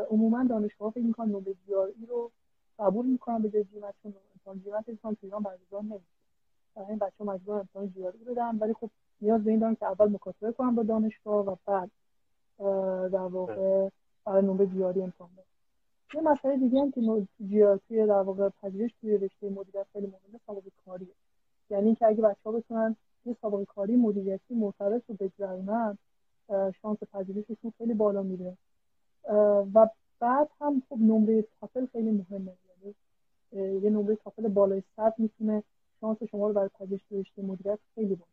عموما 0.09 0.43
دانشگاه 0.43 0.91
فکر 0.91 1.03
می‌کنن 1.03 1.29
نمره 1.29 1.53
جی 1.53 2.05
رو 2.07 2.31
قبول 2.79 3.05
می‌کنن 3.05 3.41
به 3.41 3.49
جای 3.49 3.63
جیمت 3.63 3.93
چون 4.03 4.13
امتحان 4.33 4.59
جیمت 4.59 4.89
امتحان 4.89 5.15
تو 5.15 5.19
ایران 5.25 5.43
برگزار 5.43 5.81
نمیشه. 5.81 6.05
برای 6.75 6.89
این 6.89 6.97
بچه 6.97 7.23
مجبور 7.23 7.59
امتحان 7.59 7.89
جی 7.89 8.01
بدن. 8.27 8.57
ولی 8.57 8.73
خب 8.73 8.89
نیاز 9.21 9.43
به 9.43 9.51
این 9.51 9.59
دارن 9.59 9.75
که 9.75 9.85
اول 9.85 10.09
مکاتبه 10.09 10.51
کنن 10.51 10.75
با 10.75 10.83
دانشگاه 10.83 11.45
و 11.45 11.55
بعد 11.65 11.91
در 13.11 13.19
واقع 13.19 13.89
برای 14.25 14.41
نمره 14.41 14.67
جی 14.67 14.83
امتحان 14.83 15.29
بدن. 15.33 15.43
یه 16.13 16.21
مسئله 16.21 16.57
دیگه 16.57 16.81
هم 16.81 16.91
که 16.91 17.27
جی 17.47 17.65
توی 17.87 18.07
در 18.07 18.21
واقع 18.21 18.49
پذیرش 18.49 18.91
توی 19.01 19.17
رشته 19.17 19.49
مدیریت 19.49 19.85
خیلی 19.93 20.07
مهمه 20.07 20.39
سابقه 20.47 20.71
کاریه 20.85 21.07
یعنی 21.69 21.85
اینکه 21.85 22.07
اگه 22.07 22.21
بچه 22.21 22.39
ها 22.45 22.51
بتونن 22.51 22.95
یه 23.25 23.35
سابقه 23.41 23.65
کاری 23.65 23.95
مدیریتی 23.95 24.53
مرتبط 24.53 25.03
رو 25.07 25.15
بگذرونن 25.19 25.97
شانس 26.81 26.97
پذیرششون 27.13 27.73
خیلی 27.77 27.93
بالا 27.93 28.23
میره. 28.23 28.57
و 29.73 29.89
بعد 30.19 30.49
هم 30.61 30.83
خب 30.89 30.97
نمره 30.99 31.45
تافل 31.59 31.85
خیلی 31.85 32.11
مهمه. 32.11 32.53
یعنی 32.69 32.95
یه 33.83 33.89
نمره 33.89 34.15
TOEFL 34.15 34.47
بالای 34.47 34.83
100 34.95 35.13
می‌تونه 35.17 35.63
شانس 36.01 36.23
شما 36.23 36.47
رو 36.47 36.53
برای 36.53 36.69
پذیرش 36.79 37.01
تو 37.09 37.19
رشته 37.19 37.41
مدیریت 37.41 37.79
خیلی 37.95 38.15
بالا 38.15 38.31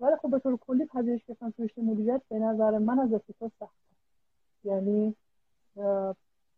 ولی 0.00 0.16
خب 0.16 0.30
به 0.30 0.38
طور 0.38 0.56
کلی 0.56 0.86
پذیرش 0.86 1.24
گرفتن 1.24 1.50
تو 1.50 1.62
رشته 1.64 1.82
مدیریت 1.82 2.22
به 2.28 2.38
نظر 2.38 2.78
من 2.78 2.98
از 2.98 3.12
اقتصاد 3.12 3.52
سخت 3.60 3.76
یعنی 4.64 5.14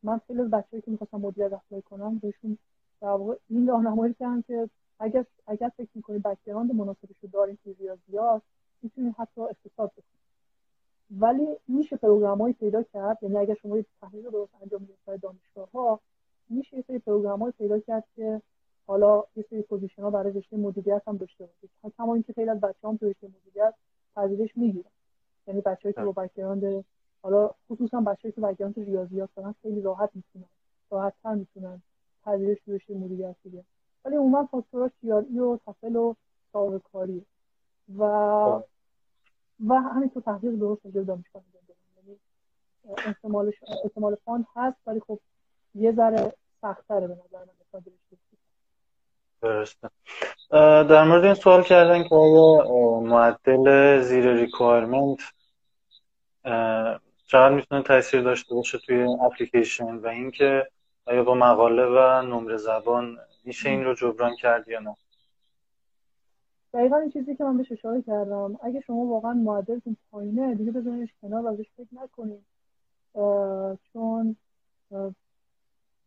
من 0.03 0.21
خیلی 0.27 0.43
بچه‌ای 0.43 0.83
که 0.83 0.91
می‌خواستم 0.91 1.21
مدیریت 1.21 1.53
apply 1.53 1.83
کنم 1.83 2.19
بهشون 2.19 2.59
در 3.01 3.09
واقع 3.09 3.37
این 3.49 3.69
راهنمایی 3.69 4.15
کردم 4.15 4.43
که 4.43 4.69
اگر 5.01 5.25
اگر 5.47 5.69
فکر 5.77 5.89
می‌کنید 5.95 6.23
background 6.23 6.75
مناسبش 6.75 7.17
رو 7.23 7.29
دارین 7.33 7.59
توی 7.65 7.75
ریاضیات 7.75 8.43
می‌تونید 8.83 9.15
حتی 9.19 9.41
اقتصاد 9.41 9.91
بکنید 9.91 10.19
ولی 11.11 11.57
میشه 11.69 11.97
program 11.97 12.42
ایی 12.42 12.55
پیدا 12.55 12.83
کرد 12.83 13.19
یعنی 13.23 13.37
اگر 13.37 13.55
شما 13.55 13.77
یه 13.77 13.85
تحلیل 14.01 14.31
درست 14.31 14.53
انجام 14.63 14.85
بدید 14.85 14.97
برای 15.07 15.19
دانشگاه 15.19 15.71
ها 15.71 16.01
میشه 16.49 16.77
یه 16.77 16.85
سری 16.87 16.99
program 16.99 17.41
ایی 17.41 17.53
پیدا 17.59 17.79
کرد 17.79 18.05
که 18.17 18.43
حالا 18.87 19.25
یه 19.37 19.45
سری 19.51 19.63
position 19.63 20.03
ها 20.03 20.11
برای 20.11 20.33
رشته 20.33 20.57
مدیریت 20.57 21.03
هم 21.07 21.17
داشته 21.17 21.47
باشید 21.47 21.71
کما 21.99 22.15
اینکه 22.15 22.33
خیلی 22.33 22.51
از 22.51 22.61
بچه‌ها 22.61 22.97
تو 22.97 23.07
رشته 23.07 23.29
مدیریت 23.29 23.75
پذیرش 24.17 24.57
می‌گیرن. 24.57 24.91
یعنی 25.47 25.61
بچه‌ای 25.61 25.93
که 25.93 26.01
با 26.01 26.13
background 26.13 26.85
حالا 27.23 27.51
خصوصا 27.71 28.01
بچه‌ای 28.01 28.33
که 28.33 28.41
background 28.41 28.79
ریاضیات 28.79 29.31
دارن 29.37 29.55
خیلی 29.63 29.81
راحت 29.81 30.11
می‌تونن 30.15 30.45
راحت‌تر 30.91 31.35
می‌تونن 31.35 31.83
پذیرش 32.25 32.59
رشته 32.69 32.95
مدیریت 32.95 33.37
بگیرن. 33.45 33.65
ولی 34.05 34.17
عموما 34.17 34.49
فاکتورها 34.51 34.91
GRE 35.31 35.39
و 35.39 35.59
TOEFL 35.67 35.97
و 35.97 36.15
سابقه 36.53 36.81
کاری 36.93 37.27
و 37.99 38.05
خب. 38.45 38.65
و 39.67 39.75
همینطور 39.75 40.23
تحقیق 40.23 40.53
درست 40.53 40.87
راجع 40.87 41.03
دانشگاه 41.03 41.43
یعنی 42.07 42.19
احتمال 43.85 44.17
fund 44.25 44.47
هست 44.57 44.77
ولی 44.87 45.01
خب 45.01 45.19
یه 45.75 45.93
ذره 45.93 46.33
سخت‌تره 46.63 47.07
به 47.07 47.15
نظر 47.15 47.39
من 47.39 47.81
درسته. 49.43 49.91
در 50.89 51.05
مورد 51.05 51.25
این 51.25 51.35
سوال 51.35 51.63
کردن 51.63 52.03
که 52.03 52.15
آیا 52.15 52.65
معدل 53.01 54.01
زیر 54.01 54.33
requirement 54.33 55.19
چقدر 57.27 57.55
می‌تونه 57.55 57.83
تاثیر 57.83 58.23
داشته 58.23 58.55
باشه 58.55 58.79
توی 58.79 59.07
اپلیکیشن 59.21 59.95
و 59.95 60.07
اینکه 60.07 60.69
آیا 61.09 61.25
با 61.25 61.35
مقاله 61.35 61.87
و 61.87 62.23
نمره 62.23 62.57
زبان 62.57 63.19
میشه 63.45 63.69
این 63.69 63.85
رو 63.85 63.95
جبران 63.95 64.37
کرد 64.37 64.69
یا 64.69 64.81
نه؟ 64.81 64.97
دقیقا 66.75 66.97
این 66.97 67.11
چیزی 67.11 67.37
که 67.37 67.45
من 67.45 67.57
بهش 67.57 67.73
اشاره 67.73 68.03
کردم. 68.03 68.59
اگه 68.63 68.81
شما 68.81 68.97
واقعا 68.97 69.33
معدلتون 69.33 69.97
پایینه 70.11 70.55
دیگه 70.55 70.73
بذاریدش 70.73 71.11
کنار 71.23 71.49
ازش 71.49 71.67
فکر 71.77 71.89
نکنید 71.93 72.45
چون 73.93 74.37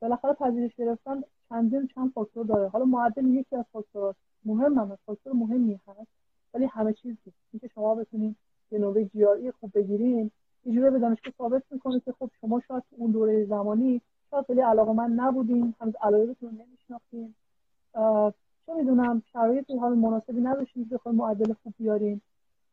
بالاخره 0.02 0.34
پذیرش 0.34 0.76
گرفتن 0.76 1.24
چندین 1.50 1.88
چند 1.88 2.12
فاکتور 2.12 2.46
داره. 2.46 2.68
حالا 2.70 2.86
معدل 2.86 3.26
یکی 3.26 3.56
از 3.56 3.66
فاکتورات 3.74 4.16
مهم 4.46 4.74
هم 4.74 4.98
فاکتور 5.06 5.34
مهمی 5.34 5.80
هست 5.88 6.12
ولی 6.54 6.66
همه 6.66 6.94
چیز 6.94 7.18
نیست. 7.26 7.38
اینکه 7.54 7.68
شما 7.68 7.96
بتونید 7.96 8.36
یه 8.72 8.80
نوبه 8.80 9.06
جی 9.06 9.52
خوب 9.60 9.72
بگیرین 9.76 10.32
یه 10.66 10.74
جوری 10.74 10.90
به 10.90 11.00
دانشگاه 11.00 11.34
ثابت 11.38 11.64
می‌کنه 11.72 12.00
که 12.00 12.14
خب 12.20 12.30
شما 12.42 12.62
شاید 12.68 12.84
اون 12.90 13.12
دوره 13.12 13.46
زمانی 13.46 14.02
خیلی 14.48 14.62
علاقه 14.62 14.94
من 14.94 15.12
نبودین 15.12 15.74
هنوز 15.82 15.94
علایقتون 16.02 16.50
رو 16.50 16.56
نمیشناختین 16.66 17.34
چه 18.66 18.74
می‌دونم 18.78 19.24
شرایط 19.34 19.72
حال 19.72 19.94
مناسبی 19.94 20.42
نداشتین 20.42 20.90
که 20.90 20.96
بخواین 20.96 21.18
معدل 21.18 21.54
خوب 21.54 21.74
بیارین 21.78 22.22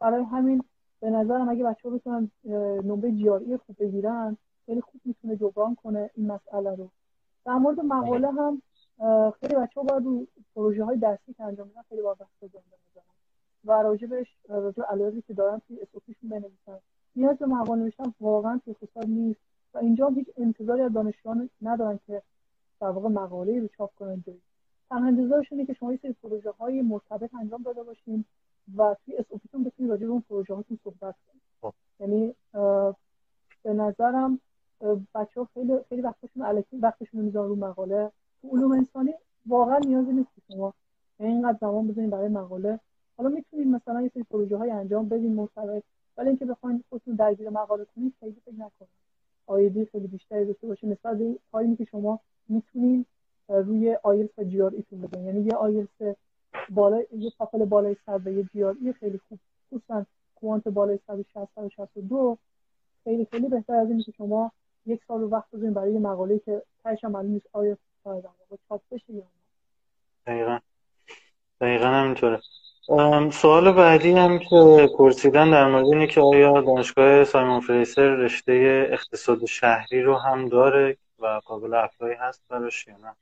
برای 0.00 0.24
همین 0.24 0.62
به 1.00 1.10
نظرم 1.10 1.48
اگه 1.48 1.64
بچه 1.64 1.88
ها 1.88 1.94
بتونن 1.94 2.30
نمره 2.84 3.12
جی 3.12 3.56
خوب 3.56 3.76
بگیرن 3.78 4.36
خیلی 4.66 4.80
خوب 4.80 5.00
می‌تونه 5.04 5.36
جبران 5.36 5.74
کنه 5.74 6.10
این 6.14 6.26
مسئله 6.26 6.74
رو. 6.74 6.88
در 7.44 7.54
مورد 7.54 7.80
مقاله 7.80 8.30
هم 8.30 8.62
خیلی 9.40 9.54
بچه 9.54 9.80
ها 9.80 9.82
باید 9.82 10.04
رو 10.04 10.26
پروژه 10.54 10.84
های 10.84 10.96
درسی 10.96 11.34
که 11.34 11.44
انجام 11.44 11.66
میدن 11.66 11.82
خیلی 11.88 12.02
باید 12.02 12.20
وقت 12.20 12.30
بذارن 12.42 12.64
و 13.64 13.72
راجبش 13.72 14.26
راجب 14.48 14.82
علایقی 14.82 15.22
که 15.22 15.34
دارن 15.34 15.60
توی 15.68 15.80
اسوپیشون 15.80 16.30
بنویسن. 16.30 16.78
نیاز 17.16 17.36
به 17.36 17.46
مقاله 17.46 17.82
نوشتن 17.82 18.14
واقعا 18.20 18.60
توی 18.64 18.74
نیست. 19.06 19.40
و 19.74 19.78
اینجا 19.78 20.08
هیچ 20.08 20.28
انتظاری 20.36 20.82
از 20.82 20.92
دانشجویان 20.92 21.50
ندارن 21.62 21.98
که 22.06 22.22
در 22.80 22.88
واقع 22.88 23.08
مقاله 23.08 23.60
رو 23.60 23.68
چاپ 23.68 23.94
کنن 23.94 24.22
جایی. 24.26 24.40
تنها 24.90 25.06
انتظارشونه 25.06 25.66
که 25.66 25.72
شما 25.72 25.92
یه 25.92 25.98
سری 26.02 26.12
پروژه 26.22 26.50
های 26.50 26.82
مرتبط 26.82 27.34
انجام 27.34 27.62
داده 27.62 27.82
باشین 27.82 28.24
و 28.76 28.96
توی 29.04 29.16
SOP 29.16 29.24
تون 29.28 29.64
بتونید 29.64 29.90
راجع 29.90 30.06
به 30.06 30.12
اون 30.12 30.22
پروژه 30.28 30.54
هاتون 30.54 30.78
صحبت 30.84 31.14
کنید. 31.26 31.42
خب. 31.62 31.72
یعنی 32.00 32.34
به 33.62 33.72
نظرم 33.74 34.40
بچه 35.14 35.40
ها 35.40 35.48
خیلی 35.54 35.78
خیلی 35.88 36.02
وقتشون 36.02 36.42
الکی 36.42 36.76
وقتشون 36.76 37.20
می‌ذارن 37.20 37.48
رو 37.48 37.56
مقاله. 37.56 38.12
تو 38.42 38.48
علوم 38.48 38.72
انسانی 38.72 39.14
واقعا 39.46 39.78
نیازی 39.78 40.12
نیست 40.12 40.28
که 40.34 40.42
شما 40.48 40.74
اینقدر 41.20 41.58
زمان 41.60 41.88
بزنید 41.88 42.10
برای 42.10 42.28
مقاله. 42.28 42.80
حالا 43.16 43.28
می‌تونید 43.28 43.66
مثلا 43.66 44.02
یه 44.02 44.10
سری 44.14 44.22
پروژه 44.22 44.56
های 44.56 44.70
انجام 44.70 45.08
بدین 45.08 45.34
مرتبط 45.34 45.82
ولی 46.16 46.28
اینکه 46.28 46.44
بخواید 46.44 46.84
خودتون 46.88 47.14
درگیر 47.14 47.50
مقاله 47.50 47.86
کنید 47.96 48.14
خیلی 48.20 48.36
فکر 48.44 48.54
نکنید. 48.54 49.07
آیدی 49.48 49.84
خیلی 49.84 50.06
بیشتری 50.06 50.44
داشته 50.44 50.66
باشه. 50.66 50.86
نسبت 50.86 51.18
به 51.18 51.38
کاری 51.52 51.76
که 51.76 51.84
شما 51.84 52.20
می‌تونید 52.48 53.06
روی 53.48 53.96
آیلس 54.02 54.30
و 54.38 54.44
GRE 54.44 54.72
تون 54.76 55.00
بدین 55.00 55.26
یعنی 55.26 55.40
یه 55.40 55.52
آیلس 55.52 56.16
بالا 56.70 57.02
یه 57.16 57.30
تافل 57.38 57.64
بالای 57.64 57.96
100 58.06 58.26
و 58.26 58.30
یه 58.30 58.42
جی 58.42 58.64
آر 58.64 58.76
ای 58.80 58.92
خیلی 58.92 59.20
خوب. 59.28 59.38
خصوصا 59.66 60.06
کوانت 60.34 60.68
بالای 60.68 60.98
160 61.06 61.48
162 61.54 62.38
خیلی 63.04 63.26
خیلی 63.30 63.48
بهتر 63.48 63.74
از 63.74 63.90
اینه 63.90 64.02
که 64.02 64.12
شما 64.12 64.52
یک 64.86 65.00
سال 65.08 65.22
وقت 65.22 65.50
بزنید 65.52 65.74
برای 65.74 65.92
یه 65.92 65.98
مقاله 65.98 66.38
که 66.38 66.62
تهش 66.84 67.04
معلوم 67.04 67.30
نیست 67.30 67.46
آیا 67.52 67.76
چاپ 68.68 68.82
بشه 68.90 69.12
یا 69.12 69.18
نه. 69.18 69.24
دقیقا. 70.26 70.58
دقیقا 71.60 71.86
همینطوره. 71.86 72.40
سوال 73.32 73.72
بعدی 73.72 74.12
هم 74.12 74.38
که 74.38 74.88
پرسیدن 74.98 75.50
در 75.50 75.70
مورد 75.70 75.84
اینه 75.84 76.06
که 76.06 76.20
آیا 76.20 76.60
دانشگاه 76.60 77.24
سایمون 77.24 77.60
فریسر 77.60 78.14
رشته 78.14 78.86
اقتصاد 78.90 79.44
شهری 79.44 80.02
رو 80.02 80.14
هم 80.14 80.48
داره 80.48 80.96
و 81.18 81.40
قابل 81.44 81.74
اپلای 81.74 82.14
هست 82.14 82.42
براش 82.48 82.86
یا 82.86 82.96
نه؟ 82.96 83.14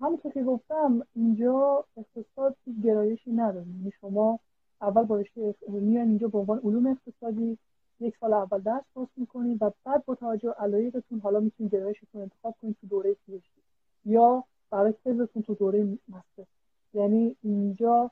همونطور 0.00 0.32
که 0.32 0.42
گفتم 0.42 1.02
اینجا 1.16 1.84
اقتصاد 1.96 2.56
گرایشی 2.84 3.32
نداره. 3.32 3.66
یعنی 3.66 3.92
شما 4.00 4.38
اول 4.82 5.02
با 5.02 5.16
رشته 5.16 5.54
اینجا 5.72 6.28
به 6.28 6.38
عنوان 6.38 6.60
علوم 6.64 6.86
اقتصادی 6.86 7.58
یک 8.00 8.14
سال 8.20 8.32
اول 8.32 8.58
درس 8.58 8.84
پاس 8.94 9.08
می‌کنید 9.16 9.62
و 9.62 9.70
بعد 9.84 10.04
با 10.04 10.14
توجه 10.14 10.50
علایقتون 10.50 11.20
حالا 11.20 11.40
می‌تونید 11.40 11.74
گرایشتون 11.74 12.20
انتخاب 12.22 12.54
کنید 12.62 12.76
تو 12.80 12.86
دوره 12.86 13.16
PhD 13.26 13.62
یا 14.04 14.44
برای 14.70 14.94
تزتون 15.04 15.42
تو 15.42 15.54
دوره 15.54 15.98
master 16.08 16.57
یعنی 16.94 17.36
اینجا 17.42 18.10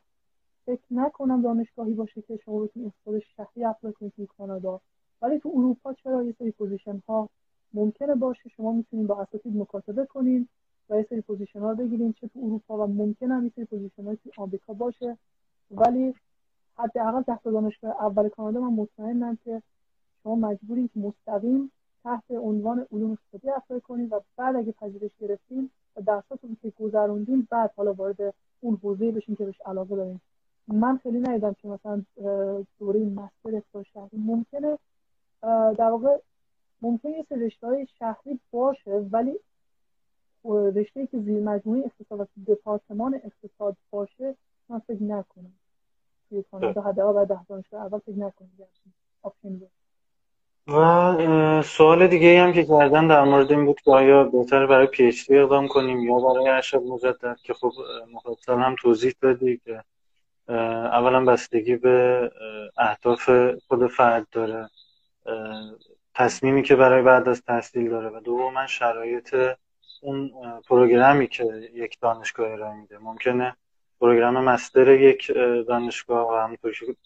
فکر 0.66 0.84
نکنم 0.90 1.42
دانشگاهی 1.42 1.94
باشه 1.94 2.22
که 2.22 2.38
شما 2.44 2.58
بتونید 2.60 2.92
اقتصاد 2.92 3.22
شهری 3.36 3.64
apply 3.64 3.92
کنید 3.92 4.12
تو 4.16 4.26
کانادا. 4.26 4.80
ولی 5.22 5.38
تو 5.38 5.48
اروپا 5.54 5.92
چرا 5.92 6.22
یه 6.22 6.34
سری 6.38 6.50
position 6.50 7.02
ها 7.08 7.28
ممکنه 7.74 8.14
باشه؟ 8.14 8.48
شما 8.48 8.72
می‌تونید 8.72 9.06
با 9.06 9.22
اساتید 9.22 9.56
مکاتبه 9.56 10.06
کنید 10.06 10.48
و 10.90 10.96
یه 10.96 11.06
سری 11.10 11.20
position 11.20 11.60
ها 11.60 11.74
بگیریم 11.74 12.12
چه 12.12 12.28
تو 12.28 12.40
اروپا 12.44 12.78
و 12.78 12.86
ممکن 12.86 13.30
هم 13.30 13.44
یه 13.44 13.52
سری 13.56 13.64
position 13.64 14.04
های 14.04 14.16
تو 14.16 14.42
آمریکا 14.42 14.72
باشه. 14.72 15.18
ولی 15.70 16.14
حداقل 16.78 17.22
ده 17.22 17.37
تا 17.37 17.44
دانشگاه 17.44 17.90
اول 17.90 18.28
کانادا 18.28 18.60
من 18.60 18.72
مطمئنم 18.72 19.38
که 19.44 19.62
شما 20.22 20.34
مجبورید 20.34 20.90
مستقیم 20.96 21.72
تحت 22.04 22.30
عنوان 22.30 22.86
علوم 22.92 23.12
اقتصادی 23.12 23.50
apply 23.50 23.80
کنید 23.80 24.12
و 24.12 24.20
بعد 24.36 24.56
اگه 24.56 24.72
پذیرش 24.72 25.10
گرفتین 25.20 25.70
و 25.96 26.00
درساتون 26.00 26.56
که 26.62 26.72
گذروندین 26.80 27.48
بعد 27.50 27.72
حالا 27.76 27.92
وارد 27.92 28.34
اون 28.66 28.78
حوزه 28.82 29.12
بشین 29.12 29.36
که 29.36 29.44
بهش 29.44 29.60
علاقه 29.66 29.96
دارین 29.96 30.20
من 30.68 30.98
خیلی 30.98 31.20
ندیدم 31.20 31.52
که 31.52 31.68
مثلا 31.68 32.02
دوره 32.78 33.00
master 33.00 33.56
اقتصاد 33.56 33.84
شهری 33.94 34.18
ممکنه. 34.18 34.78
در 35.78 35.90
واقع 35.90 36.18
ممکنه 36.82 37.12
یه 37.12 37.26
رشته 37.30 37.66
های 37.66 37.86
شهری 37.98 38.40
باشه 38.50 38.90
ولی 38.90 39.38
رشته 40.74 41.06
که 41.06 41.18
زیر 41.18 41.42
مجموعه 41.42 41.84
اقتصاد 41.84 42.20
و 42.20 42.26
دپارتمان 42.46 43.14
اقتصاد 43.14 43.76
باشه 43.90 44.34
من 44.68 44.78
فکر 44.78 45.02
نکنم. 45.02 45.52
توی 46.28 46.44
کانادا 46.50 46.82
حداقل 46.82 47.12
بعد 47.12 47.28
ده 47.28 47.44
دانشگاه 47.44 47.82
اول 47.82 47.98
فکر 47.98 48.18
نکنم. 48.18 48.50
option 49.22 49.60
و 50.68 51.62
سوال 51.62 52.06
دیگه 52.06 52.42
هم 52.42 52.52
که 52.52 52.64
کردن 52.64 53.08
در 53.08 53.24
مورد 53.24 53.52
این 53.52 53.66
بود 53.66 53.80
که 53.80 53.90
آیا 53.90 54.24
بهتر 54.24 54.66
برای 54.66 54.86
PhD 54.86 55.30
اقدام 55.30 55.68
کنیم 55.68 55.98
یا 55.98 56.14
برای 56.14 56.48
ارشد 56.48 56.82
مجدد 56.82 57.36
که 57.42 57.54
خب 57.54 57.72
مفصل 58.12 58.52
هم 58.52 58.76
توضیح 58.82 59.14
دادی 59.20 59.60
که 59.64 59.82
اولا 60.48 61.24
بستگی 61.24 61.76
به 61.76 62.30
اهداف 62.78 63.30
خود 63.68 63.86
فرد 63.86 64.26
داره 64.32 64.68
تصمیمی 66.14 66.62
که 66.62 66.76
برای 66.76 67.02
بعد 67.02 67.28
از 67.28 67.42
تحصیل 67.42 67.90
داره 67.90 68.08
و 68.08 68.20
دوما 68.20 68.66
شرایط 68.66 69.36
اون 70.02 70.30
پروگرامی 70.68 71.26
که 71.26 71.44
یک 71.74 72.00
دانشگاه 72.00 72.52
ارائه 72.52 72.74
میده. 72.74 72.98
ممکنه 72.98 73.56
پروگرام 74.00 74.44
مستر 74.44 74.88
یک 74.88 75.32
دانشگاه 75.68 76.32
و 76.32 76.34
همونطور 76.34 76.72
که 76.72 76.96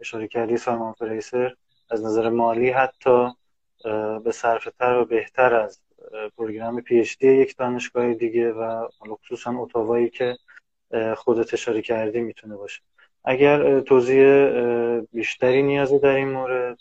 اشاره 0.00 0.28
کردی 0.28 0.56
سایمون 0.56 0.92
فریسر 0.92 1.54
از 1.90 2.04
نظر 2.04 2.28
مالی 2.28 2.70
حتی 2.70 3.28
به 4.24 4.32
صرفتر 4.32 4.98
و 4.98 5.04
بهتر 5.04 5.54
از 5.54 5.80
program 6.36 6.80
PhD 6.80 7.32
یک 7.32 7.56
دانشگاه 7.56 8.14
دیگه 8.14 8.52
و 8.52 8.88
خصوصا 9.24 9.54
اتاوایی 9.58 10.10
که 10.10 10.36
خودت 11.16 11.54
اشاره 11.54 11.82
کردی 11.82 12.20
می‌تونه 12.20 12.56
باشه. 12.56 12.80
اگر 13.24 13.80
توضیح 13.80 14.50
بیشتری 15.12 15.62
نیازی 15.62 15.98
در 15.98 16.14
این 16.14 16.28
مورد 16.28 16.78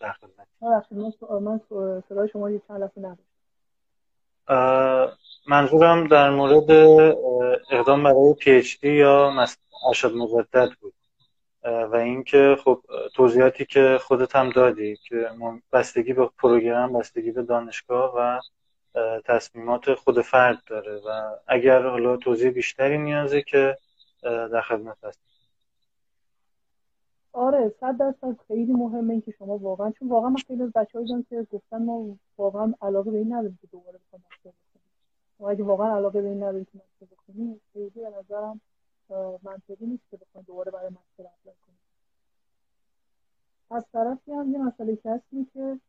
در 0.00 0.12
خدمت. 0.12 0.46
من 1.42 1.60
صدای 2.08 2.28
شما 2.28 2.50
یه 2.50 2.60
چند 2.68 2.80
لحظه 2.80 3.18
منظورم 5.48 6.06
در 6.08 6.30
مورد 6.30 6.70
اقدام 7.70 8.02
برای 8.02 8.34
PhD 8.34 8.92
یا 8.92 9.46
ارشد 9.88 10.12
مجدد 10.12 10.68
بود. 10.80 10.92
و 11.64 11.96
اینکه 11.96 12.56
خب 12.64 12.82
توضیحاتی 13.14 13.64
که 13.64 13.98
خودت 14.02 14.36
هم 14.36 14.50
دادی 14.50 14.96
که 14.96 15.30
بستگی 15.72 16.12
به 16.12 16.30
پروگرام 16.38 16.92
بستگی 16.92 17.30
به 17.30 17.42
دانشگاه 17.42 18.14
و 18.16 18.40
تصمیمات 19.24 19.94
خود 19.94 20.20
فرد 20.20 20.62
داره 20.66 20.96
و 20.96 21.36
اگر 21.46 21.82
حالا 21.82 22.16
توضیح 22.16 22.50
بیشتری 22.50 22.98
نیازه 22.98 23.42
که 23.42 23.76
در 24.22 24.60
خدمت 24.60 25.04
هست 25.04 25.20
آره 27.32 27.74
صد 27.80 27.96
درصد 27.96 28.36
خیلی 28.48 28.72
مهمه 28.72 29.12
این 29.12 29.20
که 29.20 29.30
شما 29.30 29.58
واقعا 29.58 29.90
چون 29.90 30.08
واقعا 30.08 30.30
من 30.30 30.36
خیلی 30.46 30.62
از 30.62 30.72
بچه‌ها 30.72 31.22
که 31.30 31.46
گفتن 31.52 31.84
ما 31.84 32.16
واقعا 32.38 32.74
علاقه 32.82 33.10
به 33.10 33.18
این 33.18 33.32
نداریم 33.32 33.58
که 33.60 33.66
دوباره 33.72 33.98
بخوام 34.06 34.22
بخونیم. 34.28 34.54
اگه 35.48 35.64
واقعا 35.64 35.96
علاقه 35.96 36.22
به 36.22 36.28
این 36.28 36.36
نداریم 36.36 36.64
که 36.64 36.70
مستر 36.78 37.14
بخونیم 37.14 37.60
خیلی 37.72 37.90
به 37.90 38.10
نظرم 38.18 38.60
منطقی 39.42 39.86
نیست 39.86 40.02
که 40.10 40.16
بخوایم 40.16 40.44
دوباره 40.46 40.70
برای 40.70 40.88
مستر 40.88 41.22
اپلای 41.22 41.56
کنیم. 41.66 41.78
از 43.70 43.84
طرفی 43.92 44.32
هم 44.32 44.52
یه 44.52 44.58
مسئله 44.58 44.96
که 44.96 45.10
هست 45.10 45.24
که 45.52 45.80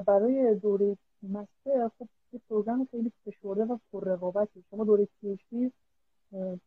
برای 0.00 0.54
دوره 0.54 0.96
master 1.22 1.90
خب 1.98 2.08
یه 2.32 2.40
program 2.48 2.88
خیلی 2.90 3.12
فشرده 3.24 3.64
و 3.64 3.78
پر 3.92 4.04
رقابتی 4.04 4.64
شما 4.70 4.84
دوره 4.84 5.08
PhD 5.20 5.72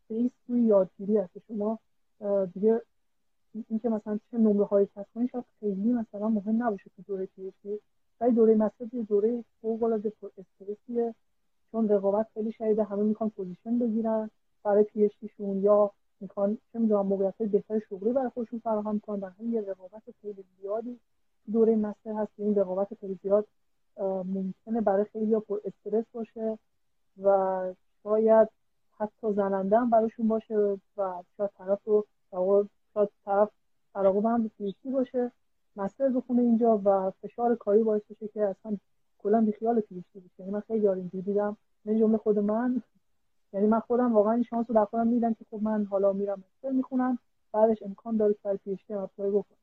base 0.07 0.32
توی 0.47 0.61
یادگیری 0.61 1.17
هست. 1.17 1.31
شما 1.47 1.79
دیگه 2.53 2.81
اینکه 3.69 3.89
مثلا 3.89 4.19
چه 4.31 4.38
نمره 4.38 4.65
هایی 4.65 4.88
کسب 4.95 5.07
کنی 5.15 5.27
شاید 5.27 5.45
خیلی 5.59 5.93
مثلا 5.93 6.29
مهم 6.29 6.63
نباشه 6.63 6.91
تو 6.95 7.01
دوره 7.07 7.25
PhD 7.25 7.80
ولی 8.21 8.31
دوره 8.31 8.55
master 8.55 8.86
یه 8.93 9.03
دوره 9.03 9.43
فوق 9.61 9.83
العاده 9.83 10.13
استرسیه. 10.38 11.15
چون 11.71 11.89
رقابت 11.89 12.27
خیلی 12.33 12.51
شدیده 12.51 12.83
همه 12.83 13.03
می‌خوان 13.03 13.29
position 13.30 13.80
بگیرن. 13.79 14.29
برای 14.68 14.84
PhD 14.84 15.11
شون 15.21 15.63
یا 15.63 15.91
می‌خوان 16.22 16.57
چه 16.74 16.80
می‌دونم 16.80 17.05
موقعیت 17.05 17.38
بهتر 17.38 17.80
شغلی 17.80 18.13
برای 18.13 18.30
خودشون 18.30 18.59
فراهم 18.59 18.99
کنن. 18.99 19.36
و 19.39 19.43
یه 19.43 19.61
رقابت 19.61 20.03
خیلی 20.22 20.43
زیادی 20.61 20.99
دوره 21.51 21.76
مستر 21.76 22.13
هست 22.13 22.32
این 22.38 22.55
رقابت 22.55 22.88
خیلی 22.99 23.20
زیاد 23.24 23.47
ممکنه 24.26 24.82
برای 24.82 25.05
خیلی 25.05 25.39
پر 25.39 25.59
استرس 25.65 26.05
باشه 26.13 26.57
و 27.24 27.74
شاید 28.03 28.47
حتی 28.97 29.34
زننده 29.34 29.80
هم 29.80 29.89
براشون 29.89 30.28
باشه 30.28 30.78
و 30.97 31.24
شاید 31.38 31.49
طرف 31.57 31.80
رو 31.86 32.05
شاید 32.93 33.09
طرف 33.26 33.49
علاقه 33.95 34.30
هم 34.30 34.43
به 34.57 34.74
باشه 34.91 35.32
مستر 35.76 36.09
بخونه 36.09 36.41
اینجا 36.41 36.82
و 36.86 37.11
فشار 37.22 37.55
کاری 37.55 37.84
باعث 37.84 38.01
بشه 38.09 38.28
که 38.28 38.41
اصلا 38.41 38.78
کلا 39.20 39.41
بیخیال 39.41 39.80
پیشتی 39.80 40.20
بشه. 40.20 40.39
یعنی 40.39 40.51
من 40.51 40.59
خیلی 40.59 40.88
اینجوری 40.88 41.22
دیدم. 41.22 41.57
من 41.86 41.99
جمله 41.99 42.18
خود 42.18 42.39
من 42.39 42.82
یعنی 43.53 43.67
من 43.67 43.79
خودم 43.79 44.13
واقعا 44.13 44.33
این 44.33 44.43
شانس 44.43 44.65
رو 44.69 44.75
در 44.75 44.85
خودم 44.85 45.07
میدم 45.07 45.33
که 45.33 45.45
خب 45.51 45.59
من 45.63 45.85
حالا 45.85 46.13
میرم 46.13 46.43
master 46.57 46.71
می‌خونم 46.71 47.19
بعدش 47.51 47.83
امکان 47.83 48.17
داره 48.17 48.35
برای 48.43 48.57
PhD 48.57 48.91
apply 48.91 49.30
بکنم. 49.29 49.57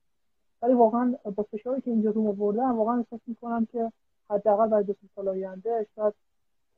ولی 0.62 0.74
واقعا 0.74 1.14
با 1.34 1.42
فشاری 1.42 1.80
که 1.80 1.90
اینجا 1.90 2.10
رو 2.10 2.28
آوردم 2.28 2.78
واقعا 2.78 2.98
احساس 2.98 3.20
می‌کنم 3.26 3.66
که 3.72 3.92
حداقل 4.30 4.68
برای 4.68 4.84
دو 4.84 4.94
سال 5.14 5.28
آینده 5.28 5.86
شاید 5.94 6.14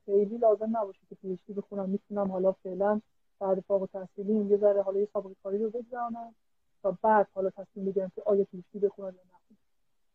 خیلی 0.05 0.37
لازم 0.37 0.77
نباشه 0.77 0.99
که 1.09 1.15
PhD 1.15 1.53
بخونم. 1.53 1.89
می‌تونم 1.89 2.31
حالا 2.31 2.51
فعلا 2.51 3.01
بعد 3.39 3.59
فوق 3.59 3.89
تحصیلی 3.93 4.33
یه 4.33 4.57
ذره 4.57 4.81
حالا 4.81 4.99
یه 4.99 5.07
سابقه 5.13 5.35
کاری 5.43 5.57
رو 5.57 5.69
بگذرونم 5.69 6.35
تا 6.83 6.97
بعد 7.01 7.27
حالا 7.35 7.49
تصمیم 7.49 7.85
بگیرم 7.85 8.11
که 8.15 8.21
آیا 8.25 8.45
PhD 8.71 8.79
بخونم 8.79 9.07
یا 9.07 9.21
نه 9.23 9.57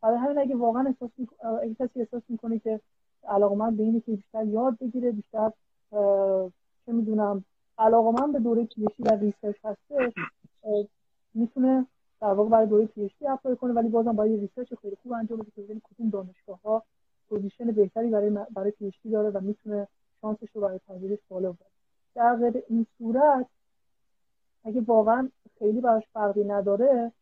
برای 0.00 0.18
همین 0.18 0.38
اگه 0.38 0.56
واقعا 0.56 0.86
احساس 0.88 1.10
کسی 1.78 2.00
احساس 2.00 2.22
می‌کنه 2.28 2.58
که 2.58 2.80
علاقمند 3.28 3.76
به 3.76 3.82
اینه 3.82 4.00
که 4.00 4.12
بیشتر 4.12 4.44
یاد 4.44 4.78
بگیره 4.78 5.12
بیشتر 5.12 5.52
چه 6.86 6.92
می‌دونم 6.92 7.44
علاقه‌مند 7.78 8.32
به 8.32 8.38
دوره 8.38 8.64
PhD 8.64 9.02
و 9.02 9.08
research 9.08 9.56
هسته 9.64 10.12
می‌تونه 11.34 11.86
در 12.20 12.32
واقع 12.32 12.50
برای 12.50 12.66
دوره 12.66 12.86
PhD 12.86 13.26
apply 13.26 13.56
کنه 13.56 13.72
ولی 13.72 13.88
بازم 13.88 14.12
باید 14.12 14.40
research 14.40 14.74
خیلی 14.82 14.96
خوب 15.02 15.12
انجام 15.12 15.38
بده 15.38 15.50
که 15.50 15.62
ببینیم 15.62 15.82
کدوم 15.84 16.10
دانشگاه 16.10 16.60
ها 16.64 16.82
position 17.28 17.64
بهتری 17.64 18.10
برای 18.10 18.30
برای 18.54 18.70
PhD 18.70 19.10
داره 19.10 19.30
و 19.30 19.40
می‌تونه 19.40 19.88
شانسش 20.20 20.48
رو 20.54 20.60
برای 20.60 20.80
پذیرش 20.88 21.18
بالا 21.28 21.52
ببره. 21.52 21.68
در 22.14 22.36
غیر 22.36 22.62
این 22.68 22.86
صورت 22.98 23.46
اگه 24.64 24.80
واقعا 24.80 25.28
خیلی 25.58 25.80
براش 25.80 26.02
فرقی 26.12 26.44
نداره 26.44 27.12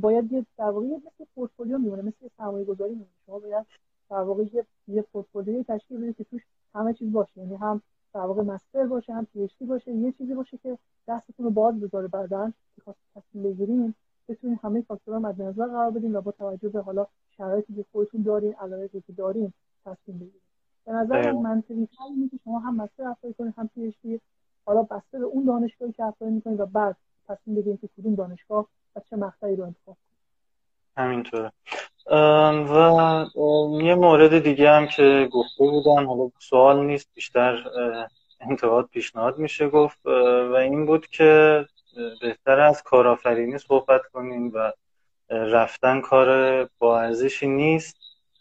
باید 0.00 0.32
یه 0.32 0.46
در 0.58 0.70
واقع 0.70 0.86
مثل 0.86 1.24
پورتفولیو 1.34 1.78
میمونه 1.78 2.02
مثل 2.02 2.28
سرمایه 2.36 2.64
گذاری 2.64 2.90
میمونه. 2.90 3.10
شما 3.26 3.38
باید 3.38 3.66
در 4.10 4.20
واقع 4.20 4.44
یه 4.88 5.02
پورتفولیوی 5.02 5.64
تشکیل 5.64 6.00
بدید 6.00 6.16
که 6.16 6.24
توش 6.24 6.42
همه 6.74 6.94
چیز 6.94 7.12
باشه. 7.12 7.40
یعنی 7.40 7.56
هم 7.56 7.82
در 8.14 8.20
واقع 8.20 8.42
master 8.42 8.86
باشه 8.86 9.12
هم 9.12 9.26
PhD 9.26 9.66
باشه 9.66 9.92
یه 9.92 10.12
چیزی 10.12 10.34
باشه 10.34 10.58
که 10.58 10.78
دستتون 11.08 11.46
رو 11.46 11.50
باز 11.50 11.80
بذاره. 11.80 12.08
بعدا 12.08 12.52
که 12.76 12.82
خواست 12.82 12.98
تصمیم 13.14 13.44
بگیرین 13.44 13.94
بتونین 14.28 14.58
همه 14.62 14.82
فاکتورها 14.82 15.20
مد 15.20 15.42
نظر 15.42 15.66
قرار 15.66 15.90
بدین 15.90 16.16
و 16.16 16.20
با 16.20 16.32
توجه 16.32 16.68
به 16.68 16.82
حالا 16.82 17.06
شرایطی 17.36 17.74
که 17.74 17.84
خودتون 17.92 18.22
دارین 18.22 18.54
علایقی 18.54 19.00
که 19.06 19.12
دارین 19.12 19.52
تصمیم 19.84 20.18
بگیرین. 20.18 20.40
به 20.86 20.92
نظر 20.92 21.32
من 21.32 21.42
منطقی 21.42 21.86
اینه 22.08 22.28
که 22.28 22.38
شما 22.44 22.58
هم 22.58 22.76
master 22.76 23.08
apply 23.08 23.34
کنید 23.34 23.54
هم 23.56 23.68
PhD 23.74 24.20
حالا 24.66 24.82
بسته 24.82 25.18
به 25.18 25.24
اون 25.24 25.44
دانشگاهی 25.44 25.92
که 25.92 26.04
apply 26.04 26.30
می‌کنید 26.30 26.60
و 26.60 26.66
بعد 26.66 26.96
تصمیم 27.28 27.56
بگیرید 27.56 27.80
که 27.80 27.88
کدوم 27.98 28.14
دانشگاه 28.14 28.68
و 28.96 29.00
چه 29.10 29.16
مقطعی 29.16 29.56
رو 29.56 29.64
انتخاب 29.64 29.96
کنید 29.96 30.10
همینطوره. 30.96 31.52
و 32.06 33.26
یه 33.82 33.94
مورد 33.94 34.38
دیگه 34.38 34.70
هم 34.70 34.86
که 34.86 35.28
گفته 35.32 35.64
بودم 35.64 36.06
حالا 36.06 36.30
سوال 36.38 36.86
نیست 36.86 37.08
بیشتر 37.14 37.64
انتقاد 38.40 38.88
پیشنهاد 38.92 39.38
میشه 39.38 39.68
گفت 39.68 40.06
و 40.06 40.54
این 40.54 40.86
بود 40.86 41.06
که 41.06 41.64
بهتر 42.20 42.60
از 42.60 42.82
کارآفرینی 42.82 43.58
صحبت 43.58 44.02
کنیم 44.12 44.52
و 44.54 44.72
رفتن 45.30 46.00
کار 46.00 46.68
با 46.78 47.00
ارزشی 47.00 47.46
نیست 47.46 47.96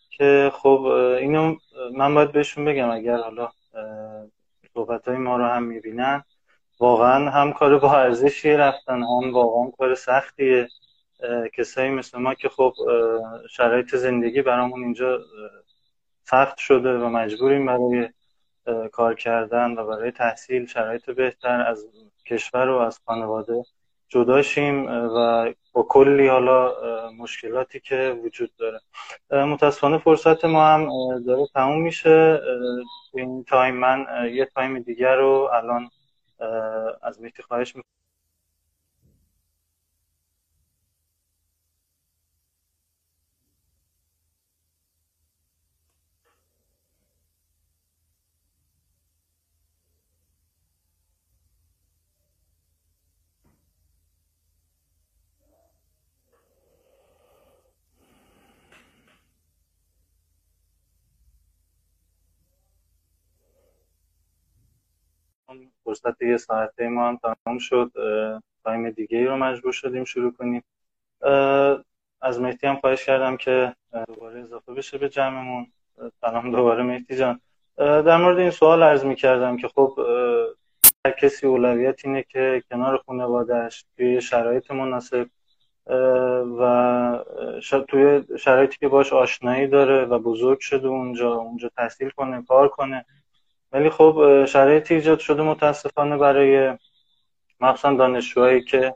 که 0.10 0.52
خب 0.54 0.82
اینو 1.20 1.56
من 1.98 2.16
باید 2.16 2.32
بهشون 2.32 2.66
بگم 2.66 2.90
اگر 2.90 3.18
حالا 3.18 3.50
صحبت 4.74 5.08
های 5.08 5.18
ما 5.18 5.38
رو 5.38 5.46
هم 5.46 5.64
می‌بینن 5.64 6.24
واقعا 6.80 7.30
هم 7.30 7.54
کار 7.54 7.80
با 7.80 7.98
ارزشی 7.98 8.52
رفتن 8.52 9.04
هم 9.04 9.34
واقعا 9.34 9.72
کار 9.78 9.96
سختیه. 9.96 10.68
کسایی 11.54 11.90
مثل 11.90 12.18
ما 12.20 12.34
که 12.34 12.50
خب 12.50 12.74
شرایط 13.50 13.96
زندگی 13.96 14.42
برامون 14.42 14.84
اینجا 14.84 15.20
سخت 16.24 16.58
شده 16.58 16.98
و 16.98 17.10
مجبوریم 17.10 17.66
برای 17.66 18.10
کار 18.92 19.16
کردن 19.16 19.72
و 19.72 19.86
برای 19.86 20.12
تحصیل 20.12 20.66
شرایط 20.66 21.10
بهتر 21.10 21.62
از 21.62 21.88
کشور 22.26 22.70
و 22.70 22.78
از 22.78 23.00
خانواده 23.06 23.64
جداشیم 24.08 24.86
و 24.88 25.48
با 25.74 25.84
کلی 25.84 26.28
حالا 26.28 26.74
مشکلاتی 27.12 27.80
که 27.80 28.20
وجود 28.24 28.52
داره. 28.58 28.80
متاسفانه 29.46 29.98
فرصت 29.98 30.46
ما 30.46 30.66
هم 30.68 30.90
داره 31.24 31.48
تموم 31.54 31.82
میشه. 31.82 32.42
این 33.14 33.44
تایم 33.44 33.76
من 33.76 34.06
یه 34.32 34.46
تایم 34.46 34.80
دیگر 34.80 35.16
رو 35.16 35.50
الان 35.54 35.90
از 37.02 37.22
میتی 37.22 37.44
خواهش 37.44 37.76
می‌کنم. 37.76 38.09
فرصت 65.84 66.22
یه 66.22 66.38
ساعته 66.38 66.88
ما 66.88 67.08
هم 67.08 67.18
تمام 67.18 67.58
شد 67.58 67.92
تایم 68.64 68.90
دیگه 68.90 69.18
ای 69.18 69.26
رو 69.26 69.38
مجبور 69.38 69.72
شدیم 69.72 70.04
شروع 70.04 70.32
کنیم. 70.32 70.64
از 72.22 72.42
مهدی 72.42 72.68
هم 72.68 72.76
خواهش 72.76 73.06
کردم 73.06 73.38
که 73.38 73.76
دوباره 74.08 74.40
اضافه 74.40 74.74
بشه 74.74 74.98
به 74.98 75.10
جمعمون. 75.10 75.68
سلام 76.22 76.52
دوباره 76.52 76.84
مهدی 76.84 77.16
جان. 77.16 77.40
در 77.78 78.18
مورد 78.18 78.40
این 78.40 78.52
سوال 78.52 78.84
عرض 78.84 79.06
می 79.06 79.16
کردم 79.16 79.58
که 79.58 79.68
خب 79.68 80.00
هر 81.06 81.12
کسی 81.12 81.48
اولویت 81.48 82.06
اینه 82.06 82.24
که 82.24 82.64
کنار 82.72 82.98
خانوادهش 83.06 83.86
توی 83.98 84.22
شرایط 84.22 84.72
مناسب 84.72 85.30
و 86.60 87.24
توی 87.88 88.24
شرایطی 88.38 88.78
که 88.78 88.88
باش 88.88 89.14
آشنایی 89.14 89.68
داره 89.68 90.06
و 90.06 90.20
بزرگ 90.20 90.60
شده 90.60 90.88
اونجا 90.88 91.34
اونجا 91.34 91.70
تحصیل 91.78 92.10
کنه 92.10 92.44
کار 92.48 92.68
کنه. 92.68 93.06
ولی 93.72 93.90
خب 93.90 94.46
شرایطی 94.46 94.96
ایجاد 94.96 95.20
شده 95.20 95.44
متاسفانه 95.44 96.18
برای 96.18 96.78
مخصوصا 97.60 97.94
دانشجوهایی 97.94 98.64
که 98.64 98.96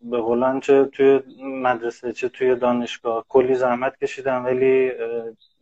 به 0.00 0.20
قولن 0.20 0.60
چه 0.60 0.84
توی 0.84 1.20
مدرسه 1.42 2.12
چه 2.12 2.28
توی 2.28 2.54
دانشگاه 2.56 3.24
کلی 3.28 3.54
زحمت 3.54 3.96
کشیدن 3.96 4.42
ولی 4.42 4.92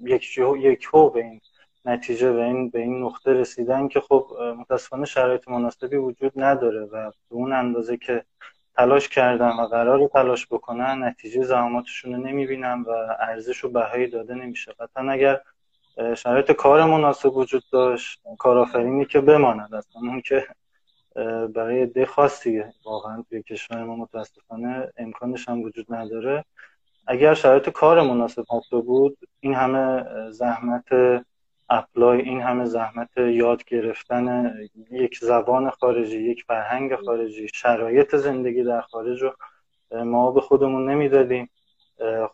یک 0.01 0.39
یک 0.59 0.91
به 0.91 1.21
این 1.21 1.41
نتیجه 1.85 2.33
به 2.33 2.45
این 2.45 2.71
به 2.71 2.79
این 2.79 3.03
نقطه 3.03 3.33
رسیدن 3.33 3.89
که 3.89 4.01
خب 4.01 4.27
متاسفانه 4.59 5.07
شرایط 5.07 5.49
مناسبی 5.49 5.97
وجود 5.97 6.33
نداره 6.37 6.81
و 6.81 7.11
به 7.11 7.37
اون 7.37 7.53
اندازه 7.53 7.97
که 7.97 8.25
تلاش 8.77 9.09
کردن 9.09 9.51
و 9.51 9.67
قرار 9.67 10.09
تلاش 10.09 10.47
بکنن 10.47 11.05
نتیجه 11.05 11.43
زحماتشون 11.43 12.15
رو 12.15 12.23
نمی‌بینن 12.23 12.85
و 12.87 12.91
ارزش 13.21 13.65
و 13.65 13.69
بهایی 13.69 14.07
داده 14.07 14.35
نمیشه. 14.35 14.73
قطعا 14.73 15.11
اگر 15.11 15.41
شرایط 16.17 16.53
کار 16.53 16.85
مناسب 16.85 17.37
وجود 17.37 17.63
داشت. 17.73 18.21
کارآفرینی 18.39 19.05
که 19.05 19.21
بماند. 19.21 19.75
اصلا 19.75 20.03
اون 20.03 20.21
که 20.21 20.47
برای 21.55 21.87
ده 21.87 22.07
خاصی 22.07 22.63
واقعا 22.85 23.25
توی 23.29 23.43
کشور 23.43 23.85
ما 23.85 23.97
متاسفانه 23.97 24.93
امکانش 24.97 25.49
هم 25.49 25.63
وجود 25.63 25.95
نداره. 25.95 26.45
اگر 27.07 27.35
شرایط 27.35 27.71
کار 27.71 28.03
مناسب 28.03 28.45
هسته 28.53 28.77
بود 28.77 29.19
این 29.41 29.55
همه 29.55 30.05
زحمت 30.31 30.85
اپلای 31.69 32.21
این 32.21 32.41
همه 32.41 32.65
زحمت 32.65 33.17
یاد 33.17 33.65
گرفتن 33.65 34.55
یک 34.91 35.19
زبان 35.19 35.71
خارجی 35.71 36.31
یک 36.31 36.45
فرهنگ 36.47 36.97
خارجی 36.97 37.49
شرایط 37.49 38.17
زندگی 38.17 38.63
در 38.63 38.81
خارج 38.81 39.23
رو 39.23 39.35
ما 40.05 40.31
به 40.31 40.41
خودمون 40.41 40.91
نمی‌دادیم. 40.91 41.51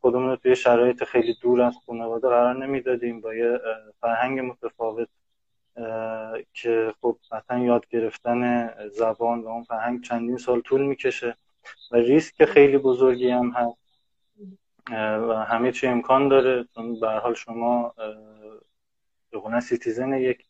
خودمون 0.01 0.29
رو 0.29 0.37
توی 0.37 0.57
شرایط 0.57 1.05
خیلی 1.05 1.35
دور 1.43 1.63
از 1.63 1.75
خانواده 1.87 2.29
قرار 2.29 2.67
نمی‌دادیم. 2.67 3.21
با 3.21 3.35
یه 3.35 3.61
فرهنگ 4.01 4.41
متفاوت 4.41 5.09
که 6.53 6.95
خب 7.01 7.17
مثلا 7.33 7.59
یاد 7.59 7.89
گرفتن 7.89 8.71
زبان 8.89 9.41
و 9.41 9.49
اون 9.49 9.65
فرهنگ 9.65 10.03
چندین 10.03 10.37
سال 10.37 10.61
طول 10.61 10.83
می‌کشه 10.83 11.37
و 11.91 11.97
ریسک 11.97 12.45
خیلی 12.45 12.79
بزرگی 12.79 13.29
هم 13.29 13.51
هست. 13.51 13.79
و 15.29 15.45
همه 15.45 15.73
چی 15.73 15.87
امکان 15.87 16.29
داره. 16.29 16.65
چون 16.75 17.01
به 17.01 17.09
حال 17.09 17.35
شما 17.35 17.95
به 19.31 19.61
citizen 19.61 20.13
یک 20.13 20.47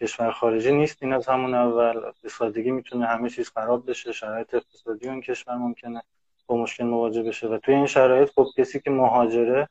کشور 0.00 0.30
خارجی 0.30 0.72
نیستین 0.72 1.12
از 1.12 1.28
همون 1.28 1.54
اول. 1.54 2.04
اقتصادی 2.04 2.70
می‌تونه 2.70 3.06
همه 3.06 3.30
چیز 3.30 3.50
خراب 3.50 3.90
بشه. 3.90 4.12
شرایط 4.12 4.54
اقتصادی 4.54 5.08
اون 5.08 5.20
کشور 5.20 5.54
ممکنه. 5.54 6.02
با 6.46 6.56
مشکل 6.56 6.84
مواجه 6.84 7.22
بشه. 7.22 7.48
و 7.48 7.58
توی 7.58 7.74
این 7.74 7.86
شرایط 7.86 8.30
خب 8.30 8.46
کسی 8.56 8.80
که 8.80 8.90
مهاجره 8.90 9.68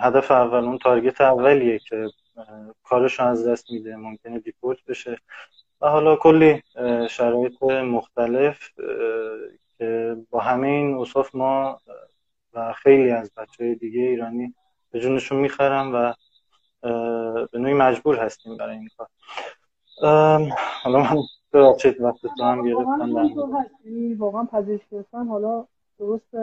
هدف 0.00 0.30
اول 0.30 0.64
اون 0.64 0.78
تارگت 0.78 1.20
اولیه 1.20 1.78
که 1.78 2.08
کارش 2.82 3.20
از 3.20 3.48
دست 3.48 3.70
میده 3.70 3.96
ممکنه 3.96 4.38
دیپورت 4.38 4.78
بشه. 4.88 5.18
و 5.80 5.88
حالا 5.88 6.16
کلی 6.16 6.62
شرایط 7.10 7.62
مختلف 7.62 8.70
که 9.78 10.16
با 10.30 10.40
همه 10.40 10.68
این 10.68 10.98
اصاف 10.98 11.34
ما 11.34 11.80
و 12.54 12.72
خیلی 12.72 13.10
از 13.10 13.30
بچه 13.36 13.64
های 13.64 13.74
دیگه 13.74 14.00
ایرانی 14.00 14.54
به 14.90 15.00
جونشون 15.00 15.38
می‌خرم 15.38 15.94
و 15.94 16.14
به 17.52 17.58
نوعی 17.58 17.74
مجبور 17.74 18.18
هستیم 18.18 18.56
برای 18.56 18.76
این 18.76 18.88
کار. 18.96 19.08
حالا 20.82 20.98
من 20.98 21.16
ببخشید 21.56 22.00
وقت 22.00 22.20
تو 22.20 22.44
هم 22.44 22.62
گرفتم 22.62 24.16
واقعا 24.18 24.44
پذیرش 24.44 24.80
گرفتن 24.90 25.26
حالا 25.26 25.66
درست 25.98 26.34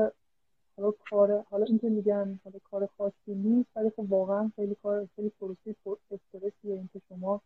حالا 0.78 0.91
کار 1.09 1.43
حالا 1.49 1.66
این 1.66 1.80
که 1.80 1.89
میگن 1.89 2.39
حالا 2.43 2.59
کار 2.72 2.89
خاصی 2.97 3.36
نیست 3.36 3.70
ولی 3.76 3.89
خب 3.89 4.11
واقعا 4.11 4.51
خیلی 4.55 4.76
کار 4.84 5.07
خیلی 5.16 5.32
پروسی 5.39 5.76
استرسیه 6.11 6.74
این 6.74 6.89
که 6.93 7.01
شما 7.09 7.41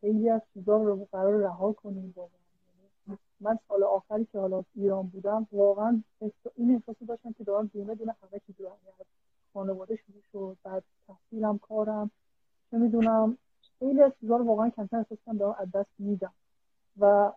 خیلی 0.00 0.30
از 0.30 0.40
چیزا 0.54 0.82
رو 0.82 1.08
قرار 1.12 1.42
رها 1.42 1.72
کنید 1.72 2.12
واقعا 2.16 2.42
من 3.40 3.58
سال 3.68 3.82
آخری 3.82 4.26
که 4.32 4.38
حالا 4.38 4.64
ایران 4.74 5.06
بودم 5.06 5.46
واقعا 5.52 6.02
این 6.56 6.74
احساس 6.74 6.96
داشتم 7.08 7.32
که 7.38 7.44
دارم 7.44 7.70
دونه 7.74 7.94
دونه 7.94 8.14
همه 8.22 8.40
چیز 8.46 8.60
رو 8.60 8.70
خانواده 9.52 9.96
شروع 9.96 10.22
شد 10.32 10.56
بعد 10.64 10.84
تحصیلم 11.06 11.58
کارم. 11.58 12.10
چه 12.70 12.78
می‌دونم 12.78 13.38
خیلی 13.78 14.02
از 14.02 14.12
چیزا 14.20 14.36
رو 14.36 14.44
واقعا 14.44 14.70
کم 14.70 14.86
کم 14.86 14.96
احساس 14.96 15.18
کنم 15.26 15.38
دارم 15.38 15.56
از 15.58 15.70
دست 15.72 15.90
میدم. 15.98 16.32
و 17.00 17.32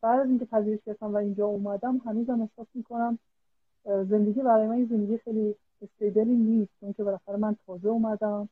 بعد 0.00 0.20
از 0.20 0.28
اینکه 0.28 0.44
پذیرش 0.44 0.80
کردم 0.86 1.14
و 1.14 1.16
اینجا 1.16 1.46
اومدم 1.46 1.98
هنوزم 1.98 2.40
احساس 2.40 2.66
می‌کنم 2.74 3.18
زندگی 3.84 4.42
برای 4.42 4.66
من 4.66 4.84
زندگی 4.84 5.18
خیلی 5.18 5.54
استیبلی 5.82 6.34
نیست. 6.34 6.70
چون 6.80 6.92
که 6.92 7.04
بالاخره 7.04 7.36
من 7.36 7.56
تازه 7.66 7.88
اومدم. 7.88 8.48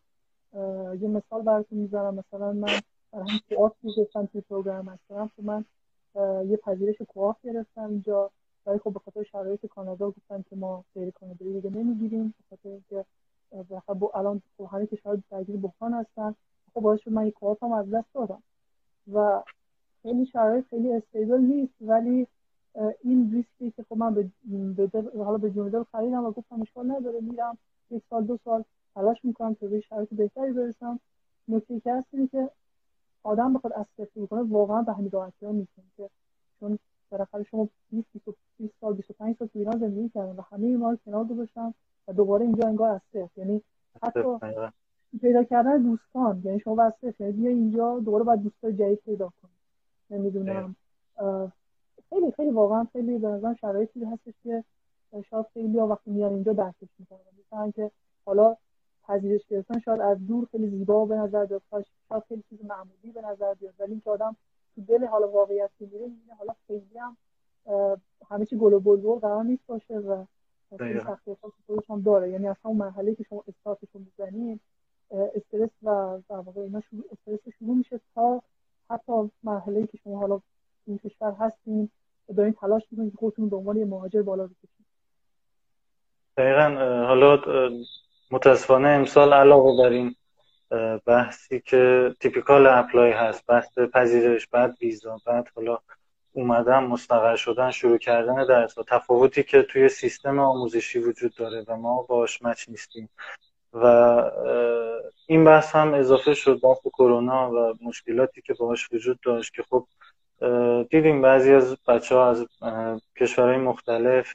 یه 1.00 1.08
مثال 1.08 1.42
براتون 1.42 1.78
می‌ذارم. 1.78 2.14
مثلا 2.14 2.52
من 2.52 2.68
برای 3.12 3.28
همین 3.28 3.40
کوآپ 3.48 3.72
گرفتم 3.82 4.26
توی 4.26 4.40
پروگرام 4.40 4.88
هستم 4.88 5.30
خب 5.36 5.44
من 5.44 5.64
یه 6.48 6.56
پذیرش 6.56 7.02
کوآپ 7.02 7.36
گرفتم 7.42 7.88
اینجا. 7.88 8.30
ولی 8.66 8.78
خب 8.78 8.92
به 8.92 8.98
خاطر 8.98 9.22
شرایط 9.22 9.66
کانادا 9.66 10.10
گفتن 10.10 10.44
که 10.50 10.56
ما 10.56 10.84
غیر 10.94 11.10
کانادایی 11.10 11.60
دیگه 11.60 11.76
نمی‌گیریم. 11.76 12.34
به 12.38 12.56
خاطر 12.56 12.68
اینکه 12.68 13.04
با 13.86 14.10
الان 14.14 14.42
خب 14.58 14.68
همه 14.72 14.86
کشور 14.86 15.18
درگیر 15.30 15.56
بحران 15.56 15.94
هستن. 15.94 16.34
خب 16.74 16.80
باعث 16.80 17.00
شد 17.00 17.12
من 17.12 17.26
یک 17.26 17.34
هم 17.62 17.72
از 17.72 17.90
دست 17.90 18.14
دادم. 18.14 18.42
و 19.12 19.42
خیلی 20.02 20.26
شرایط 20.26 20.64
خیلی 20.70 20.92
استیبل 20.92 21.40
نیست 21.40 21.74
ولی 21.80 22.26
این 23.02 23.32
ریسکی 23.32 23.70
که 23.76 23.84
خب 23.88 23.96
من 23.96 24.14
به, 24.14 24.30
حالا 25.18 25.38
به 25.38 25.50
جون 25.50 25.84
خریدم 25.92 26.24
و 26.24 26.30
گفتم 26.30 26.62
اشکال 26.62 26.90
نداره 26.90 27.20
میرم 27.20 27.58
یک 27.90 28.02
سال 28.10 28.24
دو 28.24 28.38
سال 28.44 28.64
تلاش 28.94 29.24
می‌کنم 29.24 29.54
تا 29.54 29.66
به 29.66 29.80
شرایط 29.80 30.08
بهتری 30.14 30.52
برسم. 30.52 31.00
نکته 31.48 31.80
که 31.80 31.94
هست 31.94 32.30
که 32.30 32.50
آدم 33.22 33.54
بخواد 33.54 33.72
از 33.72 33.86
صفر 33.96 34.20
بکنه 34.20 34.42
واقعا 34.42 34.82
به 34.82 34.92
همین 34.92 35.10
راحتی 35.10 35.46
ها 35.46 35.52
که 35.96 36.10
چون 36.60 36.78
بالاخره 37.10 37.42
شما 37.42 37.68
20 37.90 38.08
20 38.58 38.74
سال 38.80 38.94
25 38.94 39.36
سال 39.38 39.48
تو 39.48 39.58
ایران 39.58 39.78
زندگی 39.78 40.08
کردن 40.08 40.36
و 40.36 40.42
همه 40.50 40.66
اینا 40.66 40.90
رو 40.90 40.98
کنار 41.04 41.24
گذاشتن 41.24 41.74
و 42.08 42.12
دوباره 42.12 42.46
اینجا 42.46 42.68
انگار 42.68 42.90
از 42.90 43.00
صفر. 43.12 43.30
یعنی 43.36 43.62
حتی 44.02 44.38
پیدا 45.20 45.44
کردن 45.44 45.82
دوستان 45.82 46.42
یعنی 46.44 46.60
شما 46.60 46.82
از 46.82 46.92
صفر 47.00 47.14
یعنی 47.24 47.32
بیا 47.32 47.50
اینجا 47.50 47.98
دوباره 47.98 48.24
باید 48.24 48.42
دوستای 48.42 48.72
جدید 48.72 48.98
پیدا 48.98 49.32
کنید 49.42 49.59
نمی‌دونم. 50.10 50.76
خیلی. 52.10 52.30
خیلی 52.36 52.50
واقعا 52.50 52.86
خیلی 52.92 53.18
به 53.18 53.28
نظر 53.28 53.54
شرایطی 53.54 54.04
هستش 54.04 54.34
که 54.42 54.64
شاید 55.30 55.46
خیلی 55.54 55.78
ها 55.78 55.86
وقتی 55.86 56.10
میان 56.10 56.32
اینجا 56.32 56.52
درکش 56.52 56.88
می‌کنن 56.98 57.18
مثلا 57.46 57.70
که 57.70 57.90
حالا 58.24 58.56
پذیرش 59.02 59.46
گرفتن 59.46 59.78
شاید 59.78 60.00
از 60.00 60.26
دور 60.26 60.48
خیلی 60.50 60.68
زیبا 60.68 61.04
به 61.04 61.16
نظر 61.16 61.44
بیاد 61.46 61.62
شاید 62.08 62.22
خیلی 62.28 62.42
چیز 62.48 62.64
معمولی 62.64 63.12
به 63.14 63.22
نظر 63.22 63.54
بیاد. 63.54 63.74
ولی 63.78 63.92
اینکه 63.92 64.10
آدم 64.10 64.36
تو 64.74 64.80
دل 64.80 65.04
حالا 65.04 65.28
واقعیت 65.28 65.70
میره 65.80 66.06
می‌بینه 66.06 66.34
حالا 66.34 66.54
خیلی 66.66 66.98
هم 66.98 67.16
همه 68.30 68.46
چی 68.46 68.56
گل 68.56 68.72
و 68.72 68.80
بلبل 68.80 69.18
قرار 69.18 69.44
نیست 69.44 69.66
باشه 69.66 69.98
و 69.98 70.24
خیلی 70.78 71.00
سختی 71.00 71.36
خودش 71.66 71.90
هم 71.90 72.00
داره. 72.00 72.30
یعنی 72.30 72.48
از 72.48 72.56
همون 72.64 72.76
مرحله 72.76 73.14
که 73.14 73.22
شما 73.22 73.44
استارتش 73.48 73.88
رو 73.92 74.00
می‌زنید 74.00 74.60
استرس 75.10 75.70
و 75.82 76.18
در 76.28 76.36
واقع 76.36 76.60
اینا 76.60 76.80
شروع 76.80 77.04
استرس 77.12 77.54
شروع 77.58 77.76
میشه 77.76 78.00
تا 78.14 78.42
حتی 78.90 79.30
مرحله 79.42 79.86
که 79.86 79.98
شما 80.04 80.18
حالا 80.18 80.40
این 80.86 80.98
کشور 80.98 81.32
هستین 81.40 81.90
دارین 82.36 82.52
تلاش 82.52 82.82
می‌کنید 82.90 83.14
خودتون 83.18 83.48
به 83.48 83.56
عنوان 83.56 83.76
یه 83.76 83.84
مهاجر 83.84 84.22
بالا 84.22 84.46
بکشید 84.46 84.86
دقیقا 86.36 86.68
حالا 87.06 87.42
متاسفانه 88.30 88.88
امسال 88.88 89.32
علاوه 89.32 89.82
بر 89.82 89.90
این 89.90 90.14
بحثی 91.06 91.60
که 91.60 92.14
تیپیکال 92.20 92.66
اپلای 92.66 93.12
هست 93.12 93.46
بحث 93.46 93.78
پذیرش 93.78 94.46
بعد 94.46 94.76
ویزا 94.80 95.18
بعد 95.26 95.48
حالا 95.56 95.78
اومدن 96.32 96.78
مستقر 96.78 97.36
شدن 97.36 97.70
شروع 97.70 97.98
کردن 97.98 98.46
درس 98.46 98.78
و 98.78 98.82
تفاوتی 98.82 99.42
که 99.42 99.62
توی 99.62 99.88
سیستم 99.88 100.38
آموزشی 100.38 100.98
وجود 100.98 101.34
داره 101.34 101.64
و 101.68 101.76
ما 101.76 102.02
باش 102.02 102.42
مچ 102.42 102.68
نیستیم. 102.68 103.08
و 103.72 103.84
این 105.26 105.44
بحث 105.44 105.76
هم 105.76 105.94
اضافه 105.94 106.34
شد 106.34 106.60
بحث 106.60 106.78
کرونا 106.92 107.50
و 107.50 107.74
مشکلاتی 107.82 108.42
که 108.42 108.54
باش 108.54 108.92
وجود 108.92 109.20
داشت 109.20 109.54
که 109.54 109.62
خب 109.62 109.86
دیدیم 110.90 111.22
بعضی 111.22 111.52
از 111.52 111.76
بچه 111.88 112.14
ها 112.14 112.30
از 112.30 112.46
کشورهای 113.16 113.56
مختلف 113.56 114.32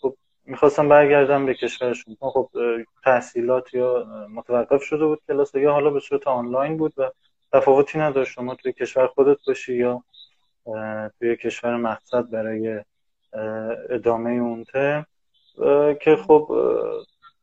خب 0.00 0.16
می‌خواستم 0.46 0.88
برگردم 0.88 1.46
به 1.46 1.54
کشورشون. 1.54 2.16
خب 2.20 2.50
تحصیلات 3.04 3.74
یا 3.74 4.06
متوقف 4.30 4.82
شده 4.82 5.06
بود 5.06 5.20
کلاس 5.28 5.54
یا 5.54 5.72
حالا 5.72 5.90
به 5.90 6.00
صورت 6.00 6.26
آنلاین 6.26 6.76
بود 6.76 6.92
و 6.96 7.10
تفاوتی 7.52 7.98
نداره 7.98 8.26
شما 8.26 8.54
توی 8.54 8.72
کشور 8.72 9.06
خودت 9.06 9.38
باشی 9.46 9.74
یا 9.74 10.02
توی 11.18 11.36
کشور 11.36 11.76
مقصد 11.76 12.30
برای 12.30 12.80
ادامه 13.90 14.30
اون 14.30 14.64
که 16.00 16.16
خب 16.26 16.52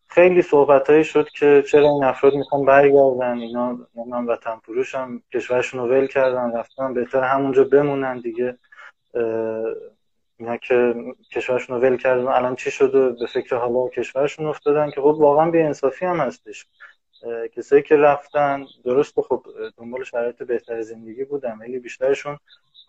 خیلی 0.09 0.41
صحبت 0.41 1.03
شد 1.03 1.29
که 1.29 1.63
چرا 1.71 1.89
این 1.89 2.03
افراد 2.03 2.33
می‌خوان 2.33 2.65
برگردن؟ 2.65 3.37
اینا 3.37 3.77
من 4.07 4.25
وطن 4.25 4.55
فروش 4.65 4.95
هم 4.95 5.23
کشورشون 5.33 5.79
رو 5.79 5.87
ول 5.87 6.07
کردن 6.07 6.57
رفتن 6.57 6.93
بهتر 6.93 7.23
همونجا 7.23 7.63
بمونن 7.63 8.19
دیگه. 8.19 8.57
اینا 10.39 10.57
که 10.57 10.95
کشورشون 11.31 11.75
رو 11.75 11.81
ول 11.81 11.97
کردن 11.97 12.27
الان 12.27 12.55
چی 12.55 12.71
شده 12.71 13.09
به 13.09 13.25
فکر 13.25 13.55
حالا 13.55 13.87
کشورشون 13.87 14.45
افتادن 14.45 14.91
که 14.91 15.01
خب 15.01 15.07
واقعا 15.07 15.51
بی 15.51 15.61
انصافی 15.61 16.05
هم 16.05 16.19
هستش. 16.19 16.67
کسایی 17.55 17.81
که 17.81 17.95
رفتن 17.95 18.65
درست 18.85 19.21
خب 19.21 19.45
دنبال 19.77 20.03
شرایط 20.03 20.43
بهتر 20.43 20.81
زندگی 20.81 21.23
بودن 21.23 21.57
ولی 21.57 21.79
بیشترشون 21.79 22.37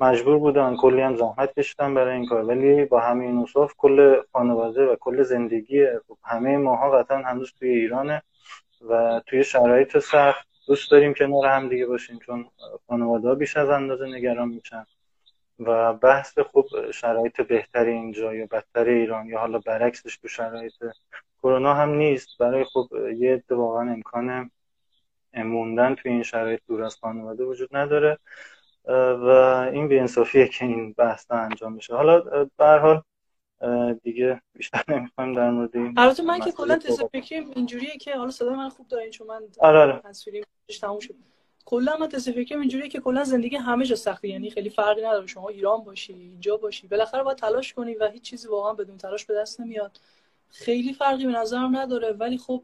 مجبور 0.01 0.39
بودن 0.39 0.77
کلی 0.77 1.01
هم 1.01 1.17
زحمت 1.17 1.59
کشیدن 1.59 1.95
برای 1.95 2.17
این 2.17 2.27
کار. 2.27 2.45
ولی 2.45 2.85
با 2.85 3.01
همین 3.01 3.39
اوصاف 3.39 3.75
کل 3.77 4.23
خانواده 4.33 4.87
و 4.87 4.97
کل 4.97 5.23
زندگی 5.23 5.87
خب 5.87 6.19
همه 6.25 6.57
ماها 6.57 7.01
وطن 7.01 7.23
هنوز 7.23 7.53
توی 7.59 7.69
ایرانه 7.69 8.23
و 8.89 9.21
توی 9.27 9.45
شرایط 9.45 9.99
سخت. 9.99 10.47
دوست 10.67 10.91
داریم 10.91 11.15
کنار 11.15 11.47
هم 11.47 11.69
دیگه 11.69 11.87
باشیم 11.87 12.19
چون 12.19 12.47
خانواده 12.89 13.29
ها 13.29 13.35
بیش 13.35 13.57
از 13.57 13.69
اندازه 13.69 14.07
نگران 14.07 14.49
میشن. 14.49 14.87
و 15.59 15.93
بحث 15.93 16.39
خوب 16.39 16.91
شرایط 16.91 17.41
بهتر 17.41 17.85
اینجا 17.85 18.35
یا 18.35 18.47
بدتر 18.51 18.85
ایران 18.85 19.27
یا 19.27 19.39
حالا 19.39 19.59
برعکسش 19.59 20.17
تو 20.17 20.29
شرایط 20.29 20.73
کرونا 21.43 21.75
هم 21.75 21.91
نیست. 21.91 22.29
برای 22.39 22.65
خب 22.65 22.89
یه 23.17 23.43
واقعا 23.51 23.91
امکان 23.91 24.51
موندن 25.35 25.95
توی 25.95 26.11
این 26.13 26.23
شرایط 26.23 26.61
دور 26.69 26.83
از 26.83 26.97
خانواده 26.97 27.45
وجود 27.45 27.77
نداره. 27.77 28.19
و 28.89 29.29
این 29.73 29.89
بیانصافیه 29.89 30.49
که 30.49 30.65
این 30.65 30.93
بحث 30.93 31.31
انجام 31.31 31.73
میشه 31.73 31.95
حالا 31.95 32.21
به 32.57 32.67
حال 32.67 33.03
دیگه 34.03 34.43
بیشتر 34.55 34.83
نمی‌خوایم 34.95 35.33
در 35.33 35.51
مورد 35.51 35.77
این 35.77 35.95
البته 35.97 36.23
من 36.23 36.41
که 36.41 36.53
کلا 36.53 36.77
تز 36.77 37.03
فکریم 37.03 37.51
اینجوریه 37.57 37.97
که 37.97 38.17
حالا 38.17 38.31
صدا 38.31 38.55
من 38.55 38.69
خوب 38.69 38.89
دارین 38.89 39.11
چون 39.11 39.27
من 39.27 39.43
آره 39.59 39.79
آره. 39.79 40.03
تموم 40.81 40.99
شد. 40.99 41.15
کلا 41.65 41.97
من 41.97 42.09
تز 42.09 42.29
فکریم 42.29 42.61
اینجوریه 42.61 42.89
که 42.89 43.01
کلا 43.01 43.25
زندگی 43.25 43.57
همه 43.57 43.85
جا 43.85 43.97
سخته 43.97 44.29
یعنی 44.29 44.51
خیلی 44.51 44.71
فرقی 44.71 45.01
نداره. 45.01 45.27
شما 45.27 45.49
ایران 45.49 45.85
باشی 45.85 46.13
اینجا 46.13 46.57
باشی 46.57 46.87
بالاخره 46.87 47.23
باید 47.23 47.39
تلاش 47.39 47.73
کنی 47.73 47.95
و 47.95 48.09
هیچ 48.09 48.23
چیزی 48.23 48.49
واقعا 48.49 48.75
بدون 48.75 48.97
تلاش 48.97 49.25
به 49.25 49.35
دست 49.35 49.61
نمیاد. 49.61 50.01
خیلی 50.49 50.93
فرقی 50.93 51.27
به 51.27 51.33
نظرم 51.33 51.77
نداره 51.77 52.13
ولی 52.13 52.39
خب 52.39 52.63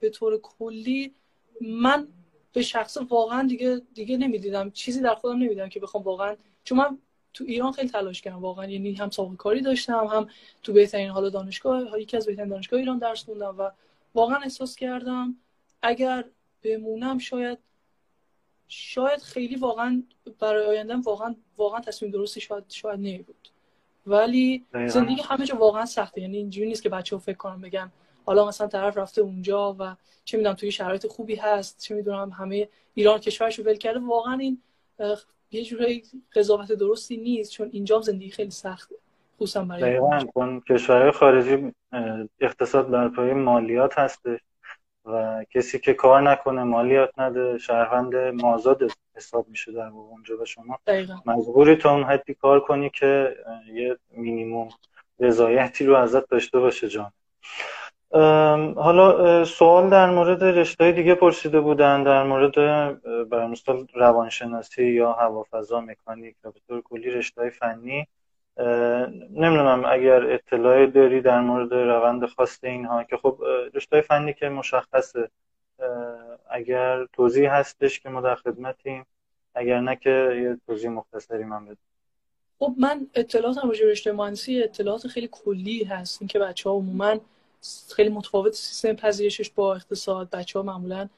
به 0.00 0.10
طور 0.12 0.40
کلی 0.40 1.14
من 1.60 2.08
به 2.54 2.62
شخص 2.62 2.96
واقعا 2.96 3.46
دیگه 3.48 3.82
دیگه 3.94 4.16
نمی‌دیدم. 4.16 4.70
چیزی 4.70 5.00
در 5.00 5.14
خودم 5.14 5.36
نمی‌دیدم 5.36 5.68
که 5.68 5.80
بخوام 5.80 6.02
واقعا 6.02 6.36
چون 6.64 6.78
من 6.78 6.98
تو 7.34 7.44
ایران 7.44 7.72
خیلی 7.72 7.88
تلاش 7.88 8.22
کردم. 8.22 8.38
واقعا 8.38 8.66
یعنی 8.66 8.94
هم 8.94 9.10
سابقه 9.10 9.36
کاری 9.36 9.60
داشتم 9.60 10.06
هم 10.06 10.28
تو 10.62 10.72
بهترین 10.72 11.10
حالا 11.10 11.28
دانشگاه 11.28 12.00
یکی 12.00 12.16
از 12.16 12.26
بهترین 12.26 12.48
دانشگاه 12.48 12.80
ایران 12.80 12.98
درس 12.98 13.24
خوندم 13.24 13.54
و 13.58 13.70
واقعا 14.14 14.36
احساس 14.36 14.76
کردم 14.76 15.36
اگر 15.82 16.24
بمونم 16.62 17.18
شاید 17.18 17.58
شاید 18.68 19.20
خیلی 19.20 19.56
واقعا 19.56 20.02
برای 20.38 20.66
آیندم 20.66 21.00
واقعا 21.00 21.34
واقعا 21.56 21.80
تصمیم 21.80 22.10
درستی 22.10 22.40
شاید 22.40 22.64
شاید 22.68 23.00
نمی 23.00 23.22
بود 23.22 23.48
ولی 24.06 24.64
زندگی 24.86 25.22
همه 25.22 25.46
جا 25.46 25.56
واقعا 25.56 25.86
سخته. 25.86 26.20
یعنی 26.20 26.36
اینجوری 26.36 26.68
نیست 26.68 26.82
که 26.82 26.88
بچه‌ها 26.88 27.20
فکر 27.20 27.36
کنم 27.36 27.60
بگن 27.60 27.92
حالا 28.24 28.48
مثلا 28.48 28.66
طرف 28.66 28.98
رفته 28.98 29.20
اونجا 29.20 29.76
و 29.78 29.96
چه 30.24 30.36
می‌دونم 30.36 30.54
توی 30.56 30.70
شرایط 30.70 31.06
خوبی 31.06 31.34
هست 31.36 31.80
چه 31.80 31.94
می‌دونم 31.94 32.30
همه 32.30 32.68
ایران 32.94 33.18
کشورشو 33.18 33.62
ول 33.62 33.74
کرده 33.74 33.98
واقعا 33.98 34.38
این 34.38 34.62
یه 35.50 35.64
جوری 35.64 36.02
قضاوت 36.36 36.72
درستی 36.72 37.16
نیست 37.16 37.50
چون 37.50 37.68
اینجا 37.72 38.00
زندگی 38.00 38.30
خیلی 38.30 38.50
سخته 38.50 38.94
خصوصا 39.36 39.64
برای 39.64 39.82
دقیقاً 39.82 40.60
کشورهای 40.70 41.10
خارجی 41.10 41.72
اقتصاد 42.40 42.90
بر 42.90 43.08
پایه 43.08 43.34
مالیات 43.34 43.98
هستش 43.98 44.40
و 45.04 45.44
کسی 45.50 45.78
که 45.78 45.94
کار 45.94 46.22
نکنه 46.30 46.62
مالیات 46.62 47.18
نده 47.18 47.58
شهروند 47.58 48.16
مازاد 48.16 48.82
حساب 49.16 49.48
میشه 49.48 49.72
در 49.72 49.86
اونجا 49.86 50.42
و 50.42 50.44
شما. 50.44 50.78
مجبوری 51.26 51.76
تا 51.76 51.94
اون 51.94 52.04
حدی 52.04 52.34
کار 52.34 52.60
کنی 52.60 52.90
که 52.90 53.36
یه 53.74 53.96
مینیموم 54.10 54.68
رضایتی 55.20 55.86
رو 55.86 55.96
ازت 55.96 56.28
داشته 56.28 56.58
باشه 56.58 56.88
جان. 56.88 57.12
حالا 58.76 59.44
سوال 59.44 59.90
در 59.90 60.10
مورد 60.10 60.44
رشته 60.44 60.92
دیگه 60.92 61.14
پرسیده 61.14 61.60
بودن 61.60 62.02
در 62.02 62.22
مورد 62.22 62.54
بر 63.28 63.46
مثال 63.46 63.86
روانشناسی 63.94 64.84
یا 64.84 65.12
هوافضا 65.12 65.80
مکانیک 65.80 66.36
و 66.44 66.50
به 66.66 66.80
کلی 66.80 67.10
رشته 67.10 67.50
فنی. 67.50 68.06
نمی‌دونم 69.30 69.82
اگر 69.86 70.32
اطلاعی 70.32 70.86
داری 70.86 71.20
در 71.20 71.40
مورد 71.40 71.72
روند 71.72 72.26
خاص 72.26 72.58
اینها 72.62 73.04
که 73.04 73.16
خب 73.16 73.38
رشته 73.74 74.00
فنی 74.00 74.32
که 74.32 74.48
مشخصه. 74.48 75.30
اگر 76.50 77.06
توضیح 77.12 77.52
هستش 77.52 78.00
که 78.00 78.08
ما 78.08 78.20
در 78.20 78.34
خدمتیم 78.34 79.06
اگر 79.54 79.80
نه 79.80 79.96
که 79.96 80.10
یه 80.42 80.58
توضیح 80.66 80.90
مختصری 80.90 81.44
من 81.44 81.64
بده 81.64 81.76
خب 82.58 82.74
من 82.78 83.06
اطلاعاتم 83.14 83.68
راجع 83.68 83.86
رشته 83.86 84.12
مهندسی 84.12 84.62
اطلاعات 84.62 85.06
خیلی 85.06 85.28
کلی 85.32 85.84
هست. 85.84 86.22
اینکه 86.22 86.38
بچه 86.38 86.70
ها 86.70 86.76
عموما 86.76 87.16
خیلی 87.96 88.08
متفاوت 88.08 88.54
سیستم 88.54 88.92
پذیرشش 88.92 89.50
با 89.50 89.74
اقتصاد. 89.74 90.30
بچه 90.30 90.58
ها 90.58 90.64
معمولا 90.64 91.08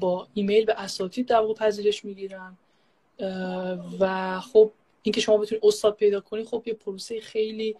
با 0.00 0.26
ایمیل 0.34 0.64
به 0.64 0.74
اساتید 0.80 1.26
در 1.26 1.40
واقع 1.40 1.54
پذیرش 1.54 2.04
می‌گیرن. 2.04 2.56
و 4.00 4.40
خب 4.40 4.72
اینکه 5.02 5.20
شما 5.20 5.36
بتونید 5.36 5.66
استاد 5.66 5.94
پیدا 5.94 6.20
کنید 6.20 6.46
خب 6.46 6.62
یه 6.66 6.74
پروسه 6.74 7.20
خیلی 7.20 7.76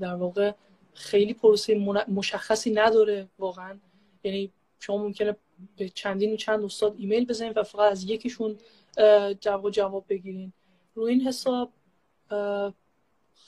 در 0.00 0.14
واقع 0.14 0.52
خیلی 0.94 1.34
پروسه 1.34 1.74
مشخصی 2.08 2.70
نداره 2.70 3.28
واقعا. 3.38 3.78
یعنی 4.24 4.52
شما 4.80 4.98
ممکنه 4.98 5.36
به 5.76 5.88
چندین 5.88 6.36
چند 6.36 6.64
استاد 6.64 6.94
ایمیل 6.98 7.26
بزنید 7.26 7.56
و 7.56 7.62
فقط 7.62 7.92
از 7.92 8.04
یکیشون 8.04 8.58
جواب 9.40 9.70
جواب 9.70 10.04
بگیرین. 10.08 10.52
روی 10.94 11.12
این 11.12 11.20
حساب 11.20 11.72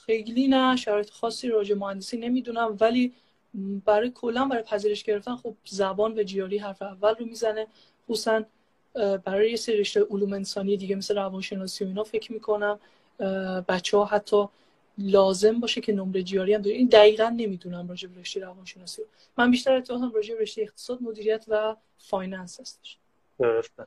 خیلی 0.06 0.48
نه 0.48 0.76
شرایط 0.76 1.10
خاصی 1.10 1.48
راجع 1.48 1.74
مهندسی 1.74 2.16
نمی‌دونم 2.16 2.76
ولی 2.80 3.14
برای 3.84 4.10
کلا 4.14 4.44
برای 4.44 4.62
پذیرش 4.62 5.04
گرفتن 5.04 5.36
خب 5.36 5.54
زبان 5.64 6.18
و 6.18 6.22
جیاری 6.22 6.58
حرف 6.58 6.82
اول 6.82 7.14
رو 7.14 7.26
می‌زنه. 7.26 7.66
خصوصا 8.08 8.42
برای 9.24 9.50
یه 9.50 9.56
سری 9.56 9.80
رشته 9.80 10.06
علوم 10.10 10.32
انسانی 10.32 10.76
دیگه 10.76 10.96
مثل 10.96 11.16
روانشناسی 11.16 11.84
و 11.84 11.88
اینا 11.88 12.04
فکر 12.04 12.32
می‌کنم 12.32 12.78
بچه 13.68 13.96
ها 13.96 14.04
حتی 14.04 14.44
لازم 14.98 15.60
باشه 15.60 15.80
که 15.80 15.92
نمره 15.92 16.22
GRE 16.22 16.54
هم 16.54 16.62
این 16.62 16.88
دقیقا 16.88 17.28
نمی‌دونم 17.28 17.88
راجع 17.88 18.08
به 18.08 18.20
رشته 18.20 18.40
روانشناسی. 18.40 19.02
من 19.38 19.50
بیشتر 19.50 19.76
اتفاقا 19.76 20.10
راجع 20.14 20.34
به 20.34 20.40
رشته 20.40 20.62
اقتصاد 20.62 21.02
مدیریت 21.02 21.44
و 21.48 21.76
finance 21.98 22.60
هستش. 22.60 22.96
درسته. 23.38 23.86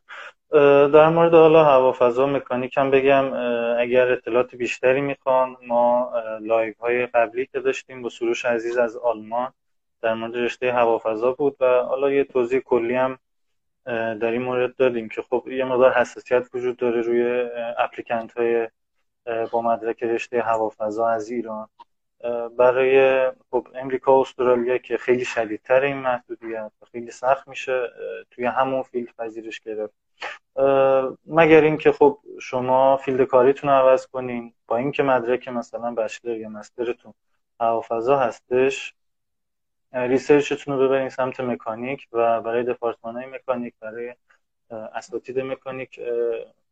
در 0.94 1.10
مورد 1.10 1.34
حالا 1.34 1.64
هوافضا 1.64 2.26
مکانیک 2.26 2.78
هم 2.78 2.92
بگم 2.92 3.34
اگر 3.80 4.12
اطلاعات 4.12 4.56
بیشتری 4.56 5.02
می‌خوان 5.02 5.58
ما 5.68 6.12
live 6.42 6.74
های 6.80 7.06
قبلی 7.06 7.46
که 7.46 7.60
داشتیم 7.60 8.02
با 8.02 8.10
سروش 8.10 8.46
عزیز 8.46 8.78
از 8.78 8.98
آلمان 8.98 9.54
در 10.02 10.14
مورد 10.14 10.36
رشته 10.36 10.74
هوافضا 10.74 11.32
بود 11.32 11.56
و 11.60 11.66
حالا 11.66 12.12
یه 12.12 12.24
توضیح 12.24 12.60
کلی 12.60 12.96
هم 12.96 13.20
در 13.86 14.32
این 14.32 14.42
مورد 14.42 14.76
دادیم 14.76 15.10
که 15.10 15.22
خب 15.22 15.48
یه 15.48 15.66
مقدار 15.66 15.94
حساسیت 15.94 16.48
وجود 16.54 16.78
داره 16.78 17.02
روی 17.02 17.50
applicant 17.78 18.38
های 18.38 18.68
با 19.52 19.62
مدرک 19.62 20.04
رشته 20.04 20.42
هوافضا 20.42 21.08
از 21.08 21.30
ایران. 21.30 21.68
برای 22.58 23.28
خب 23.52 23.68
امریکا 23.76 24.18
و 24.18 24.22
استرالیا 24.22 24.78
که 24.78 24.98
خیلی 24.98 25.26
شدیدتر 25.26 25.82
این 25.82 25.98
محدودیت 25.98 26.72
خیلی 26.92 27.12
سخت 27.12 27.48
میشه 27.48 27.88
توی 28.32 28.46
همون 28.46 28.84
field 28.84 29.16
پذیرش 29.20 29.60
گرفت. 29.60 29.94
مگر 31.26 31.62
اینکه 31.62 31.92
خب 31.92 32.18
شما 32.42 32.98
field 32.98 33.22
کاریتون 33.22 33.70
رو 33.70 33.76
عوض 33.76 34.08
کنین 34.08 34.54
با 34.68 34.78
اینکه 34.78 35.04
مدرک 35.04 35.48
مثلا 35.48 35.92
bachelor 35.92 36.38
یا 36.38 36.50
master 36.50 36.93
تون 36.93 37.14
هوافضا 37.60 38.18
هستش 38.18 38.94
research 39.94 40.56
تون 40.56 40.80
رو 40.80 40.88
ببرین 40.88 41.10
سمت 41.10 41.40
مکانیک 41.40 42.08
و 42.12 42.42
برای 42.42 42.64
دپارتمان 42.64 43.16
های 43.16 43.26
مکانیک 43.26 43.74
برای 43.80 44.16
اساتید 44.72 45.40
مکانیک 45.40 46.00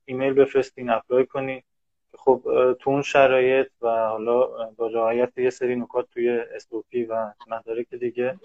ایمیل 0.06 0.34
بفرستین 0.34 0.90
apply 0.90 1.26
کنین. 1.26 1.64
خب 2.18 2.42
تو 2.80 2.90
اون 2.90 3.02
شرایط 3.02 3.68
و 3.82 3.88
حالا 3.88 4.48
با 4.78 4.88
رعایت 4.88 5.38
یه 5.38 5.50
سری 5.50 5.76
نکات 5.76 6.08
توی 6.14 6.30
SOP 6.40 7.04
و 7.04 7.32
مدارک 7.48 7.90
دیگه 7.90 8.40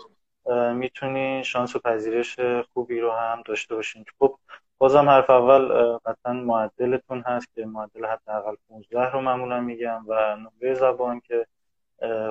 می‌تونی 0.75 1.45
شانس 1.45 1.79
پذیرش 1.79 2.41
خوبی 2.73 3.01
رو 3.01 3.13
هم 3.13 3.43
داشته 3.47 3.75
باشین. 3.75 4.05
خب 4.19 4.39
بازم 4.79 5.09
حرف 5.09 5.31
اول 5.31 5.69
قطعا 6.07 6.33
معدلتون 6.33 7.21
هست 7.21 7.55
که 7.55 7.67
معدل 7.67 8.07
حداقل 8.07 8.55
15 8.69 9.11
رو 9.11 9.21
معمولا 9.21 9.61
میگم 9.61 10.05
و 10.09 10.37
نمره 10.37 10.75
زبان 10.75 11.21
که 11.21 11.47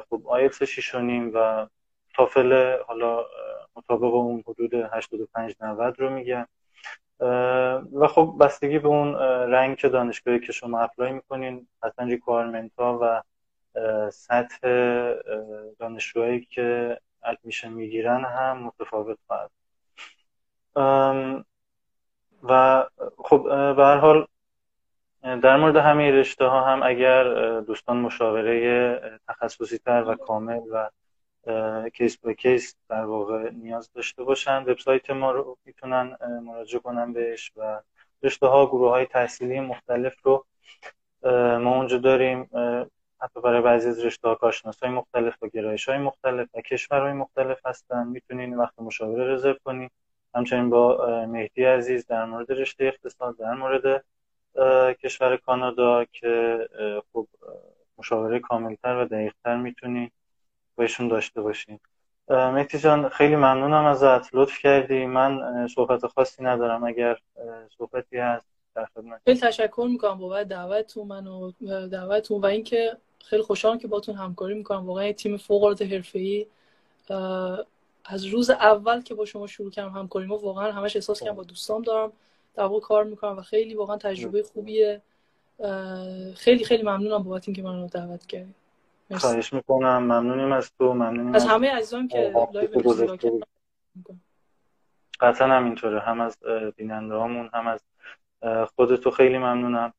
خب 0.09 0.21
آیلتس 0.25 0.63
6 0.63 0.95
و 1.33 1.67
TOEFL 2.15 2.77
حالا 2.87 3.25
مطابق 3.75 4.13
اون 4.13 4.43
حدود 4.47 4.73
85 4.73 5.55
90 5.61 5.99
رو 5.99 6.09
میگم 6.09 6.47
و 7.93 8.07
خب 8.07 8.35
بستگی 8.39 8.79
به 8.79 8.87
اون 8.87 9.15
rank 9.51 9.89
دانشگاهی 9.89 10.39
که 10.39 10.51
شما 10.51 10.79
apply 10.79 11.11
می‌کنین 11.11 11.67
اصلا 11.83 12.05
requirement 12.05 12.71
ها 12.77 12.99
و 13.01 13.21
سطح 14.09 14.59
دانشجوهایی 15.79 16.45
که 16.45 16.99
admission 17.23 17.69
می‌گیرن 17.69 18.25
هم 18.25 18.57
متفاوت 18.57 19.17
خواهد 19.27 19.51
و 22.43 22.83
خب 23.17 23.43
به 23.75 23.83
هر 23.83 23.97
حال 23.97 24.27
در 25.23 25.57
مورد 25.57 25.75
همه 25.75 26.11
رشته 26.11 26.45
ها 26.45 26.61
هم 26.61 26.83
اگر 26.83 27.23
دوستان 27.59 27.97
مشاوره 27.97 29.19
تخصصی 29.27 29.77
تر 29.77 30.03
و 30.07 30.15
کامل 30.15 30.61
و 30.71 30.89
کیس 31.93 32.17
به 32.17 32.33
کیس 32.33 32.75
در 32.89 33.05
واقع 33.05 33.49
نیاز 33.49 33.91
داشته 33.93 34.23
باشن. 34.23 34.63
وبسایت 34.63 35.09
ما 35.09 35.31
رو 35.31 35.57
می‌تونن 35.65 36.17
مراجعه 36.43 36.79
کنن 36.79 37.13
بهش 37.13 37.51
و 37.55 37.81
رشته 38.23 38.47
ها 38.47 38.65
گروه 38.65 38.89
های 38.89 39.05
تحصیلی 39.05 39.59
مختلف 39.59 40.15
رو 40.23 40.45
ما 41.59 41.75
اونجا 41.75 41.97
داریم 41.97 42.49
حتی 43.21 43.41
برای 43.43 43.61
بعضی 43.61 43.89
از 43.89 44.05
رشته 44.05 44.27
ها 44.27 44.39
های 44.81 44.91
مختلف 44.91 45.43
و 45.43 45.47
گرایش 45.47 45.89
های 45.89 45.97
مختلف 45.97 46.49
و 46.53 46.61
کشورهای 46.61 47.13
مختلف 47.13 47.65
هستن. 47.65 48.07
می‌تونین 48.07 48.57
وقت 48.57 48.79
مشاوره 48.79 49.33
رزرو 49.33 49.55
کنین. 49.65 49.89
همچنین 50.35 50.69
با 50.69 51.25
مهدی 51.25 51.65
عزیز 51.65 52.07
در 52.07 52.25
مورد 52.25 52.51
رشته 52.51 52.85
اقتصاد 52.85 53.37
در 53.37 53.53
مورد 53.53 54.05
کشور 54.95 55.37
کانادا 55.37 56.05
که 56.05 56.67
خب 57.13 57.27
مشاوره 57.97 58.39
کاملتر 58.39 58.95
و 58.95 59.05
دقیقتر 59.05 59.57
می‌تونی 59.57 60.11
بهشون 60.75 61.07
داشته 61.07 61.41
باشین. 61.41 61.79
مهدی 62.29 62.79
جان 62.79 63.09
خیلی 63.09 63.35
ممنونم 63.35 63.85
ازت. 63.85 64.35
لطف 64.35 64.59
کردی. 64.59 65.05
من 65.05 65.67
صحبت 65.67 66.07
خاصی 66.07 66.43
ندارم. 66.43 66.83
اگر 66.83 67.19
صحبتی 67.77 68.17
هست 68.17 68.45
در 68.75 68.87
خیلی 69.25 69.39
تشکر 69.39 69.87
می‌کنم 69.89 70.17
بابت 70.17 70.47
دعوتتون 70.47 71.07
منو 71.07 71.51
دعوتتون 71.87 72.41
و 72.41 72.45
اینکه 72.45 72.97
خیلی 73.25 73.41
خوشحالم 73.41 73.77
که 73.77 73.87
باتون 73.87 74.15
همکاری 74.15 74.53
می‌کنم. 74.53 74.85
واقعا 74.85 75.11
تیم 75.11 75.37
فوق 75.37 75.63
العاده 75.63 75.85
حرفه‌ای. 75.85 76.47
از 78.05 78.25
روز 78.25 78.49
اول 78.49 79.01
که 79.01 79.15
با 79.15 79.25
شما 79.25 79.47
شروع 79.47 79.71
کردم 79.71 79.89
همکاری 79.89 80.25
ما 80.25 80.37
واقعا 80.37 80.71
همش 80.71 80.95
احساس 80.95 81.23
کردم 81.23 81.35
با 81.35 81.43
دوستام 81.43 81.81
دارم 81.81 82.11
در 82.55 82.63
واقع 82.63 82.79
کار 82.79 83.03
می‌کنم 83.03 83.37
و 83.37 83.41
خیلی 83.41 83.75
واقعا 83.75 83.97
تجربه 83.97 84.43
خوبیه. 84.43 85.01
خیلی 86.35 86.63
خیلی 86.65 86.83
ممنونم 86.83 87.23
بابت 87.23 87.47
اینکه 87.47 87.63
منو 87.63 87.87
دعوت 87.87 88.25
کردید 88.25 88.62
خواهش 89.11 89.53
می‌کنم. 89.53 89.97
ممنونیم 89.97 90.51
از 90.51 90.71
تو. 90.77 90.93
ممنونیم 90.93 91.35
از 91.35 91.45
همه 91.45 91.71
عزیزان 91.71 92.07
که 92.07 92.33
لایو 92.53 93.39
قطعا 95.19 95.47
همینطوره. 95.47 95.99
هم 95.99 96.21
از 96.21 96.37
بیننده 96.75 97.15
هامون 97.15 97.49
هم 97.53 97.67
از 97.67 97.81
خودتو 98.75 99.11
خیلی 99.11 99.37
ممنونم. 99.37 99.93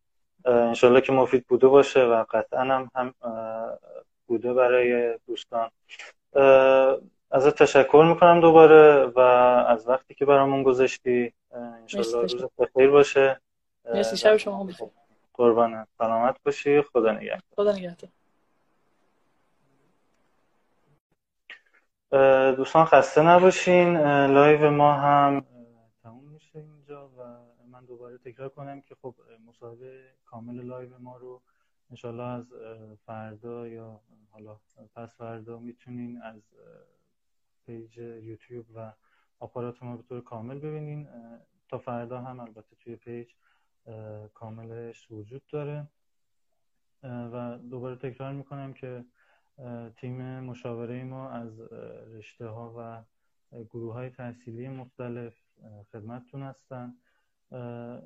انشالله 0.44 1.00
که 1.00 1.12
مفید 1.12 1.46
بوده 1.46 1.68
باشه 1.68 2.04
و 2.04 2.24
قطعا 2.30 2.60
هم, 2.60 2.90
هم 2.94 3.14
بوده 4.26 4.52
برای 4.52 5.18
دوستان. 5.26 5.70
ازت 7.30 7.62
تشکر 7.62 8.04
می‌کنم 8.08 8.40
دوباره 8.40 9.04
و 9.04 9.18
از 9.68 9.88
وقتی 9.88 10.14
که 10.14 10.24
برامون 10.24 10.62
گذاشتی 10.62 11.32
انشالله 11.52 12.22
روز 12.22 12.44
بخیر 12.58 12.90
باشه. 12.90 13.40
مرسی 13.94 14.16
شب 14.16 14.36
شما 14.36 14.64
بخیر. 14.64 14.88
قربانت 15.34 15.88
سلامت 15.98 16.36
باشی. 16.44 16.82
خدا 16.82 17.12
نگهدار. 17.12 17.40
خدا 17.56 17.72
نگهدار. 17.72 18.10
دوستان 22.56 22.84
خسته 22.84 23.22
نباشین. 23.22 23.96
live 24.26 24.70
ما 24.70 24.92
هم 24.92 25.44
تموم 26.02 26.24
میشه 26.28 26.58
اینجا 26.58 27.08
و 27.08 27.22
من 27.70 27.84
دوباره 27.84 28.18
تکرار 28.18 28.48
کنم 28.48 28.80
که 28.80 28.94
خب 28.94 29.14
مصاحبه 29.46 30.10
کامل 30.24 30.60
live 30.60 30.98
ما 30.98 31.16
رو 31.16 31.42
انشالله 31.90 32.22
از 32.22 32.52
فردا 33.06 33.68
یا 33.68 34.00
حالا 34.30 34.56
پس 34.94 35.16
فردا 35.16 35.58
می‌تونین 35.58 36.22
از 36.22 36.42
page 37.66 37.98
یوتیوب 37.98 38.66
و 38.74 38.92
آپارات 39.38 39.82
ما 39.82 39.96
به 39.96 40.02
طور 40.02 40.20
کامل 40.20 40.58
ببینین. 40.58 41.08
تا 41.68 41.78
فردا 41.78 42.20
هم 42.20 42.40
البته 42.40 42.76
توی 42.80 42.96
page 42.96 43.30
کاملش 44.34 45.10
وجود 45.10 45.42
داره. 45.46 45.88
و 47.02 47.58
دوباره 47.70 47.96
تکرار 47.96 48.32
می‌کنم 48.32 48.72
که 48.72 49.04
تیم 49.96 50.40
مشاوره 50.40 51.04
ما 51.04 51.30
از 51.30 51.60
رشته 52.14 52.46
ها 52.46 52.74
و 52.78 53.04
گروه 53.64 53.94
های 53.94 54.10
تحصیلی 54.10 54.68
مختلف 54.68 55.34
خدمتتون 55.92 56.42
هستن. 56.42 56.94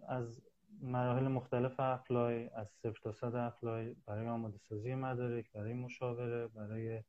از 0.09 0.43
مراحل 0.81 1.29
مختلف 1.29 1.81
apply 1.81 2.49
از 2.49 2.71
صفر 2.71 3.01
تا 3.03 3.13
صد 3.13 3.35
apply 3.35 3.97
برای 4.07 4.29
آماده 4.29 4.59
سازی 4.59 4.95
مدارک 4.95 5.53
برای 5.53 5.73
مشاوره 5.75 6.49
برای 6.49 7.03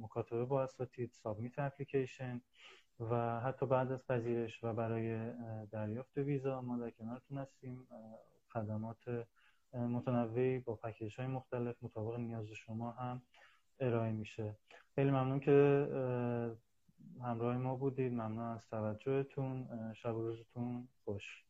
مکاتبه 0.00 0.44
با 0.44 0.62
اساتید 0.62 1.12
سابمیت 1.12 1.58
اپلیکیشن 1.58 2.40
و 3.00 3.40
حتی 3.40 3.66
بعد 3.66 3.92
از 3.92 4.06
پذیرش 4.06 4.64
و 4.64 4.72
برای 4.72 5.32
دریافت 5.66 6.18
ویزا 6.18 6.60
ما 6.60 6.78
در 6.78 6.90
کنارتون 6.90 7.38
هستیم. 7.38 7.86
خدمات 8.52 9.26
متنوعی 9.76 10.58
با 10.58 10.76
پکیج 10.76 11.16
های 11.20 11.26
مختلف 11.26 11.76
مطابق 11.82 12.18
نیاز 12.18 12.46
شما 12.46 12.90
هم 12.90 13.22
ارائه 13.80 14.12
میشه. 14.12 14.56
خیلی 14.94 15.10
ممنون 15.10 15.40
که 15.40 15.52
همراه 17.22 17.56
ما 17.56 17.76
بودید. 17.76 18.12
ممنون 18.12 18.38
از 18.38 18.68
توجهتون. 18.68 19.68
شب 19.94 20.16
و 20.16 20.22
روزتون 20.22 20.88
خوش. 21.04 21.45